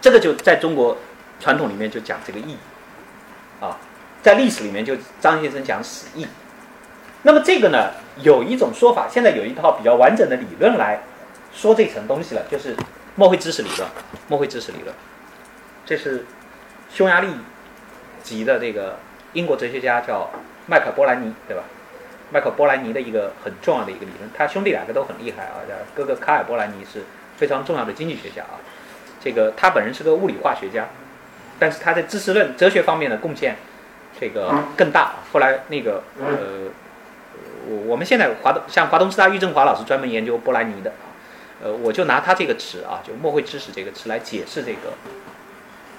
[0.00, 0.98] 这个就在中国
[1.40, 2.56] 传统里面就讲这个意义，
[3.60, 3.78] 啊，
[4.22, 6.26] 在历史里面就张先生讲史意。
[7.22, 11.00] 那么这个呢，有一种说法，现在有一套比较完整的理论来
[11.54, 12.76] 说这层东西了，就是
[13.16, 13.88] 墨绘知识理论。
[14.28, 14.94] 墨绘知识理论，
[15.84, 16.24] 这是
[16.90, 17.28] 匈牙利
[18.22, 18.98] 籍的这个
[19.34, 20.30] 英国哲学家叫
[20.66, 21.62] 麦克波兰尼，对吧？
[22.30, 25.60] 麦克波兰尼的一个很重要的一个理论，他兄弟两个都很厉害啊。
[25.94, 27.04] 哥哥卡尔波兰尼是
[27.36, 28.58] 非常重要的经济学家啊。
[29.22, 30.88] 这个他本人是个物理化学家，
[31.58, 33.56] 但是他在知识论、哲学方面的贡献
[34.18, 35.16] 这个更大。
[35.32, 36.70] 后来那个呃，
[37.68, 41.13] 我我们现在华东像华东师大郁振华老师专门研究波兰尼的啊。
[41.62, 44.94] 呃，我就拿他这个词啊，就“墨绘知识”这个词来解释这个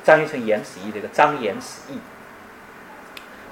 [0.03, 1.99] 张玉成言史义这个张言史义。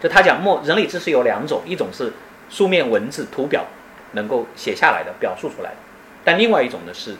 [0.01, 2.11] 就他讲墨人类知识有两种，一种是。
[2.49, 3.65] 书面文字、图表
[4.11, 5.77] 能够写下来的、表述出来的，
[6.23, 7.15] 但另外一种呢是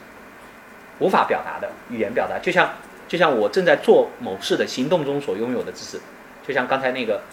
[0.99, 2.73] 无法表达的语言表达，就像
[3.07, 5.99] 就像我正在做某事的行动中所拥有的知识，
[6.45, 7.23] 就像刚才那个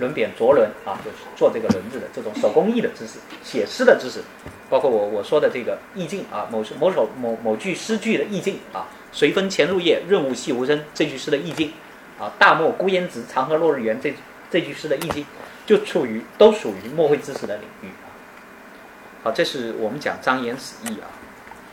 [0.00, 4.20] 轮扁着轮啊，就是做这个轮子的这种手工艺的知识、写诗的知识，
[4.68, 11.72] 包括我我说的这个意境啊，某某首某某句诗句的意境啊，随风潜入夜，润物细无声这句诗的意境
[12.18, 14.14] 啊，大漠孤烟直，长河落日圆这
[14.50, 15.24] 这句诗的意境。
[15.66, 18.12] 就处于都属于墨绘知识的领域啊。
[19.22, 21.08] 好，这是我们讲张言史意啊，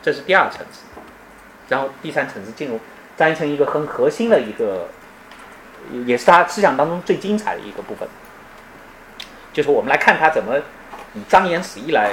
[0.01, 0.83] 这是第二层次。
[1.67, 2.79] 然后第三层次进入
[3.17, 4.87] 张一成一个很核心的一个，
[6.05, 8.07] 也是他思想当中最精彩的一个部分，
[9.53, 10.57] 就是我们来看他怎么
[11.13, 12.11] 以张言史义来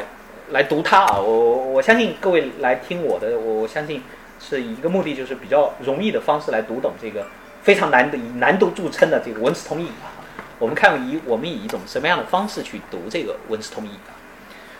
[0.50, 1.18] 来读他啊。
[1.18, 4.02] 我我相信各位来听我的，我我相信
[4.40, 7.26] 是以一个目的，就是比较容易的方式来读懂这个
[7.62, 10.10] 非常难的以难度著称的这个文史通义啊。
[10.58, 14.10] 我们看以我们以一种什么样的方式去读这个《文史通义》啊？《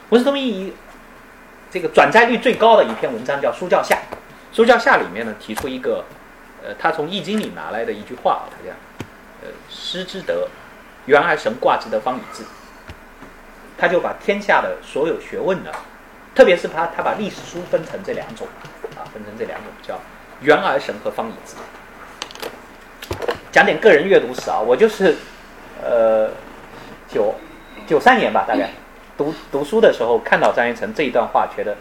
[0.09, 0.71] 文史通义》
[1.71, 3.95] 这个转载率最高的一篇文章叫《书教下》，
[4.57, 6.05] 《书教下》里面呢提出一个，
[6.79, 8.75] 他从《易经》里拿来的一句话，他讲，
[9.43, 10.49] 呃，师之德，
[11.07, 12.43] 元而神卦之德方以治。
[13.77, 15.71] 他就把天下的所有学问呢，
[16.35, 18.47] 特别是他他把历史书分成这两种
[18.97, 19.99] 啊，分成这两种叫
[20.41, 21.55] 元而神和方以治。
[23.53, 25.17] 讲点个人阅读史啊，我就是。
[25.81, 26.29] 呃，
[27.09, 27.33] 九
[27.87, 28.69] 九三年吧，大概
[29.17, 31.77] 读读书的时候看到张一成这一段话，觉得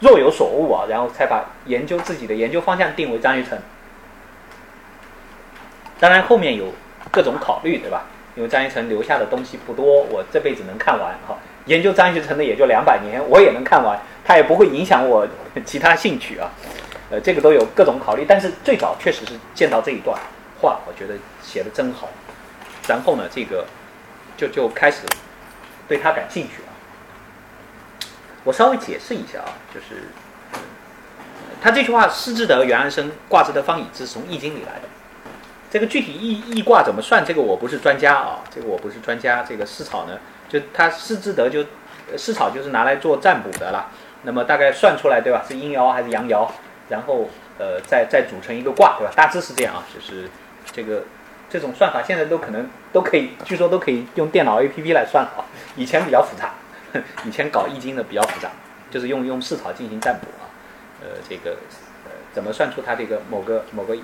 [0.00, 3.58] 若有所悟啊，然后才把研究自己的研究方向定为张一成。
[6.00, 6.72] 当然后面有
[7.10, 8.04] 各种考虑，对吧？
[8.36, 11.38] 因为张一成留下的东西不多，我这辈子能看完哈。
[11.66, 15.26] 研究张一成的也就两百年，我也能看完，他也不会影响我
[15.64, 16.50] 其他兴趣啊。
[17.10, 20.18] 呃，这个都有各种考虑，但是最早确实是见到这一段
[20.60, 22.08] 话，我觉得写的真好。
[22.88, 23.64] 然后呢，这个
[24.36, 25.02] 就就开始
[25.86, 26.68] 对他感兴趣了。
[28.42, 30.08] 我稍微解释一下啊，就是
[31.62, 34.88] 他这句话“师之德，元安生；卦之德，方以知”，从《易经》里来的。
[35.74, 39.42] 这个具体易易卦怎么算，这个我不是专家啊，这个我不是专家。
[39.42, 40.16] 这个师草呢，
[40.48, 41.64] 就他师之德就
[42.16, 43.90] 师草就是拿来做占卜的啦。
[44.22, 45.44] 那么大概算出来对吧？
[45.48, 46.48] 是阴爻还是阳爻？
[46.88, 49.12] 然后呃，再再组成一个卦对吧？
[49.16, 50.30] 大致是这样啊，就是
[50.70, 51.02] 这个。
[51.50, 55.42] 这种算法现在都可能都可以，据说都可以用电脑 A P P 来算了啊。
[55.74, 56.54] 以前比较复杂，
[57.26, 58.48] 以前搞易经的比较复杂，
[58.92, 60.46] 就是用用市草进行占卜啊。
[61.02, 61.56] 呃，这个
[62.04, 63.96] 呃怎么算出它这个某个某个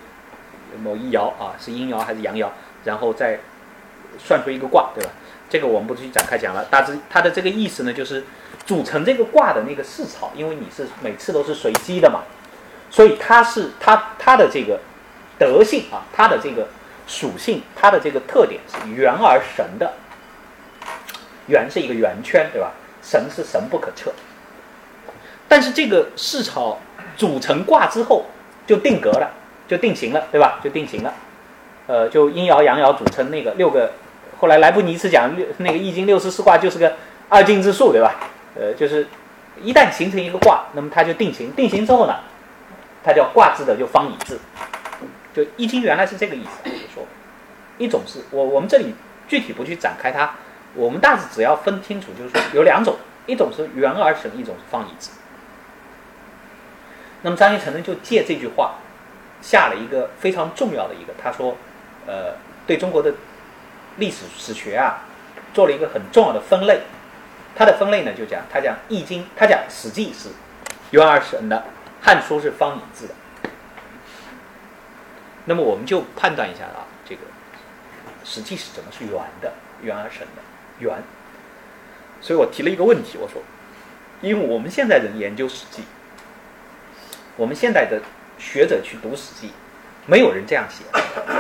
[0.78, 2.48] 某一爻啊是阴爻还是阳爻，
[2.84, 3.40] 然后再
[4.18, 5.10] 算出一个卦，对吧？
[5.48, 6.64] 这个我们不去展开讲了。
[6.66, 8.24] 大致它的这个意思呢，就是
[8.64, 12.20] 组成这个卦的那个四草，因为你是每次都是随机的嘛，
[12.90, 14.78] 所以它是它它的这个
[15.38, 16.68] 德性啊，它的这个
[17.06, 19.92] 属性，它的这个特点是圆而神的。
[21.46, 22.70] 圆是一个圆圈，对吧？
[23.02, 24.12] 神是神不可测。
[25.48, 26.78] 但是这个四草
[27.16, 28.26] 组成卦之后
[28.68, 29.28] 就定格了，
[29.70, 30.58] 就定型了，对吧？
[30.64, 31.14] 就定型了。
[31.86, 33.92] 呃，就阴爻阳爻组成那个六个，
[34.40, 36.96] 后来莱布尼茨讲六那个易经六十四卦就是个
[37.28, 38.16] 二进制数，对吧？
[38.56, 39.06] 呃，就是
[39.62, 42.16] 一旦形成一个卦，那么它就定型，定型之后呢，
[43.04, 44.40] 它叫卦字的就方以字。
[45.32, 47.06] 就易经原来是这个意思，就是说，
[47.78, 48.92] 一种是我我们这里
[49.28, 50.34] 具体不去展开它，
[50.74, 52.96] 我们大致只要分清楚，就是说有两种，
[53.26, 55.12] 一种是圆而成，一种是方以字。
[57.22, 58.74] 那么张一成呢，就借这句话，
[59.42, 61.56] 下了一个非常重要的一个，他说，
[62.06, 62.34] 呃，
[62.66, 63.14] 对中国的
[63.96, 65.04] 历史史学啊，
[65.54, 66.80] 做了一个很重要的分类。
[67.56, 70.28] 他的分类呢，就讲他讲《易经》，他讲《史记》是
[70.92, 71.56] 圆而神的，
[72.00, 73.14] 《汉书》是方以字的。
[75.46, 77.22] 那么我们就判断一下啊，这个
[78.24, 80.42] 《史记》是怎么是圆的，圆而神的
[80.78, 81.02] 圆。
[82.20, 83.42] 所以我提了一个问题，我说，
[84.20, 85.82] 因为我们现在人研究《史记》。
[87.36, 88.00] 我们现代的
[88.40, 89.48] 学者去读《史记》，
[90.06, 90.82] 没有人这样写，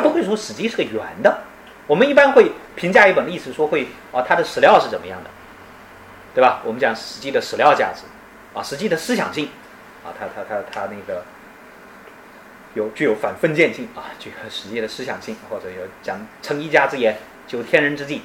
[0.02, 1.38] 不会说《史记》是个圆的。
[1.86, 5.30] 我们一般会评价一本历史，说会啊，它的史料是怎么样的，
[6.34, 6.60] 对吧？
[6.64, 8.02] 我们讲《史记》的史料价值，
[8.52, 9.48] 啊，《史记》的思想性，
[10.04, 11.24] 啊，它它它它那个
[12.74, 17.16] 有具有反封建性啊，具有《史记》的思想性，或者有讲成一家之言，
[17.48, 18.20] 就天人之际，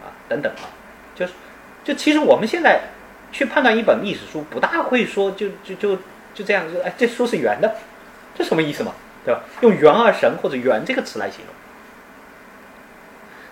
[0.00, 0.70] 啊，等等啊，
[1.14, 1.32] 就是
[1.84, 2.80] 就其实我们现在
[3.32, 5.98] 去判断一本历史书，不大会说就就就。
[6.32, 7.76] 就这样，哎，这书是圆的，
[8.34, 8.92] 这什么意思嘛？
[9.24, 9.40] 对吧？
[9.60, 11.54] 用“圆而神”或者“圆”这个词来形容，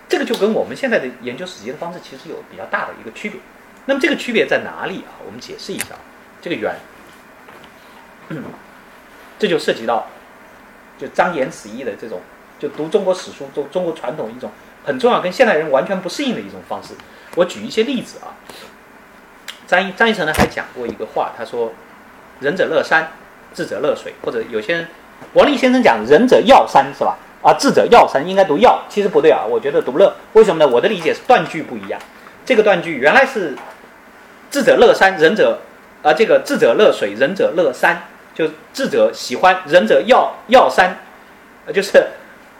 [0.07, 3.39] 这个就跟我们现在的研究史籍的方式其实有比较大的一个区别。
[3.85, 5.21] 那么这个区别在哪里啊？
[5.25, 5.95] 我们解释一下，
[6.41, 6.75] 这个“圆
[9.37, 10.07] ”，这就涉及到
[10.97, 12.19] 就张言此意的这种，
[12.57, 14.51] 就读中国史书、中中国传统一种
[14.83, 16.95] 很重要、跟现代人完全不适应的一种方式。
[17.35, 18.33] 我举一些例子啊，
[19.67, 21.71] 张张一成呢还讲过一个话，他说。
[22.41, 23.11] 仁者乐山，
[23.53, 24.87] 智者乐水，或者有些人，
[25.33, 27.17] 王立先生讲仁者要山是吧？
[27.41, 30.13] 啊，智者要山应该读要，其实不对啊，我觉得读乐。
[30.33, 30.69] 为什么呢？
[30.69, 31.99] 我的理解是断句不一样。
[32.45, 33.55] 这个断句原来是
[34.51, 35.59] 智者乐山，仁者
[36.03, 40.97] 啊，这个智者乐水，仁者乐山，就智者喜欢，仁者要要山，
[41.73, 42.03] 就是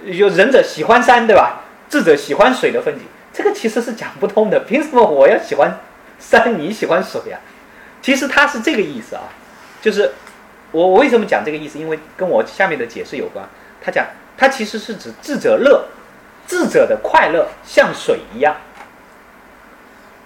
[0.04, 1.62] 有仁者喜欢山对吧？
[1.90, 3.02] 智者喜欢水的风景，
[3.34, 4.60] 这个其实是讲不通的。
[4.62, 5.80] 凭什么我要喜欢
[6.20, 7.40] 山，你喜欢水呀？
[8.02, 9.24] 其实它是这个意思啊。
[9.82, 10.12] 就是
[10.72, 11.80] 我我为什么讲这个意思？
[11.80, 13.43] 因为跟我下面的解释有关。
[13.82, 14.05] 他讲，
[14.38, 15.86] 他其实是指智者乐，
[16.45, 18.55] 智者的快乐像水一样，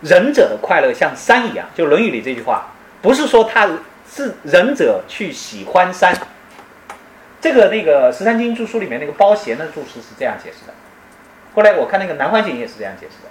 [0.02, 1.68] 仁者的快乐像山一样。
[1.76, 2.68] 就《论语》里这句话，
[3.02, 3.70] 不是说他
[4.12, 6.14] 是仁者去喜欢山。
[7.40, 10.74] 这个那个《十三经注疏》里面那个包贤的注释是这样解释的。
[11.54, 13.30] 后来我看那个南怀瑾也是这样解释的，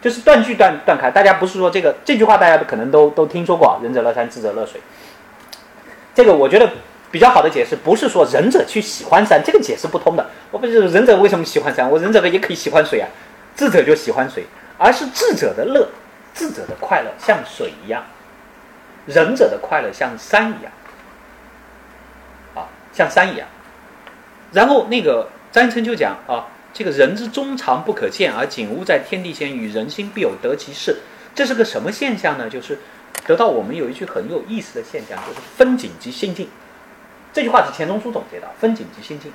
[0.00, 1.10] 就是断句断断开。
[1.10, 4.80] 大家不是说这个这句话，大家可能都都听说过，仁者乐山，智者乐水。
[6.16, 6.72] 这个我觉得
[7.12, 10.26] 比较好的解释，不是说仁者去喜欢山，这个解释不通的。
[10.50, 13.06] 我不是仁者为什么喜欢山，我仁者也可以喜欢水啊，
[13.54, 14.46] 智者就喜欢水，
[14.78, 15.86] 而是智者的乐，
[16.32, 18.02] 智者的快乐像水一样，
[19.04, 20.72] 仁者的快乐像山一样，
[22.54, 23.46] 啊，像山一样。
[24.52, 30.96] 然后那个张琛就讲啊，这个人之中长不可见，而景物在天地间，与人心必有得其事。
[31.34, 32.48] 这是个什么现象呢？
[32.48, 32.78] 就是。
[33.26, 36.48] 得到我们有一句很有意思的现象，就是分景即心境。
[37.32, 39.32] 这句话是钱钟书总结的，分景即心境，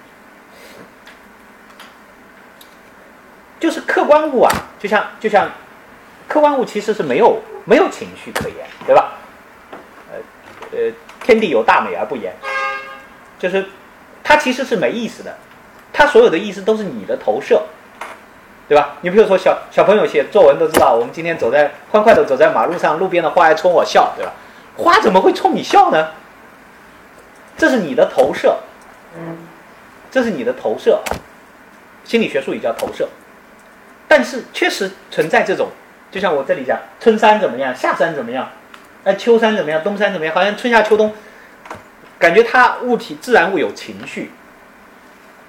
[3.59, 5.49] 就是客观物啊，就像就像
[6.27, 8.57] 客观物其实是没有没有情绪可言，
[8.87, 9.13] 对吧？
[10.11, 10.17] 呃
[10.71, 10.91] 呃，
[11.23, 12.33] 天地有大美而不言，
[13.37, 13.65] 就是
[14.23, 15.37] 它其实是没意思的，
[15.93, 17.61] 它所有的意思都是你的投射。
[18.71, 18.95] 对吧？
[19.01, 24.31] 你比如说小小朋友写作文都知道，我们今天走在欢快的走在马路上，路边的花还冲我笑，对吧？
[24.77, 26.11] 花怎么会冲你笑呢？
[27.57, 28.59] 这是你的投射，
[30.09, 31.01] 这是你的投射，
[32.05, 33.09] 心理学术语叫投射。
[34.07, 35.67] 但是确实存在这种，
[36.09, 38.47] 就像我这里讲，春山怎么样，夏山怎么样，
[39.03, 40.33] 哎，秋山怎么样，冬山怎么样？
[40.33, 41.13] 好像春夏秋冬，
[42.17, 44.31] 感觉它物体自然物有情绪，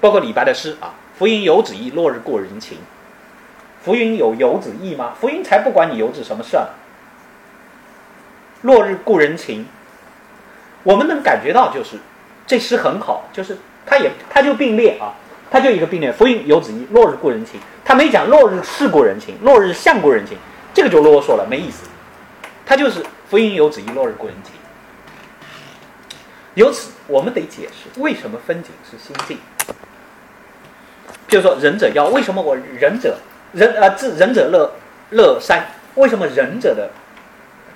[0.00, 2.78] 包括李白的诗啊，“浮云游子意，落日故人情。”
[3.85, 5.12] 浮云有游子意吗？
[5.20, 6.68] 浮云才不管你游子什么事儿。
[8.62, 9.66] 落日故人情，
[10.85, 11.97] 我们能感觉到就是
[12.47, 15.12] 这诗很好，就是它也它就并列啊，
[15.51, 16.12] 它就一个并列。
[16.12, 17.61] 浮云游子意，落日故人情。
[17.85, 20.39] 他没讲落日是故人情，落日像故人情，
[20.72, 21.89] 这个就啰嗦了，没意思。
[22.64, 24.53] 它就是浮云游子意，落日故人情。
[26.55, 29.39] 由此，我们得解释为什么风景是心境。
[31.26, 33.18] 就是说，仁者要为什么我仁者
[33.53, 33.90] 仁啊？
[33.90, 34.72] 智仁者乐
[35.11, 36.90] 乐山，为什么仁者的？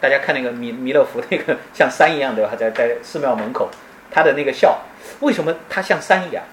[0.00, 3.70] 大家看那个弥弥勒佛那个 像山一样的，在在寺庙门口，
[4.10, 4.78] 他的那个笑，
[5.20, 6.44] 为什么他像山一样？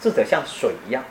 [0.00, 1.04] 智者像水一样？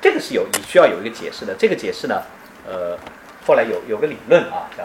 [0.00, 1.54] 这个是有你需要有一个解释的。
[1.54, 2.22] 这个解释呢，
[2.66, 2.96] 呃，
[3.44, 4.84] 后来有有个理论啊，叫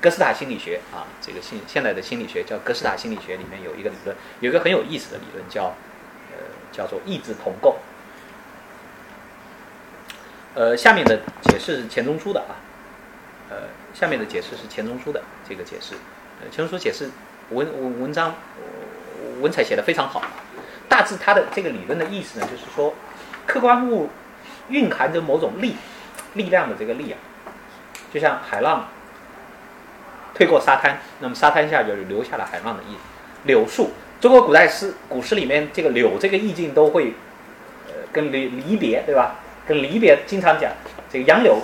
[0.00, 5.64] 哥斯塔心理学啊，这个现现在的心理学叫哥斯塔心理学里面有一个理论，有一个很有意思的理论叫
[6.32, 6.38] 呃
[6.72, 7.76] 叫做意志同构。
[10.56, 12.56] 呃，下面的解释是钱钟书的啊，
[13.50, 13.56] 呃，
[13.92, 15.94] 下面的解释是钱钟书的这个解释，
[16.40, 17.10] 呃，钱钟书解释
[17.50, 18.34] 文文文章
[19.42, 20.22] 文采写的非常好，
[20.88, 22.94] 大致他的这个理论的意思呢，就是说，
[23.46, 24.08] 客观物
[24.70, 25.76] 蕴含着某种力
[26.32, 27.18] 力量的这个力啊，
[28.10, 28.88] 就像海浪
[30.32, 33.00] 推过沙滩，那么沙滩下就留下了海浪的意思。
[33.44, 33.90] 柳树，
[34.22, 37.12] 中国古代诗古诗里面这个柳这个意境都会
[37.88, 39.36] 呃跟离离别对吧？
[39.66, 40.70] 跟离别经常讲，
[41.10, 41.58] 这个杨柳，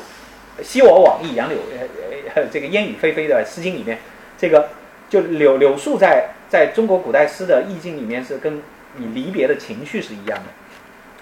[0.63, 3.99] 昔我往矣，杨柳，呃呃，这个烟雨霏霏的《诗经》里面，
[4.37, 4.71] 这个
[5.09, 8.61] 就柳柳树在在中国古代诗的意境里面是跟
[8.97, 10.45] 你离别的情绪是一样的。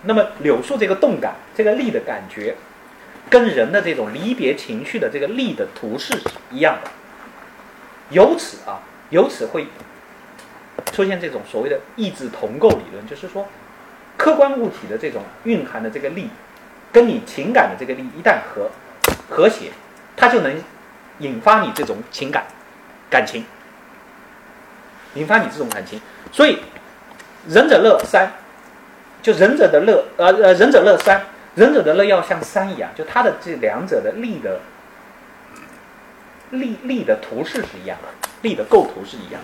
[0.05, 2.55] 那么柳树这个动感，这个力的感觉，
[3.29, 6.91] 跟人的这种离别情绪的这个力的图示是一样的。
[8.09, 9.67] 由此啊，由此会
[10.93, 13.47] 出现这种所谓的意志同构理论，就是说，
[14.17, 16.31] 客观物体的这种蕴含的这个力。
[16.93, 18.69] 跟你情感的这个力一旦和
[19.29, 19.71] 和谐，
[20.17, 20.61] 它就能
[21.19, 22.45] 引发你这种情感
[23.09, 23.45] 感情，
[25.15, 26.01] 引发你这种感情。
[26.33, 26.59] 所以
[27.47, 28.33] 仁者乐山，
[29.23, 31.25] 就仁者的乐，呃呃，仁者乐山，
[31.55, 34.61] 仁者的乐要像山一样，就它的这两者的力的
[36.51, 39.41] 力力的图式是一样的，力的构图是一样。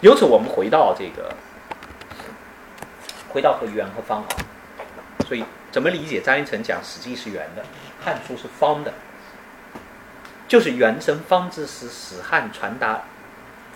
[0.00, 1.32] 由此，我们回到这个，
[3.28, 4.28] 回到和圆和方啊，
[5.28, 5.44] 所以。
[5.74, 7.62] 怎么理解张一成讲《史记》是圆的，
[8.04, 8.94] 《汉书》是方的？
[10.46, 13.02] 就是圆生方之时，史汉传达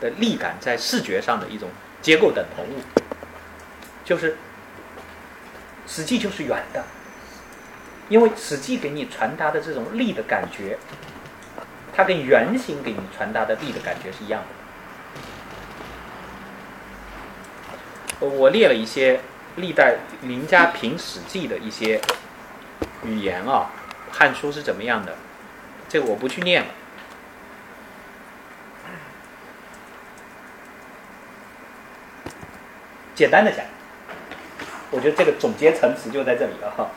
[0.00, 1.68] 的力感在视觉上的一种
[2.00, 2.80] 结构等同物，
[4.04, 4.30] 就是
[5.88, 6.84] 《史记》就是圆的，
[8.08, 10.78] 因为《史记》给你传达的这种力的感觉，
[11.92, 14.40] 它跟圆形给你传达的力的感觉是一样
[18.20, 18.28] 的。
[18.28, 19.18] 我列了一些。
[19.58, 22.00] 历代名家评《史记》的一些
[23.04, 23.70] 语言啊，
[24.16, 25.14] 《汉书》是怎么样的？
[25.88, 26.68] 这个我不去念了。
[33.14, 33.64] 简单的讲，
[34.90, 36.90] 我觉得这个总结陈词就在这里了哈，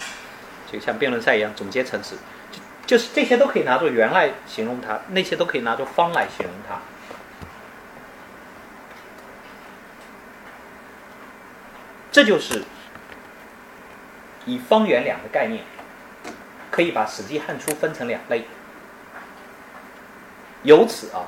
[0.72, 2.16] 就像辩论赛一样，总结陈词，
[2.52, 6.80] 就就是这些都可以拿作圆来形容它，那些都可以拿作方来形容它。
[12.12, 12.64] 这就是
[14.46, 15.64] 以方圆两个概念，
[16.70, 18.44] 可以把《史记》《汉书》分成两类。
[20.64, 21.24] 由此啊，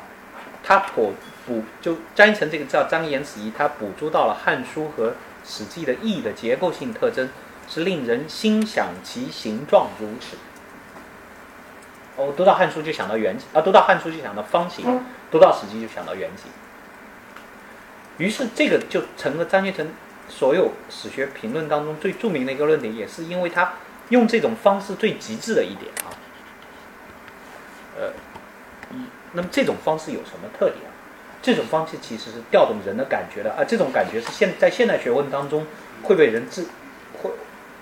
[0.62, 1.14] 他捕
[1.48, 5.12] 捕就张一成这个叫张延子仪，他捕捉到了《汉书》和
[5.46, 7.30] 《史记》的义的结构性特征，
[7.70, 10.36] 是令人心想其形状如此。
[12.18, 14.84] 哦，读到《汉书》就想到圆形，啊，读到《汉书》就想到方形，
[15.32, 16.52] 读到《史记》就想到圆形。
[18.18, 19.90] 于是这个就成了张学成。
[20.30, 23.74] 所有史学评论当中最著名的一个论点，也是因为他
[24.10, 26.10] 用这种方式最极致的一点啊。
[28.00, 28.10] 呃，
[29.34, 30.92] 那么这种方式有什么特点啊？
[31.42, 33.64] 这种方式其实是调动人的感觉的啊。
[33.64, 35.66] 这种感觉是现在现代学问当中
[36.04, 36.68] 会被人自
[37.22, 37.30] 会，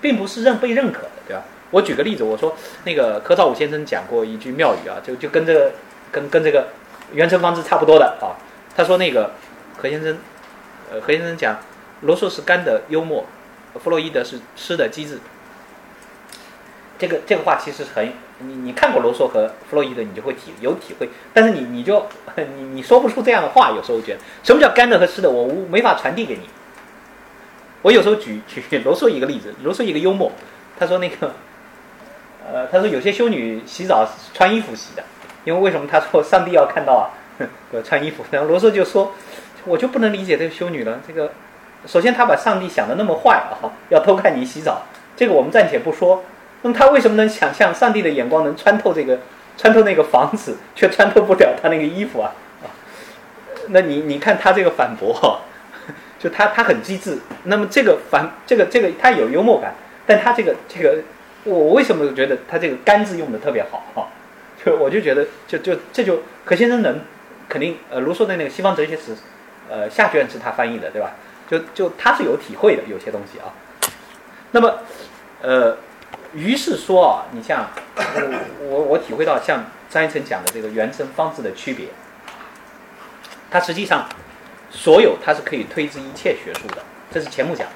[0.00, 1.42] 并不是认被认可的，对吧？
[1.70, 5.72] 我举个例子，我说那个柯兆武先生讲过一句妙语啊，就就跟这个
[6.10, 6.68] 跟跟这个
[7.12, 8.36] 袁成方式差不多的啊。
[8.76, 9.30] 他说那个
[9.78, 10.18] 何先生，
[10.90, 11.56] 呃，何先生讲。
[12.02, 13.24] 罗素是干的幽默，
[13.82, 15.18] 弗洛伊德是湿的机智。
[16.98, 21.08] 这个这个话其实很，你你看过罗素和弗洛伊德，你就会体有体会。
[21.34, 26.42] 但是你你就你你说不出这样的话，有时候觉得什么叫干的和湿的，我无没法传递给你。
[27.82, 30.30] 我有时候举举罗素一个例子，罗素一个幽默，
[30.78, 31.32] 他说那个，
[32.46, 35.02] 呃，他说有些修女洗澡穿衣服洗的，
[35.44, 37.10] 因为为什么他说上帝要看到啊？
[37.72, 38.24] 要 穿衣服。
[38.30, 39.12] 然后罗素就说，
[39.64, 41.32] 我就不能理解这个修女了，这个。
[41.86, 44.82] 首先，他把上帝想的那么坏啊，要偷看你洗澡，
[45.16, 46.24] 这个我们暂且不说。
[46.62, 49.18] 那么他为什么能想象上帝的眼光能穿透这个，
[49.58, 52.30] 穿透那个房子，却穿透不了他那个衣服啊？
[53.68, 55.40] 那你你看他这个反驳，
[56.18, 57.18] 就他他很机智。
[57.44, 59.74] 那么这个反这个这个他有幽默感，
[60.06, 60.98] 但他这个这个
[61.44, 64.06] 我为什么觉得他这个“干”字用的特别好哈？
[64.64, 67.00] 就我就觉得就就这就何先生能
[67.48, 69.16] 肯定呃卢梭的那个西方哲学史
[69.68, 71.16] 呃下卷是他翻译的对吧？
[71.52, 73.52] 就就他是有体会的有些东西啊。
[74.52, 74.78] 那么
[75.42, 75.76] 呃
[76.32, 81.88] 于是说啊，你像我我我体会到像张一成讲的这个原生方字的区别，
[83.50, 84.08] 它实际上
[84.70, 86.78] 所有它是可以推知一切学术的，
[87.10, 87.68] 这是钱穆讲，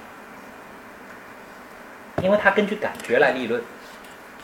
[2.23, 3.63] 因为他根据感觉来立论。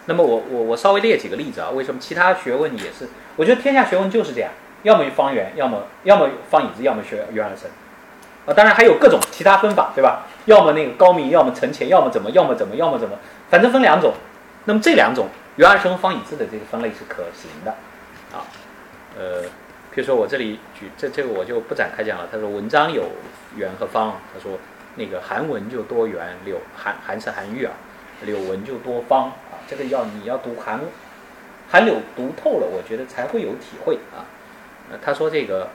[0.04, 3.08] 那么我我我稍微列几个例子啊，为什么其他学问也是？
[3.36, 4.50] 我觉得天下学问就是这样，
[4.82, 7.70] 要么方圆，要么要么方椅子，要么学圆而生。
[8.44, 10.26] 啊，当然还有各种其他分法，对吧？
[10.46, 13.16] 要么那个高明，要么沉潜，要么怎么，要么怎么，要么怎么，
[13.48, 14.12] 反正分两种。
[14.64, 17.70] 那么这两种圆而生、方以字的这个分类是可行的，
[18.32, 18.42] 啊，
[19.16, 19.42] 呃，
[19.92, 22.26] 比如说我这里举这这个我就不展开讲了。
[22.32, 23.04] 他说文章有
[23.54, 24.58] 圆和方，他说
[24.96, 27.72] 那个韩文就多圆，柳韩韩是韩愈啊，
[28.22, 29.62] 柳文就多方啊。
[29.68, 30.80] 这个要你要读韩
[31.70, 34.26] 韩柳读透了，我觉得才会有体会啊。
[34.90, 35.68] 呃，他说这个。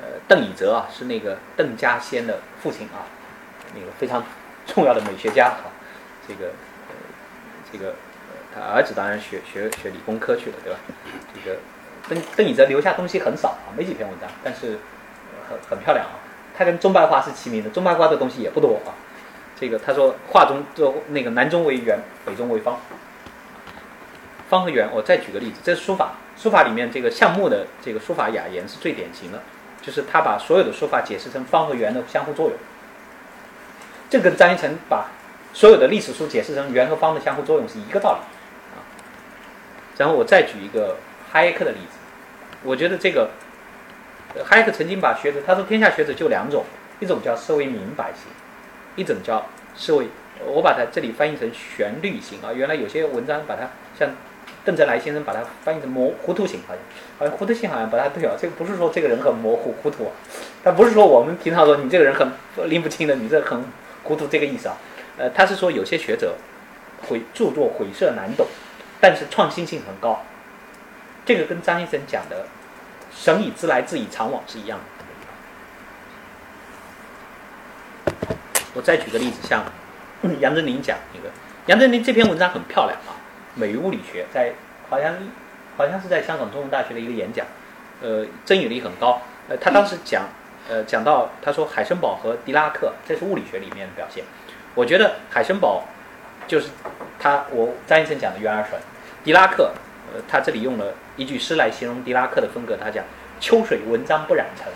[0.00, 3.06] 呃，邓以哲啊，是那个邓稼先的父亲啊，
[3.74, 4.22] 那个非常
[4.66, 5.70] 重要的美学家啊。
[6.26, 6.50] 这个，
[7.70, 7.94] 这个，
[8.54, 10.78] 他儿子当然学学学理工科去了，对吧？
[11.34, 11.58] 这个
[12.08, 14.78] 邓邓以哲留下东西很少啊，没几篇文章，但是
[15.48, 16.16] 很很漂亮啊。
[16.56, 18.94] 他跟中白花是齐名的，中白花的东西也不多啊。
[19.58, 22.78] 这个他说画中就那个南中为圆，北中为方，
[24.48, 24.88] 方和圆。
[24.92, 29.42] 我再举个例子，这是书法，书法里面这个项目的这个书法雅言是最典型的。
[29.84, 32.56] 就是他把所有的说法解释成方和圆的相互作用，
[34.08, 35.08] 这跟张一成把
[35.52, 38.20] 所有的历史书解释成圆和方的相互作用是一个道理
[38.74, 38.80] 啊。
[39.98, 40.96] 然后我再举一个
[41.30, 41.98] 哈耶克的例子，
[42.62, 43.28] 我觉得这个
[44.44, 46.64] 哈耶克曾经把学者他说天下学者就两种，
[47.00, 48.32] 一种叫思维明白型，
[48.96, 49.44] 一种叫
[49.76, 50.08] 思维，
[50.46, 52.52] 我把它这里翻译成旋律型啊。
[52.54, 53.68] 原来有些文章把它
[53.98, 54.08] 像。
[54.64, 56.78] 邓泽来先生把它翻译成模糊涂型，好像，
[57.18, 58.32] 好像糊涂型好像不太对啊。
[58.40, 60.12] 这个不是说这个人很模糊糊涂啊，
[60.64, 62.32] 他不是说我们平常说你这个人很
[62.70, 63.62] 拎不清的，你这很
[64.02, 64.76] 糊涂这个意思啊。
[65.18, 66.34] 呃，他是说有些学者
[67.08, 68.46] 会著作晦涩难懂，
[69.00, 70.24] 但是创新性很高。
[71.26, 72.46] 这个跟张医生讲的
[73.14, 74.84] “神以知来，自以常往”是一样的。
[78.74, 79.64] 我再举个例子，像
[80.40, 81.30] 杨振宁讲一个，
[81.66, 83.13] 杨振宁这篇文章很漂亮啊。
[83.54, 84.52] 美物理学在
[84.88, 85.14] 好像
[85.76, 87.46] 好像是在香港中文大学的一个演讲，
[88.00, 89.20] 呃，争议力很高。
[89.48, 90.24] 呃，他当时讲，
[90.68, 94.24] 呃，讲到他说海森堡和狄拉克，这是物理学里面的表现。
[94.74, 95.84] 我觉得海森堡
[96.46, 96.68] 就是
[97.18, 98.78] 他，我张医生讲的圆而神。
[99.22, 99.72] 狄拉克，
[100.12, 103.04] 呃，他这里用了一句诗来形容狄拉克的风格，他讲
[103.40, 104.72] 秋水文章不染尘。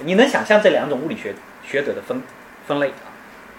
[0.00, 2.22] 你能想象这两种物理学学者的分
[2.66, 3.10] 分类啊？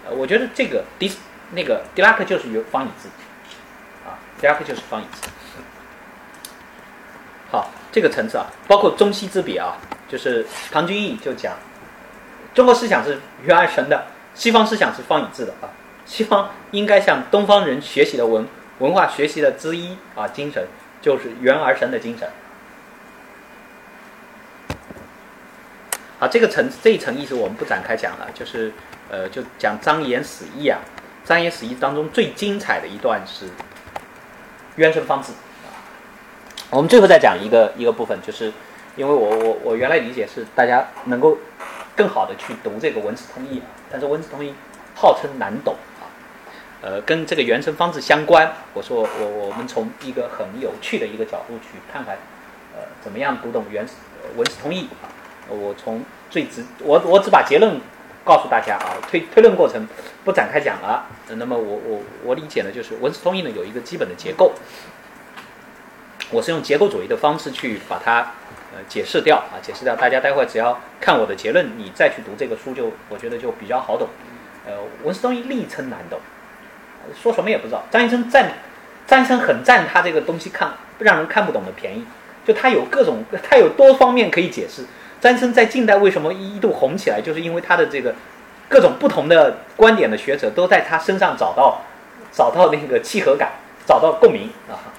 [0.08, 1.12] 呃，我觉得这个狄
[1.52, 3.10] 那个狄拉克就是有方以字。
[4.40, 5.28] 第二个就是方以字。
[7.52, 9.76] 好，这个层次啊，包括中西之别啊，
[10.08, 11.54] 就是唐君毅就讲，
[12.54, 15.68] 中国思想是圆而神的，西方思想是方以字的啊。
[16.06, 20.68] 西方应该向东方人学习的文文化学习的之一啊，精神
[21.02, 22.30] 就是圆而神的精神。
[26.20, 28.72] 好，这个层这一层意思我们不展开讲了，就是
[29.10, 30.80] 呃，就讲张言死义啊。
[31.26, 33.50] 张言死义当中最精彩的一段是。
[34.80, 35.68] 渊生方字啊，
[36.72, 38.52] 我们最后再讲一个一个部分，就是
[38.96, 41.38] 因为我我我原来理解是大家能够
[41.98, 44.54] 更好的去读这个文字通义啊，但是文字通义
[44.96, 46.08] 号称难懂啊，
[46.82, 52.16] 呃，跟这个原生方字相关，我说我我们从一个很有趣的一个角度去看看，
[52.74, 53.86] 呃，怎么样读懂原
[54.38, 55.12] 文字通义啊？
[55.50, 57.82] 我从最直我我只把结论
[58.24, 59.88] 告诉大家啊，推推论过程
[60.24, 61.08] 不展开讲了。
[61.36, 64.54] 那么我我我理解呢，就是文词通义呢有一个基本的结构，
[66.32, 68.32] 我是用结构主义的方式去把它
[68.74, 69.96] 呃解释掉啊，解释掉。
[69.96, 74.08] 大家待会只要看我的结论，你再去读这个书，就我觉得就比较好懂。
[74.68, 76.20] 呃，文词通义力称难懂，
[77.20, 77.84] 说什么也不知道。
[77.90, 78.52] 张医生占
[79.08, 82.06] 张医生很占他这个东西看让人看不懂的便宜，
[82.46, 84.86] 就他有各种他有多方面可以解释。
[85.22, 88.16] 詹森在近代为什么一度红起来，就是因为他的这个。
[88.72, 91.82] 各种不同的观点的学者都在他身上找到，
[92.32, 93.54] 找到那个契合感，
[93.84, 94.94] 找到共鸣啊。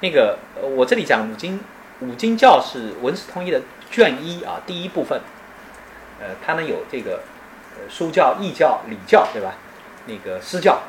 [0.00, 0.38] 那个
[0.76, 1.58] 我这里讲五经，
[2.00, 5.18] 五经教是文史通义的卷一啊，第一部分。
[6.20, 7.22] 呃，它呢有这个
[7.88, 9.54] 书教、义教、礼教，对吧？
[10.04, 10.80] 那个诗教，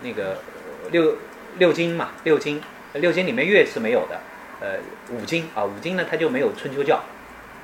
[0.00, 0.38] 那个
[0.90, 1.16] 六
[1.58, 2.62] 六经嘛，六经，
[2.94, 4.18] 六经里面乐是没有的。
[4.62, 4.78] 呃，
[5.10, 6.98] 五经啊，五经呢它就没有春秋教。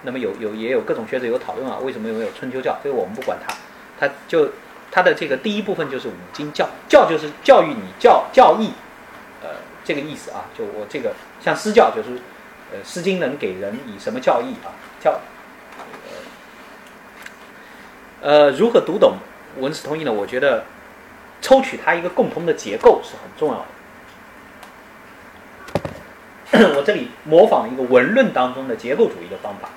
[0.06, 2.78] 那么有有也有各种学者有讨论啊，为什么有没有春秋教？
[2.82, 3.52] 这个我们不管它，
[3.98, 4.50] 它就
[4.92, 8.70] 它的这个第一部分就是五经教，教就是教育你教教义，
[9.42, 9.48] 呃，
[9.84, 12.10] 这个意思啊，就我这个像私教就是
[12.72, 14.70] 呃《诗经》能给人以什么教义啊？
[15.00, 15.18] 教
[18.22, 19.16] 呃如何读懂
[19.58, 20.12] 文史通义呢？
[20.12, 20.64] 我觉得
[21.42, 23.66] 抽取它一个共同的结构是很重要的。
[26.76, 29.68] 我这里模仿一个文论当中的结构主义的方法。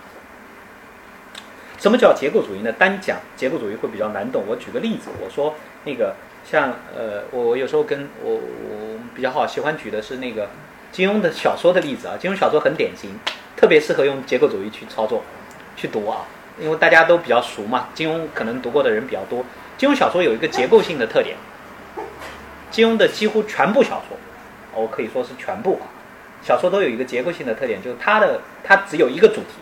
[1.80, 2.72] 什么叫结构主义呢？
[2.74, 4.44] 单讲结构主义会比较难懂。
[4.46, 5.56] 我举个例子，我说
[5.86, 6.14] 那个
[6.44, 10.50] 像呃，我我有时候跟我我比较好喜欢举的是那个
[10.92, 12.18] 金庸的小说的例子啊。
[12.20, 13.18] 金庸小说很典型，
[13.56, 15.24] 特别适合用结构主义去操作
[15.78, 16.28] 去读啊，
[16.60, 17.88] 因为大家都比较熟嘛。
[17.94, 19.46] 金庸可能读过的人比较多。
[19.78, 21.38] 金庸小说有一个结构性的特点，
[22.70, 24.18] 金庸的几乎全部小说，
[24.76, 25.88] 我可以说是全部啊。
[26.44, 29.62] 小说都有一个结构性的特点，就是它的它只有一个主题，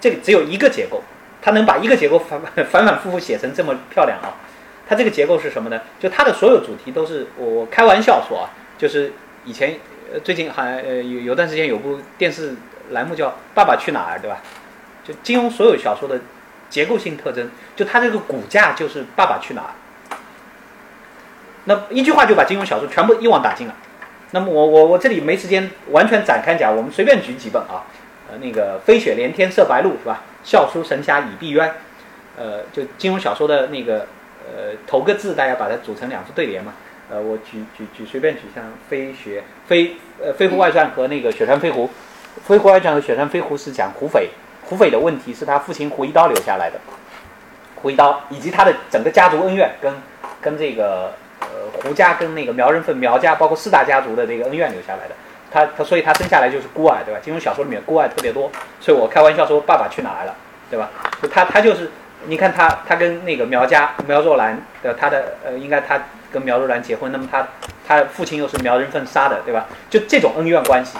[0.00, 1.02] 这里只有一个结构，
[1.42, 4.36] 它能把一个结构反反反复复写成这么漂亮啊！
[4.88, 5.80] 它这个结构是什么呢？
[5.98, 9.12] 就它的所有主题都是我我开玩笑说啊，就是
[9.44, 9.76] 以前
[10.12, 12.54] 呃最近还呃有有段时间有部电视
[12.90, 14.38] 栏目叫《爸爸去哪儿》，对吧？
[15.04, 16.20] 就金庸所有小说的
[16.68, 19.70] 结构性特征，就它这个骨架就是《爸爸去哪儿》，
[21.64, 23.74] 那一句话就把金庸小说全部一网打尽了。
[24.32, 27.86] 那么我我我这里没时间完全展开讲，我们随便举几本啊，
[28.30, 30.22] 呃，那个飞雪连天射白鹿是吧？
[30.42, 31.70] 笑书神侠倚碧鸳，
[32.36, 34.06] 呃，就金庸小说的那个
[34.46, 36.74] 呃头个字，大家把它组成两副对联嘛。
[37.10, 41.88] 呃，我举举举随便举像飞雪飞呃飞狐外传和那个雪山飞狐，
[42.44, 44.30] 飞狐外传和雪山飞狐是讲胡斐，
[44.64, 46.78] 胡斐的问题是他父亲胡一刀留下来的，
[47.76, 49.94] 胡一刀以及他的整个家族恩怨跟
[50.40, 51.12] 跟这个。
[51.42, 51.48] 呃，
[51.82, 55.14] 胡家跟那个苗人凤苗家，包括四大家族的这个恩怨留下来的，
[55.50, 57.20] 他他，所以他生下来就是孤儿，对吧？
[57.22, 60.34] 金庸小说里面孤儿特别多，所以我开玩笑说爸爸去哪儿了，
[60.70, 60.88] 对吧？
[61.20, 61.90] 就他他就是，
[62.26, 66.00] 你看他他跟那个苗家苗若兰的他的呃，应该他
[66.32, 67.48] 跟苗若兰结婚，那么他
[67.86, 69.66] 他父亲又是苗人凤杀的，对吧？
[69.88, 70.96] 就这种恩怨关系，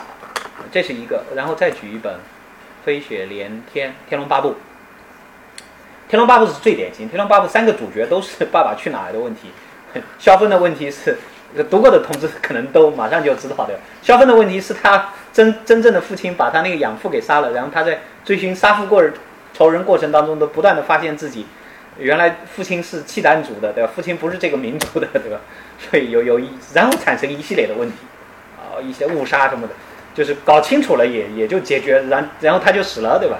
[0.72, 2.12] 这是一个，然后再举一本
[2.84, 4.48] 《飞雪连天》《天龙八部》，
[6.08, 9.50] 《天龙八部》是最典型，《天龙八部》三个主角都是爸爸去哪儿的问题。
[10.18, 11.18] 萧峰的问题是，
[11.68, 13.74] 读过的同志可能都马上就知道的。
[14.02, 19.02] 萧峰的问题是他真真正的父亲把他那个养父给杀了，然后他在追寻杀父过
[19.52, 21.46] 仇人过程当中，都不断的发现自己
[21.98, 23.90] 原来父亲是契丹族的，对吧？
[23.94, 25.40] 父亲不是这个民族的，对吧？
[25.78, 27.96] 所以有有一，然后产生一系列的问题，
[28.56, 29.74] 啊，一些误杀什么的，
[30.14, 33.38] 就是搞清楚了也也就解决，然然后他就死了，对吧？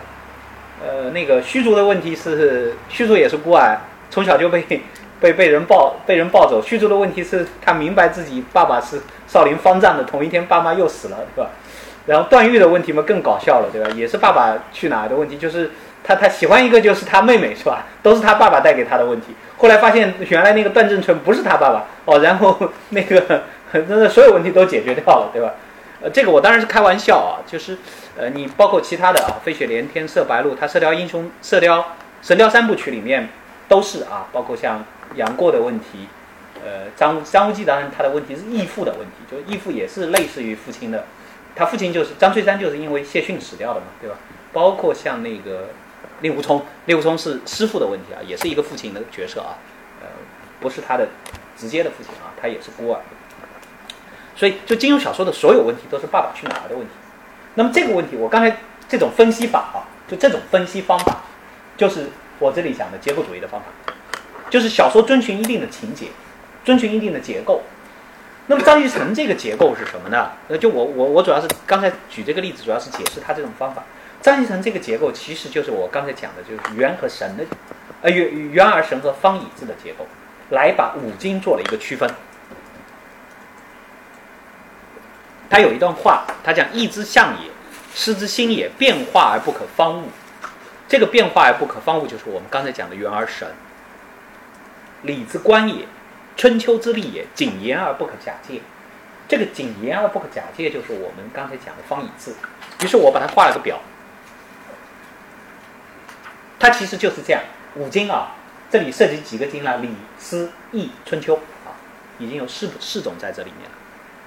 [0.82, 3.78] 呃，那个虚竹的问题是， 虚竹也是孤儿，
[4.11, 4.64] 从小就被。
[5.21, 11.51] 被被人抱被人抱走，虚竹的问题是他明白自己爸爸是少林方丈的，同一天爸妈又死了，对吧？
[12.07, 13.89] 然后段誉的问题嘛更搞笑了，对吧？
[13.95, 15.71] 也是爸爸去哪儿的问题，就是
[16.03, 17.85] 他他喜欢一个就是他妹妹，是吧？
[18.03, 19.35] 都是他爸爸带给他的问题。
[19.59, 22.59] 后来发现原来那个段正淳不是他爸爸哦，然后
[22.89, 23.43] 那个
[23.73, 25.53] 那所有问题都解决掉了，对吧？
[26.03, 27.77] 呃，这个我当然是开玩笑啊，就是
[28.16, 31.85] 呃你包括其他的啊，飞雪连天射白鹿，他射雕英雄射雕
[32.23, 33.29] 神雕三部曲里面
[33.68, 34.83] 都是啊，包括像。
[35.16, 36.08] 杨过的问题，
[36.64, 41.04] 呃，张张无忌当然他的问题是义父的问题，就是义父也是类似于父亲的，
[41.54, 44.16] 他父亲就是张翠山，就是因为谢逊死掉的嘛，对吧？
[44.53, 45.68] 包括像那个
[46.20, 49.58] 令狐冲，令狐冲是师傅的问题啊，也是一个父亲的角色啊，
[50.00, 50.07] 呃，
[50.61, 51.08] 不是他的
[51.57, 53.00] 直接的父亲啊，他也是孤儿。
[54.37, 56.92] 所以，就金庸小说的所有问题都是爸爸去哪儿的问题。
[57.57, 58.57] 那么这个问题，我刚才
[58.88, 61.18] 这种分析法啊，就这种分析方法，
[61.76, 62.07] 就是
[62.38, 63.92] 我这里讲的结构主义的方法。
[64.51, 66.09] 就是小说遵循一定的情节，
[66.64, 67.63] 遵循一定的结构。
[68.49, 70.33] 那么张玉成这个结构是什么呢？
[70.49, 73.85] 呃，就我我我主要是刚才举这个例子，主要是解释他这种方法。
[74.21, 77.45] 张玉成这个结构其实就是我刚才讲的，就是圆和神的，
[78.03, 80.05] 呃圆圆而神和方以字的结构，
[80.51, 82.11] 来把五经做了一个区分。
[85.49, 87.51] 他有一段话，他讲：“义之象也，
[87.95, 90.09] 师之心也，变化而不可方物。”
[90.87, 93.49] 这个变化而不可方物，就是我们刚才讲的圆而神。
[95.03, 95.87] 礼之官也，
[96.37, 98.61] 春秋之利也，谨言而不可假借。
[99.29, 102.35] 这个谨言而不可假借，就是我们刚才讲的方以字。
[102.83, 103.81] 于是我把它画了个表，
[106.59, 107.43] 它其实就是这样。
[107.77, 108.35] 五经啊，
[108.68, 109.79] 这里涉及几个经了？
[109.79, 111.79] 礼、诗、易、春秋啊，
[112.18, 113.77] 已经有四四种在这里面了。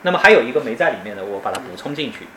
[0.03, 2.27] 那么还有一个没在里面的，我把它补充进去。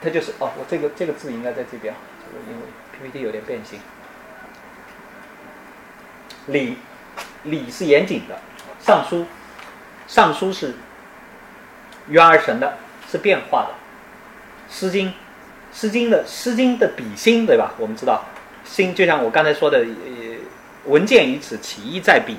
[0.00, 3.80] 它就是哦，我这个这个字应该在这边，这个因为 PPT 有点变形。
[6.46, 6.76] 礼，
[7.44, 8.38] 礼是严谨的，
[8.80, 9.26] 尚书，
[10.06, 10.74] 尚书是
[12.08, 12.78] 圆而神的，
[13.10, 13.74] 是变化的，
[14.68, 15.12] 诗经
[15.72, 17.72] 诗经》的《诗经》的笔心，对吧？
[17.78, 18.24] 我们知道，
[18.64, 20.36] 心就像我刚才说的，呃，
[20.84, 22.36] 文见于此，起意在笔。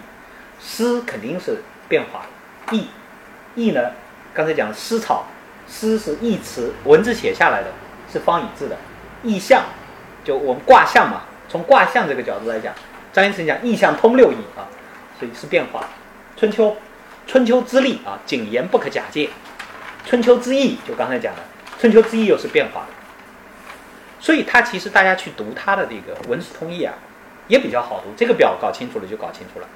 [0.62, 2.26] 诗肯定是变化
[2.72, 2.88] 的，意，
[3.56, 3.92] 意呢？
[4.34, 5.26] 刚才讲诗草，
[5.68, 7.68] 诗是意词，文字写下来的
[8.12, 8.78] 是方以字的。
[9.22, 9.64] 意象，
[10.24, 12.74] 就我们卦象嘛，从卦象这个角度来讲，
[13.16, 14.68] 张先生讲意象通六艺啊，
[15.18, 15.88] 所以是变化。
[16.36, 16.76] 春秋，
[17.26, 19.30] 春秋之力啊，谨言不可假借。
[20.06, 21.42] 春秋之意，就刚才讲的，
[21.80, 22.86] 春秋之意又是变化。
[24.20, 26.94] 所以它其实大家去读它的这个文史通义啊，
[27.48, 28.12] 也比较好读。
[28.18, 29.68] 这个表搞清楚了就搞清楚了。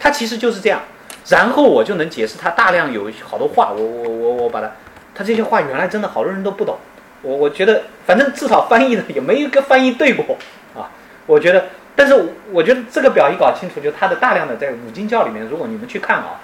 [0.00, 0.82] 它其实就是这样，
[1.28, 3.70] 然后我就能解释它大量有好多话。
[3.70, 4.68] 我我我我把它，
[5.14, 6.76] 它这些话原来真的好多人都不懂。
[7.22, 10.36] 我我觉得反正至少翻译的也没一个翻译对过
[10.74, 10.90] 啊。
[11.26, 11.66] 我觉得，
[11.98, 12.14] 但是
[12.52, 16.38] 我觉得这个表一搞清楚，就它的大量的在五经教里面，如果你们去看啊，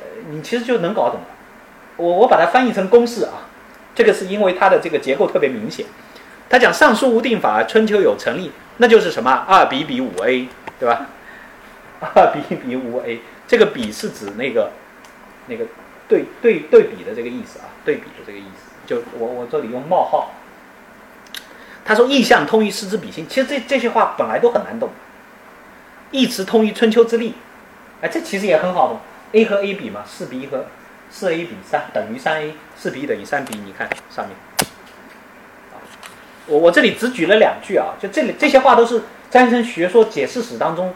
[0.00, 1.26] 呃，你其实就能搞懂了。
[1.96, 3.46] 我我把它翻译成公式啊，
[3.94, 5.86] 这个是因为它的这个结构特别明显。
[6.50, 10.48] 他讲上书无定法，春秋有成立，那就是什么二比比五 a，
[10.80, 11.06] 对吧？
[12.00, 14.72] 二比比五 a，这个比是指那个
[15.46, 15.64] 那个
[16.08, 18.68] 对对对比的这个意思啊，对比的这个意思。
[18.84, 20.32] 就我我这里用冒号。
[21.88, 24.90] 他说意象通于诗之比心，其实这这些话本来都很难懂。
[26.10, 27.32] 一词通于春秋之力，
[28.02, 29.00] 哎，这其实也很好懂。
[29.32, 30.66] a 和 a 比嘛，四比一和
[31.10, 34.36] 四 a 比三等于三 a，四比一等于三比，你看上面。
[36.46, 40.92] 我我这里只举了两句啊，就这里这些话都是詹生学说解释史当中，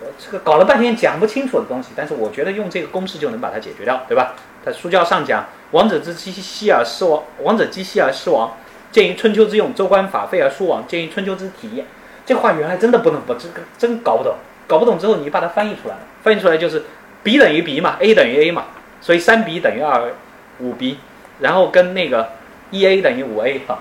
[0.00, 4.36] 呃，这个搞了半天讲不清楚的东西，但是我觉得用这个公式就能把它解决掉，对吧？
[4.64, 8.56] 在书教上讲，王者之姬息而失王，王者姬息而失王，
[8.92, 11.84] 鉴于春秋之用，周官法废而书亡，鉴于春秋之体。
[12.24, 14.34] 这话原来真的不能不这个真搞不懂，
[14.66, 16.84] 搞不懂之后你把它翻译出来，翻译出来就是
[17.22, 18.64] b 等于 b 嘛，a 等于 a 嘛，
[19.00, 20.12] 所以三 b 等于二
[20.58, 20.98] 五 b，
[21.40, 22.32] 然后跟那个
[22.70, 23.78] 一 a 等于五 a 啊。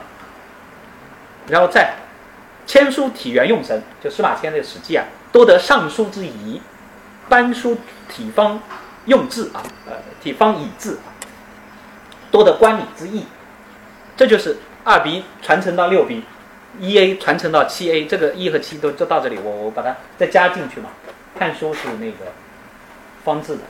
[1.48, 1.96] 然后再
[2.68, 6.62] 签书体元用神，就司马迁的《史记》啊，多得尚书之仪，
[7.30, 7.78] 班书
[8.10, 8.60] 体方
[9.06, 11.14] 用字啊，呃，体方以字啊，
[12.30, 13.26] 多得观礼之意。
[14.18, 16.24] 这就是二 B 传承到六 B，
[16.80, 20.90] 一 A 传承到七 A，这个一和七都就到这里，我我把它再加进去嘛。
[21.38, 22.32] 看书是那个
[23.24, 23.64] 方字的，《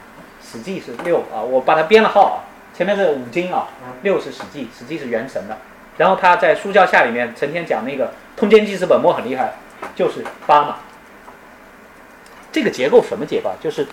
[0.51, 2.37] 史记》是六啊，我把它编了号啊，
[2.77, 3.69] 前面是五经啊，
[4.03, 5.57] 六是《史记》，《史记》是元神的。
[5.97, 9.53] 然后他在书教下里面成天讲那个通鉴记事本末很厉害，
[9.95, 10.75] 就是八嘛。
[12.51, 13.49] 这个结构什么结构？
[13.61, 13.87] 就是，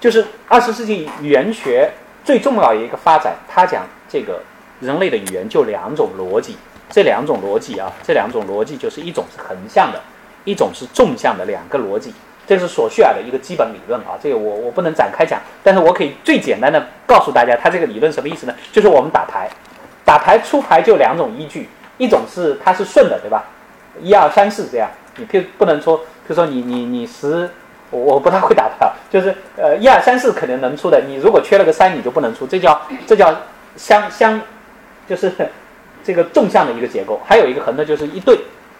[0.00, 1.92] 就是二十世纪语言学
[2.24, 3.36] 最重要的一个发展。
[3.48, 4.42] 他讲这个
[4.80, 6.56] 人类的语言就两种逻辑，
[6.88, 10.00] 这两种逻辑啊，这两种逻辑就是一种是横向的，
[10.44, 12.12] 一种是纵向的两个逻辑。
[12.46, 18.54] 这是索绪尔的一个基本理论啊，这个我我不能展开讲，但是我可以最简单的告诉大家，他这个理论什么意思呢？
[18.72, 19.48] 就是我们打牌。
[20.02, 23.44] 打牌出牌就两种依据，一种是它是顺的，对吧？
[24.00, 27.48] 一二三四这样，你譬不能说，比如说你你你十，
[27.90, 33.32] 我我不太会打牌，就是呃一二三四可能能出的，你如果缺了个三，你就不能出，这叫这叫
[33.76, 34.40] 相相，
[35.10, 35.30] 就是
[36.04, 37.20] 这个纵向的一个结构。
[37.26, 38.38] 还有一个横的，就是一对，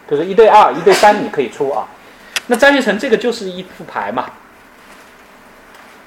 [0.09, 1.89] 就是一对二，一对三，你可以出啊。
[2.47, 4.31] 那张学成这个就是一副牌嘛，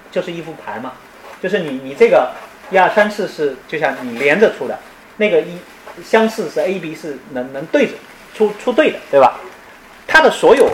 [0.09, 0.93] 就是一副牌嘛，
[1.41, 2.31] 就是你你这个
[2.71, 4.79] 一二三四是就像你连着出的。
[5.17, 5.57] 那个一
[6.03, 7.93] 相似是 A B 是能能对着
[8.33, 9.39] 出出对的，对吧？
[10.07, 10.69] 它的所有，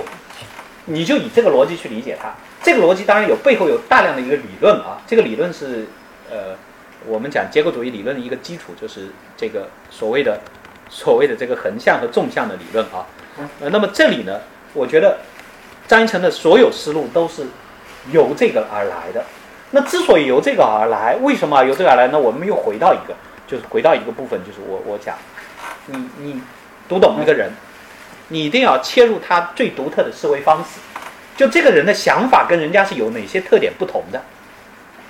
[0.85, 2.33] 你就以这个逻辑去理解它。
[2.63, 5.01] 这个逻辑当然有背后有大量的一个理论啊。
[5.05, 5.87] 这个理论是
[6.31, 6.55] 呃，
[7.05, 9.07] 我们讲结构主义理论的一个基础，就是
[9.37, 10.39] 这个所谓的
[10.89, 13.05] 所谓的这个横向和纵向的理论啊。
[13.59, 14.39] 呃，那么这里呢，
[14.73, 15.17] 我觉得
[15.87, 17.45] 张一成的所有思路都是
[18.11, 19.23] 由这个而来的。
[19.71, 22.19] 那之所以由这个而来，为什么由这个而来呢？
[22.19, 23.13] 我们又回到一个。
[23.49, 25.17] 就是回到一个部分，就是我我讲，
[25.87, 26.39] 你你
[26.87, 27.49] 读懂一个人，
[28.27, 30.79] 你一定要切入他最独特的思维方式，
[31.35, 34.21] 就这个人的想法跟人家是有哪些特点不同的。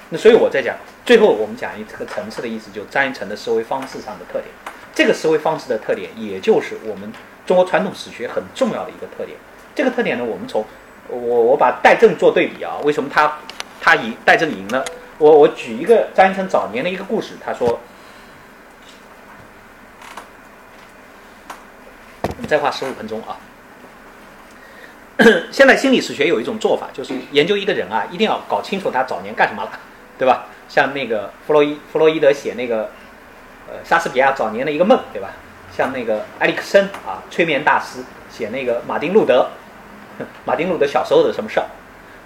[0.08, 0.74] 那所以我在讲，
[1.10, 4.46] 最后我们讲一这个层次的意思，就张一成的思维方式上的特点。
[4.94, 7.12] 这个思维方式的特点，也就是我们
[7.48, 9.36] 中国传统史学很重要的一个特点。
[9.74, 10.64] 这个特点呢，我们从
[11.08, 13.40] 我我把戴震做对比啊，为什么他
[13.82, 14.86] 他赢戴震赢了？
[15.18, 17.80] 我我举一个张一成早年的一个故事，他说。
[22.22, 23.36] 我们再花十五分钟啊！
[25.52, 29.72] 现在心理史学有一种做法，就是研究一个人啊，一定要搞清楚他早年干什么了，
[30.20, 30.46] 对吧？
[30.70, 32.92] 像那个弗洛伊弗洛伊德写那个
[33.68, 35.32] 呃莎士比亚早年的一个梦，对吧？
[35.76, 39.48] 像那个埃里克森啊，催眠大师写那个马丁路德，
[40.46, 41.66] 马丁路德小时候的什么事儿，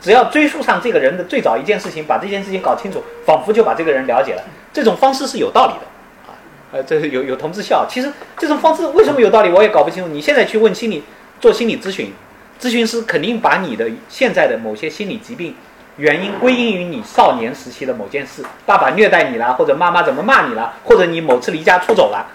[0.02, 4.44] 只要追溯上这个人的最早一件事情，把这件事情搞清楚，仿佛就把这个人了解了。
[4.72, 6.34] 这种方式是有道理的啊，
[6.72, 7.86] 呃，这是有有同志笑。
[7.88, 10.10] 其实这种方式为什么有道理，我也搞不清楚。
[10.10, 11.04] 你现在去问心理
[11.40, 12.12] 做心理咨询，
[12.60, 15.56] 咨询师肯定把你的现在的某些心理疾病
[15.98, 22.28] 原因归因于你少年时期的某件事，爸爸虐待你啦，或者妈妈怎么骂你啦，或者你某次离家出走了，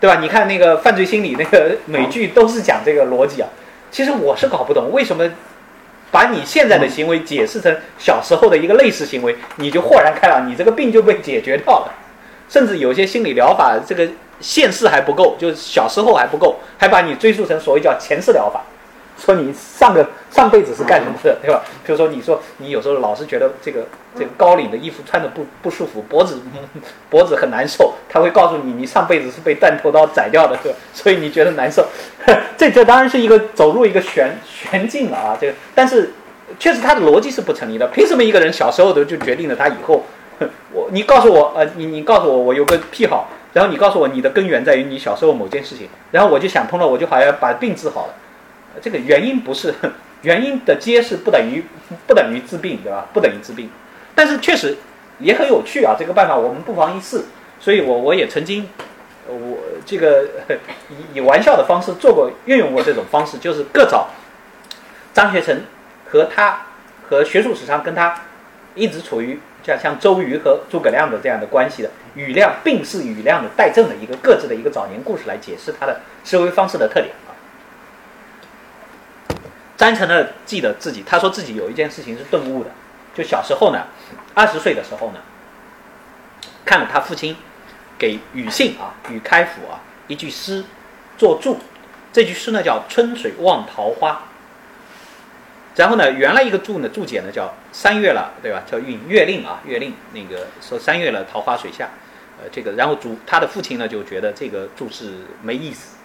[0.00, 0.20] 对吧？
[0.20, 3.48] 你看那个犯罪心理那个美剧都是讲这个逻辑啊。
[3.90, 5.30] 其实我是搞不懂为什么。
[6.10, 11.92] 把你现在的行为解释成小时候的一个类似行为，你就豁然开朗，你这个病就被解决掉了。
[12.48, 14.08] 甚至有些心理疗法，这个
[14.38, 18.62] 现世还不够，就是小时候还不够，还把你追溯成所谓叫前世疗法。
[19.16, 21.62] 说你上个上辈子是干什么的，对吧？
[21.84, 23.86] 比如说，你说你有时候老是觉得这个
[24.18, 26.40] 这个高领的衣服穿的不不舒服，脖子
[27.08, 30.78] 脖子很难受，他会告诉你，你上辈子是被断头刀宰掉的，对吧？
[30.92, 31.86] 所以你觉得难受。
[32.56, 35.38] 这这当然是一个走入一个玄玄境了啊！
[35.40, 36.12] 这个，但是
[36.58, 37.86] 确实他的逻辑是不成立的。
[37.88, 40.04] 凭什么一个人小时候的就决定了他以后？
[40.72, 48.14] 我你告诉我，呃，你你告诉我，我有个癖好，然后你告诉我你的根源在于你小时候某件事情，然后我就想通了，我就好像把病治好了。
[48.80, 49.74] 这个原因不是
[50.22, 51.64] 原因的揭示不等于
[52.06, 53.06] 不等于治病，对吧？
[53.12, 53.68] 不等于治病，
[54.14, 54.76] 但是确实
[55.18, 55.94] 也很有趣啊。
[55.98, 57.22] 这个办法我们不妨一试。
[57.60, 58.68] 所以我我也曾经
[59.26, 60.24] 我这个
[60.90, 64.08] 以 以玩笑的方式做过运用过这种方式，就是各找
[65.14, 65.62] 张学成
[66.10, 66.60] 和他
[67.08, 68.14] 和学术史上跟他
[68.74, 77.14] 一直处于像像周瑜和诸葛亮的这样的关系的庾亮病逝庾亮的代证的一个各自的一个早年故事来解释他的思维方式的特点。
[79.76, 82.70] 张成呢记得自己，他说自己有一件事情是顿悟的，
[83.12, 83.84] 就小时候呢，
[84.32, 85.18] 二十岁的时候呢，
[86.64, 87.36] 看了他父亲
[87.98, 90.64] 给庾信啊庾开府啊一句诗
[91.18, 91.58] 作注，
[92.12, 94.22] 这句诗呢叫“春水望桃花”，
[95.74, 98.62] 然后呢原来一个注呢注解呢叫“三月了”，对吧？
[98.70, 101.90] 叫韵月令啊月令那个说三月了桃花水下，
[102.40, 105.96] 呃这个然后主他的父亲呢就觉得这个注释没意思，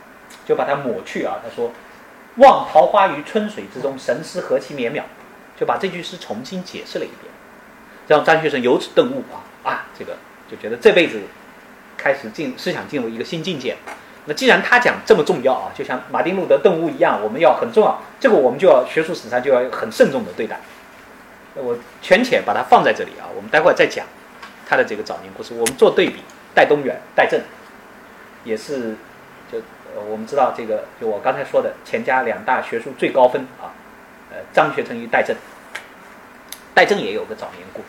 [0.48, 1.72] 就把它抹去啊，他说。
[2.40, 5.04] 望桃花于春水之中，神思何其绵渺，
[5.60, 7.32] 就把这句诗重新解释了一遍，
[8.08, 10.18] 让张学成由此顿悟啊啊，这个
[10.50, 11.22] 就觉得这辈子
[11.98, 13.76] 开始进思想进入一个新境界。
[14.26, 20.60] 那既然他讲这么重要啊，就像马丁路德顿悟一样，我们要很重要，这个我们就要学术史上就要很慎重的对待。
[21.56, 24.06] 我权且把它放在这里啊，我们待会儿再讲
[24.68, 25.54] 他的这个早年故事。
[25.54, 27.42] 我们做对比，戴东原、戴震，
[28.44, 28.96] 也是。
[30.08, 33.74] 我们知道这个，就我刚才说的，钱家两大学术最高分啊，
[34.32, 35.36] 呃，张学成与戴震。
[36.74, 37.88] 戴震也有个早年故事，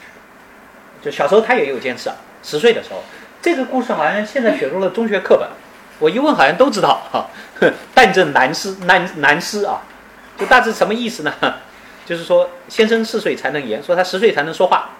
[1.01, 3.03] 就小时候他也有件事啊，十岁的时候，
[3.41, 5.49] 这个故事好像现在写入了中学课本，
[6.01, 7.29] 我一问好像都知道哈。
[7.95, 9.83] 戴震难师难难师啊，
[10.37, 11.33] 就大致什么意思呢？
[12.07, 14.91] 就是说先生四岁才能言，说他十岁才能说话。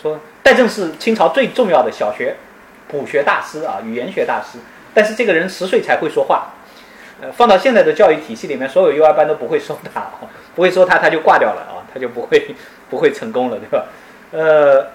[0.00, 2.36] 说戴震是清朝最重要的小学
[2.86, 4.58] 补学大师啊，语言学大师。
[4.96, 6.54] 但是这个人十岁才会说话，
[7.20, 10.10] 呃，放到现在的教育体系里面，所有幼儿班都不会收他，
[10.54, 12.56] 不会说他，他就挂掉了啊，他就不会
[12.88, 13.84] 不会成功了，对吧？
[14.32, 14.86] 呃，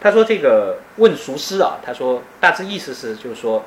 [0.00, 3.64] 他说这个问熟诗啊，他说大致意思是就是说，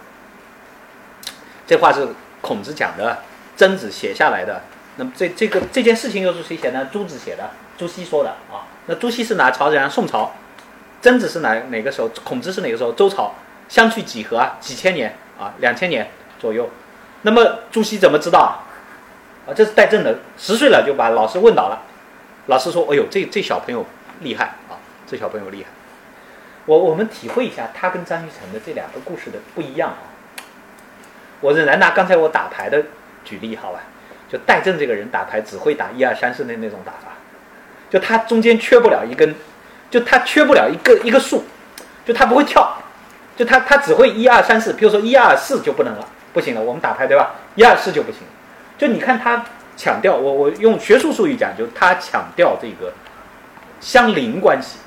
[1.67, 2.07] 这话是
[2.39, 3.17] 孔子讲的，
[3.57, 4.61] 曾子写下来的。
[4.95, 6.85] 那么这这个这件事情又是谁写的？
[6.85, 8.63] 朱子写的，朱熹说的啊。
[8.85, 9.89] 那朱熹是哪朝人？
[9.89, 10.33] 宋朝。
[11.01, 12.09] 曾子是哪哪个时候？
[12.23, 12.93] 孔子是哪个时候？
[12.93, 13.35] 周朝。
[13.67, 14.57] 相去几何啊？
[14.59, 15.53] 几千年啊？
[15.59, 16.69] 两千年左右。
[17.21, 18.63] 那么朱熹怎么知道啊？
[19.49, 21.81] 啊，这是戴震的，十岁了就把老师问倒了。
[22.47, 23.85] 老师说：“哎呦，这这小朋友
[24.21, 24.79] 厉害啊！
[25.05, 25.69] 这小朋友厉害。”
[26.65, 30.03] 我我们体会一下他跟张学成的这两个故事的不一样啊。
[31.39, 32.83] 我仍然拿刚才我打牌的
[33.23, 33.79] 举例好吧？
[34.29, 37.13] 就戴震这个人打牌只会打一二三四的那种打法，
[37.89, 39.33] 就他中间缺不了一根，
[39.89, 41.45] 就他缺不了一个一个数，
[42.05, 42.77] 就他不会跳。
[43.37, 46.61] 就他他只会一二三四，比如说一二四就不能了，不行了。
[46.61, 47.35] 我们打牌对吧？
[47.53, 48.21] 一二四就不行。
[48.79, 49.45] 就你看他
[49.77, 52.91] 强调，我我用学术术语讲，就他强调这个
[53.79, 54.79] 相邻关系，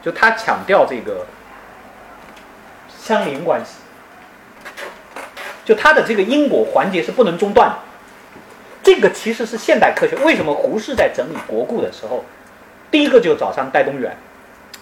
[0.00, 1.26] 就他强调这个
[2.96, 3.78] 相邻关系，
[5.64, 7.74] 就他的这个因果环节是不能中断的。
[8.84, 10.14] 这个其实是现代科学。
[10.24, 12.24] 为什么胡适在整理国故的时候，
[12.90, 14.16] 第一个就找上戴东原？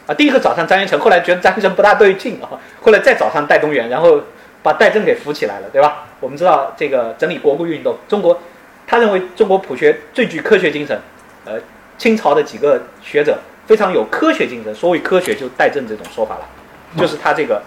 [0.06, 2.48] 啊，第一个找上张学成，后来觉得张学成不大对劲啊，
[2.80, 4.20] 后来再找上戴东原，然后
[4.62, 6.06] 把戴震给扶起来了，对吧？
[6.20, 8.40] 我们知道这个整理国故运动，中国
[8.86, 10.96] 他认为中国普学最具科学精神，
[11.44, 11.54] 呃，
[11.98, 16.48] 清朝的几个学者非常有科学精神，所谓科学就戴震这种说法了，
[16.96, 17.60] 就是他这个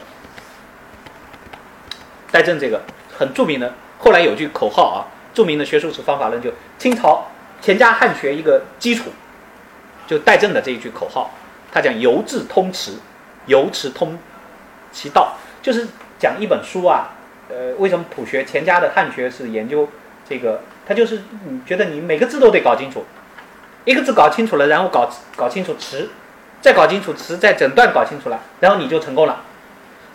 [2.31, 2.81] 戴震这个
[3.17, 5.03] 很著名的，后来有句口号啊，
[5.33, 7.27] 著名的学术史方法论就清朝
[7.61, 9.11] 钱家汉学一个基础，
[10.07, 11.29] 就戴震的这一句口号。
[11.71, 12.93] 他讲“由字通持，
[13.45, 14.17] 由持通
[14.91, 15.87] 其道”，就是
[16.17, 17.11] 讲一本书啊，
[17.49, 19.87] 呃，为什么普学钱家的汉学是研究
[20.27, 20.61] 这个？
[20.87, 23.05] 他就是你觉得你每个字都得搞清楚，
[23.85, 26.09] 一个字搞清楚了，然后搞搞清楚词，
[26.61, 29.43] 再搞清楚词，再整段搞清楚了，然后你就成功了。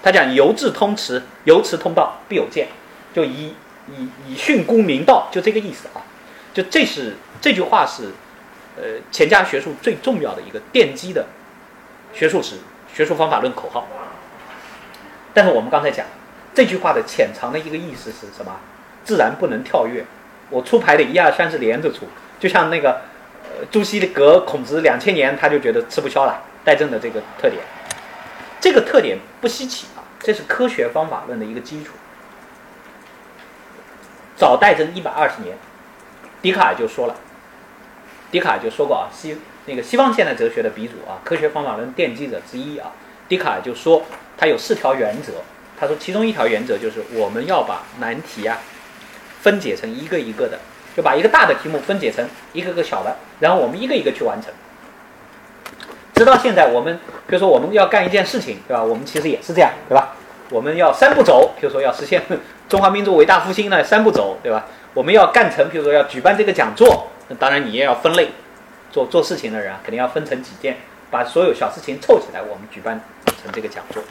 [0.02, 2.66] 他讲由字通词，由词通道，必有见，
[3.14, 3.54] 就以
[3.88, 6.02] 以以训诂明道，就这个意思啊。
[6.52, 8.10] 就这是这句话是，
[8.76, 11.24] 呃，钱家学术最重要的一个奠基的
[12.14, 12.56] 学术史、
[12.94, 13.86] 学术方法论口号。
[15.34, 16.06] 但是我们刚才讲
[16.54, 18.52] 这句话的潜藏的一个意思是什么？
[19.04, 20.04] 自然不能跳跃。
[20.48, 22.06] 我出牌的一二三是连着出，
[22.38, 23.00] 就像那个
[23.42, 26.42] 呃朱熹的隔孔子两千年，他就觉得吃不消了。
[26.64, 27.62] 戴震的这个特点，
[28.60, 31.92] 这个特点不稀奇啊，这是科学方法论的一个基础。
[34.36, 35.56] 早戴震一百二十年，
[36.40, 37.14] 笛卡尔就说了，
[38.34, 42.90] 笛卡尔就说过啊，西那个西方现代哲学的鼻祖啊，科学方法论奠基者之一啊，
[43.28, 44.02] 笛卡尔就说
[44.36, 45.34] 他有四条原则，
[45.78, 48.58] 他说其中一条原则就是我们要把难题啊。
[49.40, 50.58] 分解成一个一个的，
[50.96, 54.52] 就把一个大的题目分解成一个个小的，然后我们一个一个去完成。
[56.12, 56.98] 直到现在，我们
[57.28, 58.82] 比如说我们要干一件事情，对吧？
[58.82, 60.16] 我们其实也是这样，对吧？
[60.50, 62.20] 我们要三步走，比如说要实现
[62.68, 64.66] 中华民族伟大复兴呢，三步走，对吧？
[64.92, 68.30] 我们要干成，比如说要举办这个讲座，那当然你也要分类，
[68.90, 70.76] 做做事情的人啊，肯定要分成几件，
[71.10, 73.00] 把所有小事情凑起来，我们举办
[73.42, 74.02] 成这个讲座。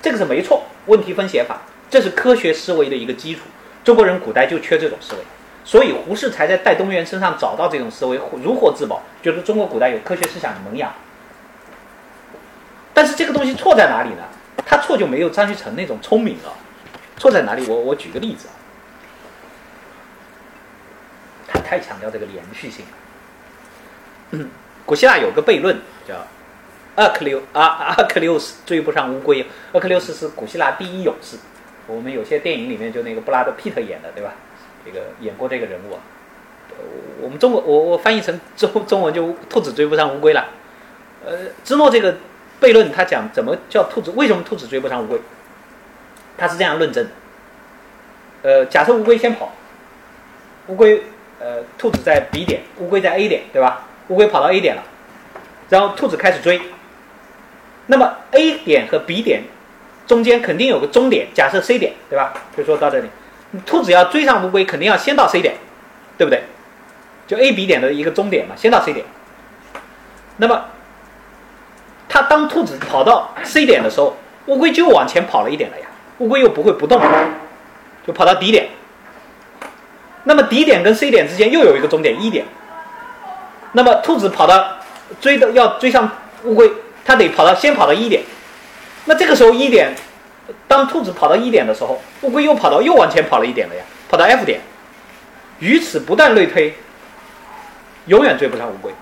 [0.00, 1.60] 这个是没错，问题分解法，
[1.90, 3.42] 这是科学思维的一个基础。
[3.84, 5.20] 中国人古代就缺这种思维，
[5.64, 10.92] 所以胡适才在戴东原身上找到这种思维，如获至宝，觉得中国古代有科学思想的萌芽。
[12.94, 14.22] 但是这个东西错在哪里呢？
[14.64, 16.52] 他错就没有张学成那种聪明了。
[17.16, 17.66] 错在哪里？
[17.66, 18.54] 我我举个例子啊，
[21.46, 24.46] 他太强调这个连续性了。
[24.84, 26.14] 古希腊有个悖论叫
[26.96, 31.36] 阿克琉阿阿克琉斯追不上乌龟，阿克琉斯是古希腊第一勇士。
[31.86, 34.32] 我们有些电影里面就那个布拉德皮特演的，对吧？
[34.84, 35.98] 这个演过这个人物，
[37.20, 40.48] 我们中国我我翻译成 中中文就兔子追不上乌龟了。
[41.24, 42.16] 呃，芝诺这个
[42.60, 44.10] 悖论他讲怎么叫兔子？
[44.16, 45.20] 为什么兔子追不上乌龟？
[46.36, 47.10] 他是这样论证的：
[48.42, 49.52] 呃，假设乌龟先跑，
[50.66, 51.04] 乌龟
[51.42, 53.84] 呃兔子在 B 点，乌龟在 A 点，对吧？
[54.08, 54.82] 乌龟跑到 A 点了，
[55.68, 56.60] 然后兔子开始追，
[57.86, 59.42] 那么 A 点和 B 点。
[60.04, 62.34] 中间肯定有个终点，假设 C 点，对吧？
[62.56, 63.08] 就说到这里，
[63.64, 65.54] 兔子要追上乌龟，肯定要先到 C 点，
[66.18, 66.42] 对不对？
[67.26, 69.06] 就 A、B 点的一个终点嘛，先到 C 点。
[70.38, 70.64] 那么，
[72.08, 74.16] 它当兔子跑到 C 点的时候，
[74.46, 75.86] 乌龟就往前跑了一点了呀，
[76.18, 77.00] 乌龟又不会不动，
[78.04, 78.68] 就跑到 D 点。
[80.24, 82.44] 那么 D 点跟 C 点之间又有一个终点 E 点。
[83.72, 84.76] 那么兔子跑到
[85.20, 86.10] 追的要追上
[86.44, 86.70] 乌龟，
[87.04, 88.22] 它得跑到先跑到 E 点。
[89.06, 89.94] 那这个时候 E 点，
[90.68, 94.60] 当兔子跑到 E 点的时候，乌龟又跑到又往前跑了一点了呀，跑到 F 点，
[95.58, 96.74] 于此不断类推，
[98.06, 98.92] 永远追不上乌龟。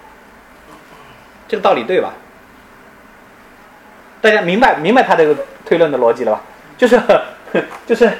[1.49, 2.13] 这个道理对吧？
[4.21, 5.35] 大家明白明白他这个
[5.65, 6.43] 推论的逻辑了吧？
[6.79, 7.01] 就是
[7.87, 8.11] 就是，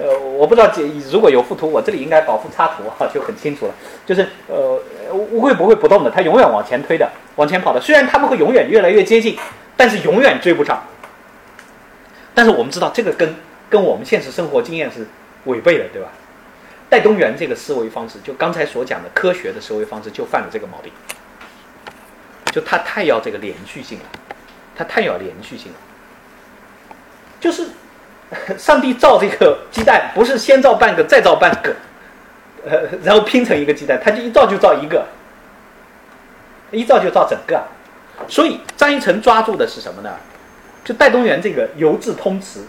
[0.00, 0.72] 呃，我不知道
[1.10, 3.74] 如果有附图，我这里应该保附插图哈，就很清楚了。
[4.06, 4.80] 就是呃，
[5.12, 7.06] 乌龟不会不动的，它永远往前推的，
[7.36, 7.80] 往前跑的。
[7.80, 9.36] 虽然它们会永远越来越接近，
[9.76, 10.82] 但是永远追不上。
[12.34, 13.36] 但是我们知道，这个跟
[13.68, 15.06] 跟我们现实生活经验是
[15.44, 16.08] 违背的，对吧？
[16.88, 20.90] 戴东原这个思维方式，就刚才所讲的科学的思维方式，就犯了这个毛病。
[22.50, 24.04] 就他太要这个连续性了，
[24.74, 25.78] 他太要连续性了。
[27.38, 27.68] 就是
[28.56, 31.74] 上帝造这个鸡蛋，不是先造半个，再造半个，
[32.68, 35.04] 呃， 然后拼成一个鸡蛋，他就一造就造一个，
[36.70, 37.60] 一造就造整个。
[38.28, 40.10] 所以张一成抓住的是什么呢？
[40.84, 42.66] 就戴东原这个由字通词，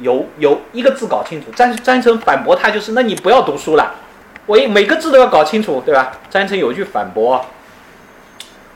[0.00, 1.50] 由由一个字搞清楚。
[1.52, 3.94] 张张一成反驳他就是，那你不要读书了，
[4.46, 6.12] 我每个字都要搞清楚，对吧？
[6.30, 7.44] 张一成有一句反驳，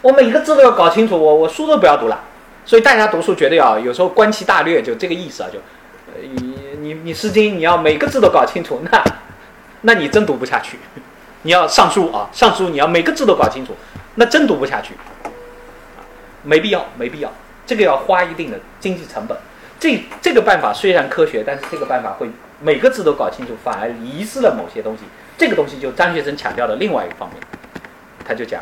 [0.03, 2.21] 我每个字都要搞清楚，我我书都不要读了。
[2.65, 5.59] 所以大家读书觉得要有时候观其大略，就这个意思啊，就，
[6.21, 9.05] 你你你诗经你要每个字都搞清楚，那
[9.83, 10.79] 那你真读不下去。
[11.43, 13.75] 你要上书啊，上书你要每个字都搞清楚，
[14.17, 14.95] 那真读不下去，
[16.43, 17.33] 没必要，没必要。
[17.65, 19.39] 这个要花一定的经济成本，
[19.79, 22.29] 这这个办法虽然科学，但是这个办法会
[22.61, 25.05] 每个字都搞清楚，反而遗失了某些东西。
[25.37, 27.41] 这个东西就张学成强调的另外一个方面，
[28.25, 28.61] 他就讲，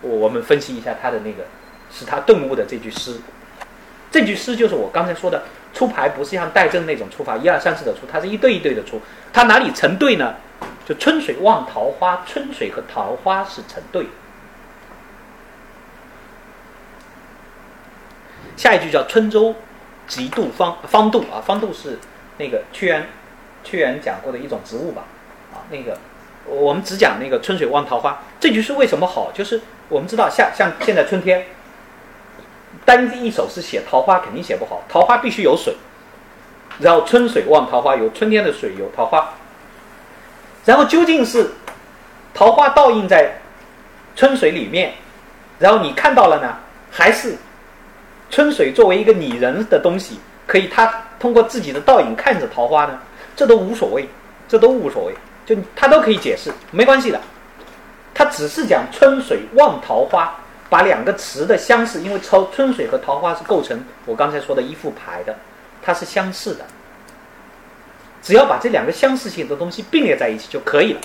[0.00, 1.44] 我我们分析一下他的那个
[1.92, 3.16] 使他顿悟的这句诗，
[4.12, 5.42] 这句诗就是我刚才说的
[5.74, 9.00] 出牌不是像戴震那种出法一二三四的出，它是一对一对的出，
[9.32, 10.36] 它哪里成对呢？
[10.86, 14.06] 就春水望桃花，春水和桃花是成对。
[18.56, 19.54] 下一句叫“春舟
[20.06, 21.98] 极度方方度啊，方度是
[22.38, 23.08] 那个屈原
[23.64, 25.04] 屈原讲过的一种植物吧，
[25.52, 25.98] 啊，那个
[26.46, 29.32] 我们只讲那个春水望桃花，这句诗为什么好？
[29.32, 31.44] 就是我们知道像像现在春天，
[32.84, 35.74] 单一首诗写桃花肯定写不好，桃花必须有水，
[36.78, 39.28] 然后春水望桃花有春天的水有桃花，
[40.64, 41.50] 然后究竟是
[42.32, 43.40] 桃花倒映在
[44.16, 44.94] 春水里面，
[45.58, 46.56] 然后你看到了呢，
[46.90, 47.36] 还是？
[48.30, 52.98] 春水作为一个拟人的东西，可以他通过自己的倒影看着桃花呢，
[53.36, 54.08] 这都无所谓，
[54.48, 55.14] 这都无所谓，
[55.46, 57.20] 就他都可以解释，没关系的。
[58.12, 60.34] 他只是讲春水望桃花，
[60.68, 65.36] 把两个词的相似，因为春春水和桃花是构成我刚才说的一副牌的，
[65.82, 66.64] 它是相似的。
[68.22, 71.00] 只要把这两个相似性的东西并列在一起就可以了。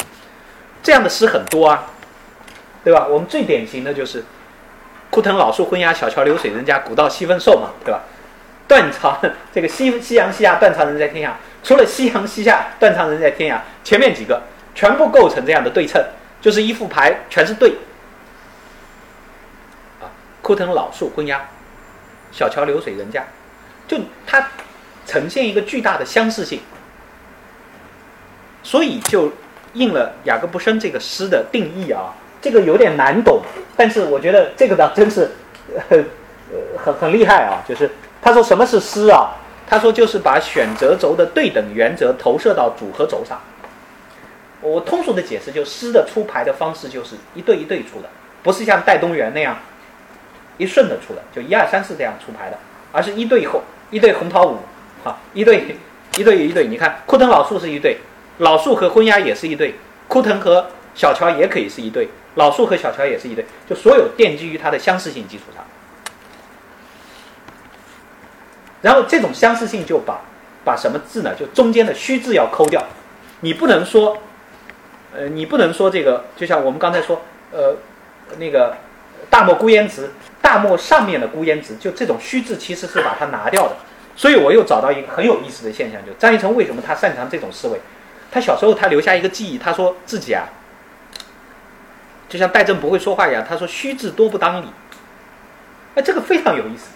[0.82, 1.92] 这样的诗很多啊，
[2.84, 3.08] 对吧？
[3.10, 4.24] 我们最典型的就是。
[5.12, 8.00] 枯藤老树昏鸦，小桥流水人家，古道西风瘦嘛，对吧？
[8.68, 9.20] 断肠
[9.52, 11.34] 这个夕夕阳西下，断肠人在天涯。
[11.64, 14.40] 除了夕阳西下，断肠人在天涯，前面几个
[14.76, 16.00] 全部构成这样的对称，
[16.40, 17.74] 就是一副牌，全是对。
[20.50, 21.48] 枯藤老树昏鸦，
[22.32, 23.24] 小桥流水人家，
[23.88, 24.48] 就它
[25.06, 26.60] 呈现一个巨大的相似性，
[28.64, 29.32] 所以就
[29.74, 32.16] 应了雅各布生这个诗的定义啊。
[32.42, 33.44] 这个有点难懂，
[33.78, 35.30] 但是我觉得这个倒真是，
[35.92, 36.04] 呃，
[36.84, 37.62] 很很厉害啊！
[37.70, 37.88] 就是
[38.20, 39.36] 他说什么是诗啊？
[39.68, 43.40] 他说就是把选择轴的对等原则投射到组合轴上。
[44.62, 48.10] 我通俗的解释，就诗的出牌的方式就是一对一对出的，
[48.42, 49.56] 不是像戴东原那样
[50.60, 52.58] 一顺的出的，就一二三四这样出牌的，
[52.92, 54.60] 而是一对后一对红桃五，
[55.04, 55.76] 哈，一对
[56.16, 56.68] 一对一对。
[56.68, 57.98] 你看，枯藤老树是一对，
[58.38, 59.74] 老树和昏鸦也是一对，
[60.08, 62.08] 枯藤和小桥也可以是一对。
[62.36, 65.66] 老树和小桥也是一对，就所有奠基于它的相似性基础上，
[68.82, 70.22] 然后这种相似性就把
[70.64, 71.34] 把什么字呢？
[71.36, 72.82] 就中间的虚字要抠掉，
[73.42, 74.20] 你不能说，
[75.14, 77.22] 呃，你不能说这个，就像我们刚才说，
[77.52, 77.76] 呃，
[78.38, 78.78] 那个
[79.30, 80.12] 大漠孤烟直，
[80.42, 83.76] 大漠上面的孤烟直，就这种虚字其实是把它拿掉的。
[84.16, 87.80] 所以我又找到一个很有意思的现象，就张一成为什么他擅长这种思维？
[88.32, 90.50] 他小时候他留下一个记忆，他说自己啊。
[92.28, 94.68] 就像戴震不会说话一样，他说虚字多不当理。
[95.96, 96.90] 哎，这个非常有意思。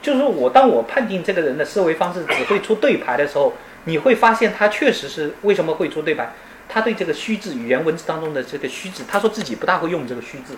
[0.00, 3.54] 就是说我当我判定这个人的思维方式只会出对牌的时候，
[3.84, 6.30] 你会发现他确实是为什么会出对牌？
[6.68, 10.54] 他对这个虚字语言文字当中的这个虚字，他说自己不大会用这个虚字。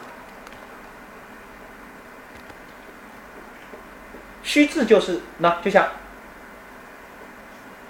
[4.48, 5.88] 虚字就是那就像。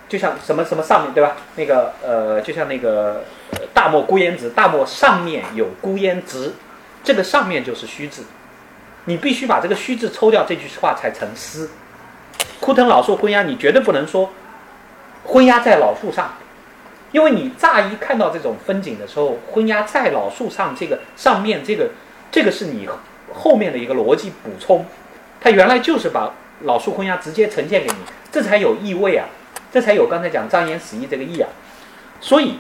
[0.09, 1.37] 就像什么什么上面对吧？
[1.57, 3.25] 那个呃，就像那个
[3.75, 6.55] 大漠孤烟直，大漠上面有孤烟直，
[7.05, 8.25] 这个上面就是虚字，
[9.05, 11.69] 你必须把这个虚字抽掉，这句话才成诗。
[12.59, 14.31] 枯藤老树昏鸦，你绝对不能说
[15.27, 16.37] 昏鸦在老树上，
[17.13, 21.91] 因为你乍一看到这种风景的时候，昏鸦在老树上，这个上面这个
[22.33, 22.89] 这个是你
[23.35, 24.87] 后面的一个逻辑补充，
[25.39, 26.33] 它原来就是把
[26.63, 27.95] 老树昏鸦直接呈现给你，
[28.31, 29.27] 这才有意味啊。
[29.71, 31.49] 这才有刚才讲张言死意这个意啊，
[32.23, 32.59] 所以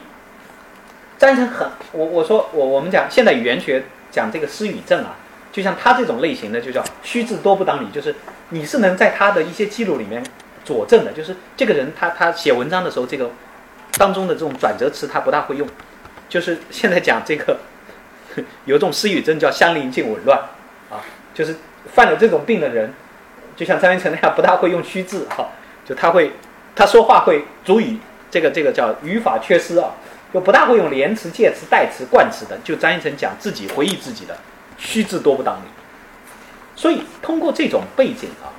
[1.17, 5.17] 张成很我我说我我们讲现代语言学讲这个失语症啊，
[5.51, 8.15] 就像他这种类型的就叫虚字多不当理，就是
[8.51, 10.23] 你是能在他的一些记录里面
[10.67, 13.31] 佐证的，就是这个人他他写文章的时候这个
[13.97, 15.67] 当中的这种转折词他不大会用，
[16.29, 17.57] 就是现在讲这个
[18.67, 20.39] 有一种失语症叫相邻近紊乱
[20.91, 21.01] 啊，
[21.33, 21.57] 就是
[21.95, 22.93] 犯了这种病的人，
[23.59, 25.49] 就像张元成那样不大会用虚字哈，
[25.85, 26.33] 就他会。
[26.77, 27.99] 他说话会主语，
[28.31, 29.91] 这个这个叫语法缺失啊，
[30.33, 32.57] 就不大会用连词、介词、代词、冠词的。
[32.63, 34.39] 就张一成讲自己回忆自己的
[34.77, 35.67] 虚字多不当理。
[36.77, 38.55] 所以通过这种背景啊，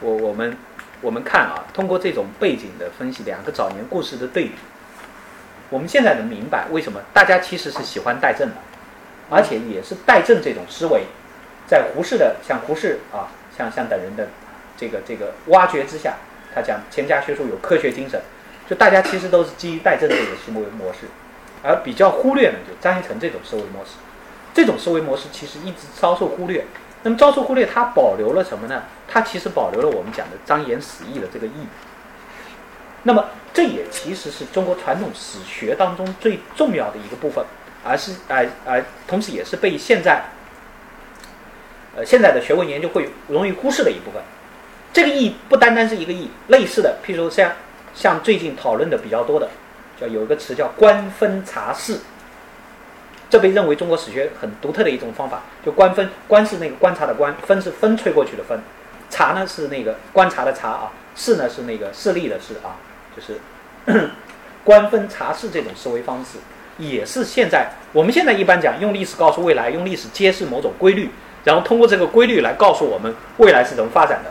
[0.00, 0.54] 我我们
[1.00, 4.52] 我们看啊，通过这种背景的分析，两个早年故事的对比，
[5.70, 8.56] 我们现在能明白为什么大家其实是喜欢戴震的，
[9.30, 11.04] 而且也是戴震这种思维，
[11.66, 14.28] 在胡适的像胡适啊，像像等人的
[14.76, 16.14] 这个这个挖掘之下。
[16.54, 18.20] 他讲钱家学术有科学精神，
[18.68, 21.06] 就大家其实都是基于戴震这个思维模式，
[21.62, 23.92] 而比较忽略呢，就张一成这种思维模式。
[24.52, 26.62] 这种思维模式其实一直遭受忽略。
[27.02, 28.82] 那么遭受忽略，它保留了什么呢？
[29.08, 31.66] 它其实保留了我们讲的张言死义的这个义。
[33.04, 33.24] 那么
[33.54, 37.42] 这也其实是中国传统史学当中最重要的一个部分，
[37.82, 40.22] 而是而而同时也是被现在
[41.96, 44.22] 呃现在的学问研究会容易忽视的一部分。
[44.92, 47.50] 这个义不单单是一个义，类似的，譬如像
[47.94, 49.48] 像最近讨论的比较多的，
[49.98, 51.98] 叫有一个词叫观分察事，
[53.30, 55.40] 这被认为中国史学很独特的一种方法。
[55.64, 58.58] 就观分，观是那个观察的观，分是风吹过去的风，
[59.08, 62.76] 察呢是那个观察的察啊，视呢是那个势力的视啊，
[63.16, 63.40] 就是
[64.62, 66.36] 观分察视这种思维方式，
[66.76, 71.10] 也是现在我们现在一般讲用历史告诉未来，用历史揭示某种规律，
[71.44, 74.30] 然后通过这个规律来告诉我们未来是怎么发展的。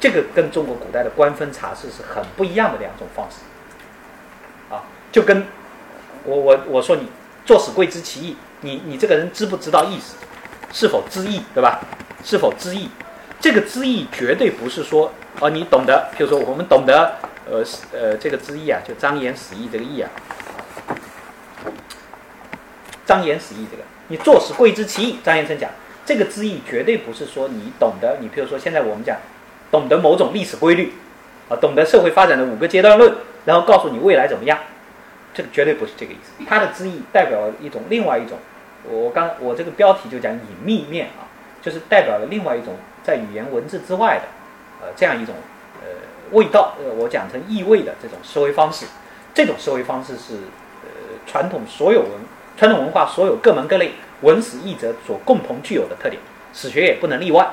[0.00, 3.38] 这个跟中国古代的观分察事是很不一样的两种方式，
[4.72, 5.44] 啊，就跟
[6.22, 7.08] 我我我说你
[7.44, 10.14] 做死贵知其意，你你这个人知不知道意思，
[10.72, 11.80] 是否知意，对吧？
[12.22, 12.88] 是否知意？
[13.40, 17.16] 这个知意绝对不是说哦，你懂得，比如说我们懂得，
[17.50, 20.08] 呃呃，这个知意啊，就张言死意这个意啊，
[23.04, 25.68] 张言死意这个，你做死贵知其意，张先生讲
[26.06, 29.16] 这个知意绝对不是说你懂得，你比如说现在我们讲。
[29.70, 30.92] 懂得某种历史规律，
[31.48, 33.12] 啊，懂得社会发展的五个阶段论，
[33.44, 34.58] 然后告诉你未来怎么样，
[35.34, 36.44] 这个绝对不是这个意思。
[36.46, 38.38] 它的知意代表了一种另外一种，
[38.84, 41.28] 我刚我这个标题就讲隐秘面啊，
[41.60, 45.34] 就是代表了另外一种在语言文字之外的，呃，这样一种
[45.82, 45.88] 呃
[46.32, 48.86] 味道，呃，我讲成意味的这种思维方式。
[49.34, 50.34] 这种思维方式是
[50.82, 50.88] 呃
[51.26, 52.10] 传统所有文
[52.56, 53.92] 传统文化所有各门各类
[54.22, 56.20] 文史译者所共同具有的特点，
[56.52, 57.46] 史学也不能例外。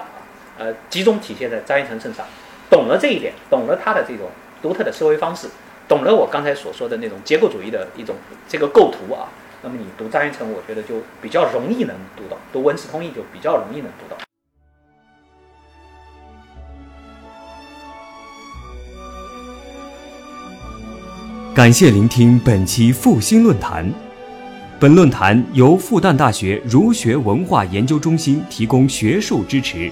[0.57, 2.25] 呃，集中体现在张一成身上，
[2.69, 4.29] 懂了这一点，懂了他的这种
[4.61, 5.49] 独特的思维方式，
[5.87, 8.15] 懂了我刚才所说的那种结构主义的一种
[8.47, 9.27] 这个构图啊，
[9.61, 14.17] 那么你读张一成，我觉得就比较容易能读到；读文史通义就比较容易能读到。
[21.53, 23.89] 感谢聆听本期复兴论坛，
[24.79, 29.91] 本论坛由复旦大学儒学文化研究中心提供学术支持。